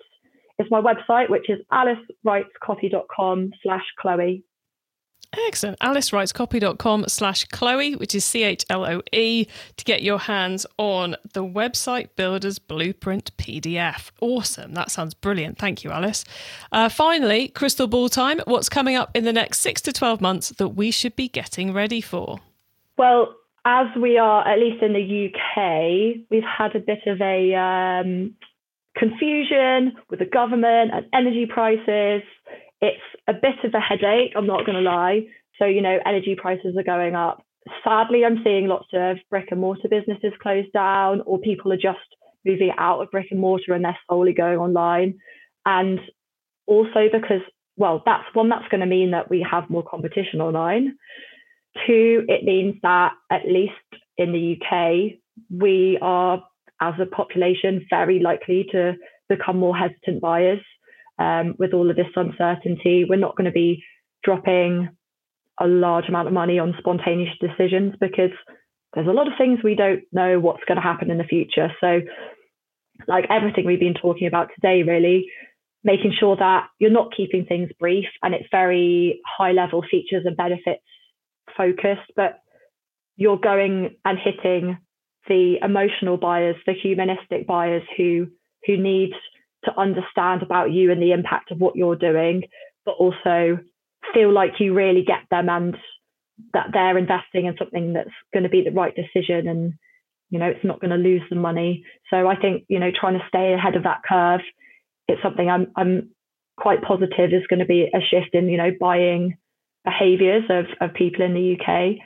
it's 0.58 0.70
my 0.70 0.80
website, 0.80 1.30
which 1.30 1.48
is 1.48 1.58
alicewritescopy.com 1.72 3.52
slash 3.62 3.84
Chloe. 4.00 4.42
Excellent. 5.46 5.78
AliceWritesCopy.com 5.80 7.04
slash 7.06 7.44
Chloe, 7.44 7.94
which 7.96 8.14
is 8.14 8.24
C 8.24 8.44
H 8.44 8.64
L 8.70 8.84
O 8.86 9.02
E, 9.12 9.46
to 9.76 9.84
get 9.84 10.02
your 10.02 10.18
hands 10.18 10.64
on 10.78 11.16
the 11.34 11.44
website 11.44 12.08
builders 12.16 12.58
blueprint 12.58 13.36
PDF. 13.36 14.10
Awesome. 14.20 14.72
That 14.72 14.90
sounds 14.90 15.12
brilliant. 15.12 15.58
Thank 15.58 15.84
you, 15.84 15.90
Alice. 15.90 16.24
Uh, 16.72 16.88
finally, 16.88 17.48
crystal 17.48 17.86
ball 17.86 18.08
time. 18.08 18.40
What's 18.46 18.70
coming 18.70 18.96
up 18.96 19.10
in 19.14 19.24
the 19.24 19.32
next 19.32 19.60
six 19.60 19.82
to 19.82 19.92
12 19.92 20.20
months 20.22 20.48
that 20.50 20.70
we 20.70 20.90
should 20.90 21.14
be 21.14 21.28
getting 21.28 21.74
ready 21.74 22.00
for? 22.00 22.40
Well, 22.96 23.34
as 23.64 23.86
we 24.00 24.18
are, 24.18 24.46
at 24.46 24.58
least 24.58 24.82
in 24.82 24.92
the 24.92 25.28
UK, 25.28 26.26
we've 26.30 26.42
had 26.42 26.74
a 26.74 26.80
bit 26.80 27.00
of 27.06 27.20
a 27.20 27.54
um, 27.54 28.34
confusion 28.96 29.94
with 30.10 30.18
the 30.18 30.26
government 30.26 30.90
and 30.92 31.06
energy 31.12 31.46
prices. 31.46 32.22
It's 32.80 33.02
a 33.26 33.32
bit 33.32 33.64
of 33.64 33.74
a 33.74 33.80
headache, 33.80 34.32
I'm 34.36 34.46
not 34.46 34.64
going 34.64 34.76
to 34.76 34.88
lie. 34.88 35.26
So, 35.58 35.64
you 35.66 35.82
know, 35.82 35.98
energy 36.06 36.36
prices 36.36 36.76
are 36.76 36.84
going 36.84 37.14
up. 37.14 37.44
Sadly, 37.84 38.24
I'm 38.24 38.42
seeing 38.44 38.66
lots 38.66 38.86
of 38.94 39.18
brick 39.28 39.48
and 39.50 39.60
mortar 39.60 39.88
businesses 39.88 40.32
close 40.40 40.64
down, 40.72 41.20
or 41.22 41.38
people 41.38 41.72
are 41.72 41.76
just 41.76 41.98
moving 42.44 42.70
out 42.78 43.00
of 43.00 43.10
brick 43.10 43.26
and 43.30 43.40
mortar 43.40 43.74
and 43.74 43.84
they're 43.84 43.98
solely 44.08 44.32
going 44.32 44.58
online. 44.58 45.18
And 45.66 46.00
also 46.66 47.08
because, 47.12 47.42
well, 47.76 48.02
that's 48.06 48.24
one 48.32 48.48
that's 48.48 48.68
going 48.70 48.80
to 48.80 48.86
mean 48.86 49.10
that 49.10 49.28
we 49.28 49.46
have 49.48 49.68
more 49.68 49.82
competition 49.82 50.40
online. 50.40 50.96
Two, 51.86 52.24
it 52.28 52.44
means 52.44 52.76
that 52.82 53.12
at 53.30 53.46
least 53.46 53.74
in 54.16 54.32
the 54.32 54.56
UK, 54.56 55.18
we 55.50 55.98
are, 56.02 56.42
as 56.80 56.94
a 57.00 57.06
population, 57.06 57.86
very 57.90 58.20
likely 58.20 58.66
to 58.72 58.94
become 59.28 59.58
more 59.58 59.76
hesitant 59.76 60.20
buyers 60.20 60.60
um, 61.18 61.54
with 61.58 61.72
all 61.72 61.90
of 61.90 61.96
this 61.96 62.06
uncertainty. 62.16 63.04
We're 63.08 63.16
not 63.16 63.36
going 63.36 63.46
to 63.46 63.52
be 63.52 63.82
dropping 64.24 64.88
a 65.60 65.66
large 65.66 66.08
amount 66.08 66.28
of 66.28 66.34
money 66.34 66.58
on 66.58 66.74
spontaneous 66.78 67.34
decisions 67.40 67.94
because 68.00 68.30
there's 68.94 69.08
a 69.08 69.12
lot 69.12 69.26
of 69.26 69.34
things 69.36 69.60
we 69.62 69.74
don't 69.74 70.02
know 70.12 70.40
what's 70.40 70.64
going 70.66 70.76
to 70.76 70.82
happen 70.82 71.10
in 71.10 71.18
the 71.18 71.24
future. 71.24 71.72
So, 71.80 72.00
like 73.06 73.26
everything 73.30 73.64
we've 73.64 73.78
been 73.78 73.94
talking 73.94 74.26
about 74.26 74.48
today, 74.54 74.82
really, 74.82 75.26
making 75.84 76.12
sure 76.18 76.36
that 76.36 76.66
you're 76.78 76.90
not 76.90 77.14
keeping 77.16 77.44
things 77.44 77.70
brief 77.78 78.06
and 78.22 78.34
it's 78.34 78.48
very 78.50 79.20
high 79.26 79.52
level 79.52 79.82
features 79.88 80.24
and 80.24 80.36
benefits 80.36 80.82
focused, 81.56 82.12
but 82.16 82.40
you're 83.16 83.38
going 83.38 83.96
and 84.04 84.18
hitting 84.18 84.78
the 85.28 85.56
emotional 85.62 86.16
buyers, 86.16 86.56
the 86.66 86.72
humanistic 86.72 87.46
buyers 87.46 87.82
who 87.96 88.28
who 88.66 88.76
need 88.76 89.12
to 89.64 89.78
understand 89.78 90.42
about 90.42 90.72
you 90.72 90.90
and 90.90 91.02
the 91.02 91.12
impact 91.12 91.50
of 91.50 91.58
what 91.58 91.76
you're 91.76 91.96
doing, 91.96 92.42
but 92.84 92.92
also 92.92 93.58
feel 94.14 94.32
like 94.32 94.52
you 94.58 94.74
really 94.74 95.02
get 95.04 95.20
them 95.30 95.48
and 95.48 95.76
that 96.54 96.68
they're 96.72 96.96
investing 96.96 97.46
in 97.46 97.56
something 97.58 97.92
that's 97.92 98.10
going 98.32 98.44
to 98.44 98.48
be 98.48 98.62
the 98.62 98.70
right 98.70 98.94
decision 98.94 99.48
and 99.48 99.74
you 100.30 100.38
know 100.38 100.46
it's 100.46 100.64
not 100.64 100.80
going 100.80 100.90
to 100.90 100.96
lose 100.96 101.22
the 101.30 101.36
money. 101.36 101.84
So 102.10 102.28
I 102.28 102.36
think 102.36 102.64
you 102.68 102.78
know 102.78 102.90
trying 102.98 103.18
to 103.18 103.26
stay 103.28 103.52
ahead 103.52 103.76
of 103.76 103.82
that 103.84 104.02
curve, 104.08 104.40
it's 105.08 105.22
something 105.22 105.48
I'm 105.48 105.72
I'm 105.76 106.10
quite 106.56 106.82
positive 106.82 107.32
is 107.32 107.46
going 107.48 107.60
to 107.60 107.66
be 107.66 107.88
a 107.92 108.00
shift 108.00 108.34
in 108.34 108.48
you 108.48 108.56
know 108.56 108.70
buying 108.80 109.36
behaviors 109.88 110.44
of, 110.50 110.66
of 110.80 110.94
people 110.94 111.24
in 111.24 111.34
the 111.34 111.56
UK. 111.58 111.96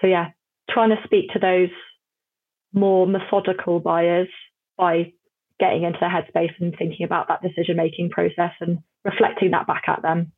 So, 0.00 0.06
yeah, 0.06 0.28
trying 0.70 0.90
to 0.90 1.02
speak 1.04 1.30
to 1.32 1.38
those 1.38 1.70
more 2.72 3.06
methodical 3.06 3.80
buyers 3.80 4.28
by 4.76 5.12
getting 5.60 5.84
into 5.84 5.98
their 6.00 6.10
headspace 6.10 6.52
and 6.60 6.74
thinking 6.76 7.04
about 7.04 7.28
that 7.28 7.42
decision 7.42 7.76
making 7.76 8.10
process 8.10 8.52
and 8.60 8.78
reflecting 9.04 9.50
that 9.50 9.66
back 9.66 9.84
at 9.86 10.02
them. 10.02 10.32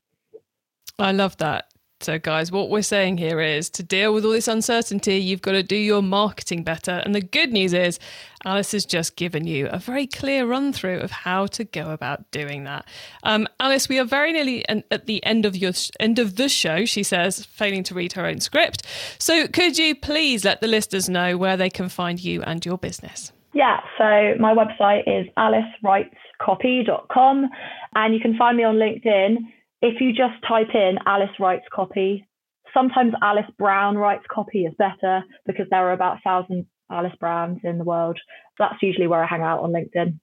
I 0.99 1.13
love 1.13 1.37
that. 1.39 1.67
So, 2.05 2.19
guys, 2.19 2.53
what 2.53 2.69
we're 2.69 2.83
saying 2.83 3.17
here 3.17 3.41
is 3.41 3.71
to 3.71 3.83
deal 3.83 4.13
with 4.13 4.27
all 4.27 4.33
this 4.33 4.47
uncertainty, 4.47 5.17
you've 5.17 5.41
got 5.41 5.53
to 5.53 5.63
do 5.63 5.75
your 5.75 6.03
marketing 6.03 6.63
better. 6.63 7.01
And 7.03 7.15
the 7.15 7.23
good 7.23 7.51
news 7.51 7.73
is, 7.73 7.99
Alice 8.45 8.73
has 8.73 8.85
just 8.85 9.17
given 9.17 9.47
you 9.47 9.69
a 9.69 9.79
very 9.79 10.07
clear 10.07 10.45
run 10.45 10.75
through 10.75 10.99
of 10.99 11.11
how 11.11 11.47
to 11.47 11.65
go 11.65 11.93
about 11.93 12.31
doing 12.31 12.65
that. 12.65 12.87
Um, 13.23 13.49
Alice, 13.59 13.89
we 13.89 13.99
are 13.99 14.05
very 14.05 14.35
nearly 14.35 14.69
at 14.69 15.07
the 15.07 15.25
end 15.25 15.47
of 15.47 15.57
your 15.57 15.73
end 15.99 16.19
of 16.19 16.37
the 16.37 16.51
show. 16.51 16.85
She 16.85 17.03
says, 17.03 17.47
failing 17.47 17.83
to 17.85 17.95
read 17.95 18.13
her 18.13 18.27
own 18.27 18.41
script. 18.41 18.83
So, 19.19 19.49
could 19.49 19.79
you 19.79 19.95
please 19.95 20.45
let 20.45 20.61
the 20.61 20.69
listeners 20.69 21.09
know 21.09 21.39
where 21.39 21.57
they 21.57 21.71
can 21.71 21.89
find 21.89 22.23
you 22.23 22.43
and 22.43 22.67
your 22.67 22.77
business? 22.77 23.33
Yeah, 23.55 23.81
so 23.97 24.35
my 24.39 24.53
website 24.53 25.05
is 25.07 25.27
alicewritescopy.com 25.39 27.49
and 27.95 28.15
you 28.15 28.21
can 28.21 28.37
find 28.37 28.59
me 28.59 28.65
on 28.65 28.75
LinkedIn 28.75 29.39
if 29.85 30.01
you 30.01 30.13
just 30.13 30.43
type 30.49 30.75
in 30.75 30.97
Alice 31.07 31.39
writes 31.39 31.67
copy, 31.73 32.27
sometimes 32.73 33.13
Alice 33.23 33.51
Brown 33.59 33.97
writes 33.97 34.25
copy 34.31 34.65
is 34.65 34.73
better 34.79 35.23
because 35.47 35.67
there 35.71 35.87
are 35.87 35.93
about 35.93 36.17
a 36.17 36.21
thousand 36.21 36.67
Alice 36.91 37.13
Browns 37.21 37.61
in 37.65 37.77
the 37.79 37.85
world. 37.85 38.19
That's 38.59 38.83
usually 38.83 39.07
where 39.07 39.23
I 39.23 39.27
hang 39.27 39.43
out 39.43 39.61
on 39.61 39.73
LinkedIn. 39.73 40.19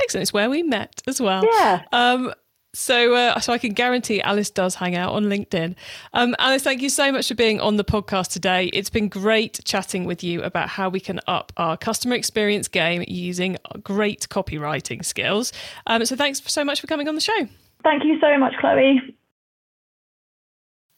Excellent. 0.00 0.22
It's 0.22 0.32
where 0.32 0.48
we 0.48 0.62
met 0.62 1.02
as 1.06 1.20
well. 1.20 1.44
Yeah. 1.44 1.82
Um, 1.92 2.32
so, 2.74 3.14
uh, 3.14 3.38
so 3.40 3.52
I 3.52 3.58
can 3.58 3.74
guarantee 3.74 4.22
Alice 4.22 4.50
does 4.50 4.76
hang 4.76 4.94
out 4.94 5.12
on 5.12 5.24
LinkedIn. 5.24 5.74
Um, 6.14 6.34
Alice, 6.38 6.62
thank 6.62 6.80
you 6.80 6.88
so 6.88 7.12
much 7.12 7.28
for 7.28 7.34
being 7.34 7.60
on 7.60 7.76
the 7.76 7.84
podcast 7.84 8.28
today. 8.28 8.66
It's 8.72 8.88
been 8.88 9.08
great 9.08 9.60
chatting 9.64 10.04
with 10.04 10.24
you 10.24 10.42
about 10.42 10.68
how 10.68 10.88
we 10.88 11.00
can 11.00 11.20
up 11.26 11.52
our 11.56 11.76
customer 11.76 12.14
experience 12.14 12.68
game 12.68 13.04
using 13.08 13.58
great 13.82 14.28
copywriting 14.30 15.04
skills. 15.04 15.52
Um, 15.86 16.06
so, 16.06 16.16
thanks 16.16 16.40
so 16.46 16.64
much 16.64 16.80
for 16.80 16.86
coming 16.86 17.08
on 17.08 17.14
the 17.14 17.20
show. 17.20 17.48
Thank 17.82 18.04
you 18.04 18.18
so 18.20 18.38
much, 18.38 18.54
Chloe. 18.58 19.00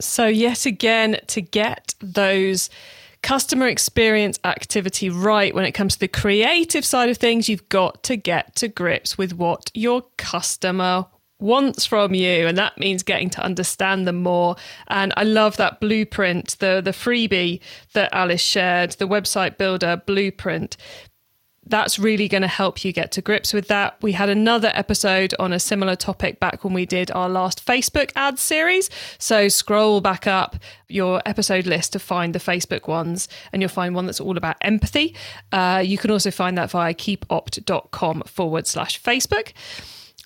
So, 0.01 0.27
yet 0.27 0.67
again, 0.67 1.19
to 1.29 1.41
get 1.41 1.95
those 2.01 2.69
customer 3.23 3.67
experience 3.69 4.39
activity 4.45 5.09
right 5.09 5.55
when 5.55 5.65
it 5.65 5.73
comes 5.73 5.95
to 5.95 6.01
the 6.01 6.09
creative 6.09 6.85
side 6.85 7.09
of 7.09 7.17
things, 7.17 7.49
you've 7.49 7.69
got 7.69 8.03
to 8.05 8.17
get 8.17 8.55
to 8.57 8.69
grips 8.69 9.17
with 9.17 9.33
what 9.33 9.71
your 9.73 10.03
customer 10.19 11.07
wants 11.41 11.85
from 11.85 12.15
you 12.15 12.47
and 12.47 12.57
that 12.57 12.79
means 12.79 13.03
getting 13.03 13.29
to 13.29 13.43
understand 13.43 14.07
them 14.07 14.23
more 14.23 14.55
and 14.87 15.13
i 15.17 15.25
love 15.25 15.57
that 15.57 15.81
blueprint 15.81 16.57
the 16.61 16.81
the 16.83 16.93
freebie 16.93 17.61
that 17.93 18.09
alice 18.15 18.41
shared 18.41 18.93
the 18.93 19.07
website 19.07 19.59
builder 19.59 20.01
blueprint 20.07 20.77
that's 21.67 21.99
really 21.99 22.29
going 22.29 22.43
to 22.43 22.49
help 22.49 22.85
you 22.85 22.93
get 22.93 23.13
to 23.13 23.23
grips 23.23 23.53
with 23.53 23.69
that. 23.69 23.97
We 24.03 24.13
had 24.13 24.29
another 24.29 24.71
episode 24.75 25.35
on 25.39 25.53
a 25.53 25.59
similar 25.59 25.97
topic 25.97 26.41
back 26.41 26.65
when 26.65 26.75
we 26.75 26.87
did 26.87 27.11
our 27.11 27.29
last 27.29 27.65
Facebook 27.65 28.11
ad 28.17 28.39
series. 28.39 28.91
So 29.19 29.49
scroll 29.49 30.01
back 30.01 30.27
up 30.27 30.57
your 30.89 31.23
episode 31.27 31.67
list 31.67 31.93
to 31.95 31.99
find 31.99 32.35
the 32.35 32.39
Facebook 32.39 32.87
ones, 32.87 33.29
and 33.53 33.63
you'll 33.63 33.69
find 33.69 33.95
one 33.95 34.07
that's 34.07 34.21
all 34.21 34.37
about 34.37 34.57
empathy. 34.61 35.15
Uh, 35.53 35.83
you 35.85 35.99
can 35.99 36.11
also 36.11 36.31
find 36.31 36.57
that 36.59 36.71
via 36.71 36.95
keepopt.com 36.95 38.23
forward 38.27 38.67
slash 38.67 39.01
Facebook. 39.01 39.53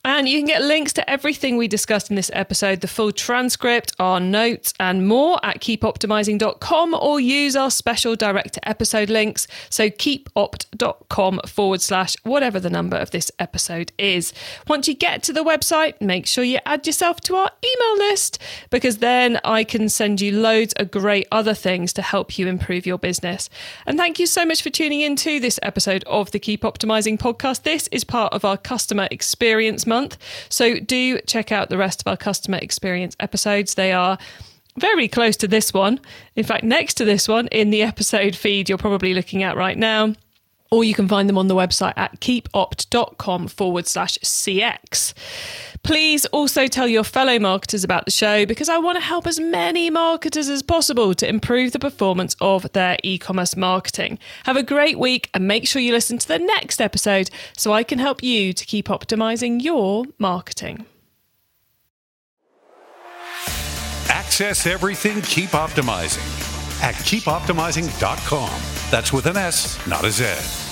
And 0.08 0.26
you 0.26 0.38
can 0.38 0.46
get 0.46 0.62
links 0.62 0.94
to 0.94 1.08
everything 1.08 1.58
we 1.58 1.68
discussed 1.68 2.08
in 2.08 2.16
this 2.16 2.30
episode, 2.32 2.80
the 2.80 2.88
full 2.88 3.12
transcript, 3.12 3.92
our 3.98 4.18
notes, 4.18 4.72
and 4.80 5.06
more 5.06 5.38
at 5.44 5.60
keepoptimizing.com 5.60 6.94
or 6.94 7.20
use 7.20 7.54
our 7.54 7.70
special 7.70 8.16
direct 8.16 8.54
to 8.54 8.66
episode 8.66 9.10
links. 9.10 9.46
So 9.68 9.90
keepopt.com 9.90 11.40
forward 11.46 11.82
slash 11.82 12.16
whatever 12.22 12.58
the 12.58 12.70
number 12.70 12.96
of 12.96 13.10
this 13.10 13.30
episode 13.38 13.92
is. 13.98 14.32
Once 14.66 14.88
you 14.88 14.94
get 14.94 15.22
to 15.24 15.32
the 15.34 15.44
website, 15.44 16.00
make 16.00 16.26
sure 16.26 16.42
you 16.42 16.58
add 16.64 16.86
yourself 16.86 17.20
to 17.20 17.36
our 17.36 17.50
email 17.62 18.08
list 18.08 18.38
because 18.70 18.98
then 18.98 19.38
I 19.44 19.62
can 19.62 19.90
send 19.90 20.22
you 20.22 20.32
loads 20.32 20.72
of 20.78 20.90
great 20.90 21.28
other 21.30 21.52
things 21.52 21.92
to 21.92 22.00
help 22.00 22.38
you 22.38 22.48
improve 22.48 22.86
your 22.86 22.98
business. 22.98 23.50
And 23.84 23.98
thank 23.98 24.18
you 24.18 24.26
so 24.26 24.46
much 24.46 24.62
for 24.62 24.70
tuning 24.70 25.02
in 25.02 25.16
to 25.16 25.38
this 25.38 25.60
episode 25.62 26.02
of 26.04 26.30
the 26.30 26.38
Keep 26.38 26.62
Optimizing 26.62 27.18
podcast. 27.18 27.64
This 27.64 27.88
is 27.88 28.04
part 28.04 28.32
of 28.32 28.46
our 28.46 28.56
customer 28.56 29.06
experience 29.10 29.86
month. 29.98 30.16
So 30.48 30.78
do 30.78 31.18
check 31.26 31.52
out 31.52 31.68
the 31.68 31.78
rest 31.78 32.02
of 32.02 32.06
our 32.06 32.16
customer 32.16 32.58
experience 32.58 33.16
episodes. 33.20 33.74
They 33.74 33.92
are 33.92 34.18
very 34.78 35.08
close 35.08 35.36
to 35.38 35.48
this 35.48 35.74
one. 35.74 36.00
In 36.36 36.44
fact, 36.44 36.64
next 36.64 36.94
to 36.94 37.04
this 37.04 37.26
one 37.26 37.48
in 37.48 37.70
the 37.70 37.82
episode 37.82 38.36
feed 38.36 38.68
you're 38.68 38.78
probably 38.78 39.12
looking 39.14 39.42
at 39.42 39.56
right 39.56 39.76
now 39.76 40.14
or 40.70 40.84
you 40.84 40.94
can 40.94 41.08
find 41.08 41.28
them 41.28 41.38
on 41.38 41.48
the 41.48 41.54
website 41.54 41.94
at 41.96 42.20
keepopt.com 42.20 43.48
forward 43.48 43.86
slash 43.86 44.18
CX. 44.18 45.14
Please 45.82 46.26
also 46.26 46.66
tell 46.66 46.88
your 46.88 47.04
fellow 47.04 47.38
marketers 47.38 47.84
about 47.84 48.04
the 48.04 48.10
show 48.10 48.44
because 48.44 48.68
I 48.68 48.78
want 48.78 48.96
to 48.96 49.04
help 49.04 49.26
as 49.26 49.40
many 49.40 49.90
marketers 49.90 50.48
as 50.48 50.62
possible 50.62 51.14
to 51.14 51.28
improve 51.28 51.72
the 51.72 51.78
performance 51.78 52.36
of 52.40 52.70
their 52.72 52.98
e 53.02 53.18
commerce 53.18 53.56
marketing. 53.56 54.18
Have 54.44 54.56
a 54.56 54.62
great 54.62 54.98
week 54.98 55.30
and 55.32 55.48
make 55.48 55.66
sure 55.66 55.80
you 55.80 55.92
listen 55.92 56.18
to 56.18 56.28
the 56.28 56.38
next 56.38 56.80
episode 56.80 57.30
so 57.56 57.72
I 57.72 57.84
can 57.84 57.98
help 57.98 58.22
you 58.22 58.52
to 58.52 58.64
keep 58.64 58.88
optimizing 58.88 59.62
your 59.62 60.04
marketing. 60.18 60.84
Access 64.10 64.66
everything, 64.66 65.22
keep 65.22 65.50
optimizing 65.50 66.22
at 66.82 66.94
keepoptimizing.com. 66.94 68.77
That's 68.90 69.12
with 69.12 69.26
an 69.26 69.36
S, 69.36 69.78
not 69.86 70.04
a 70.04 70.10
Z. 70.10 70.67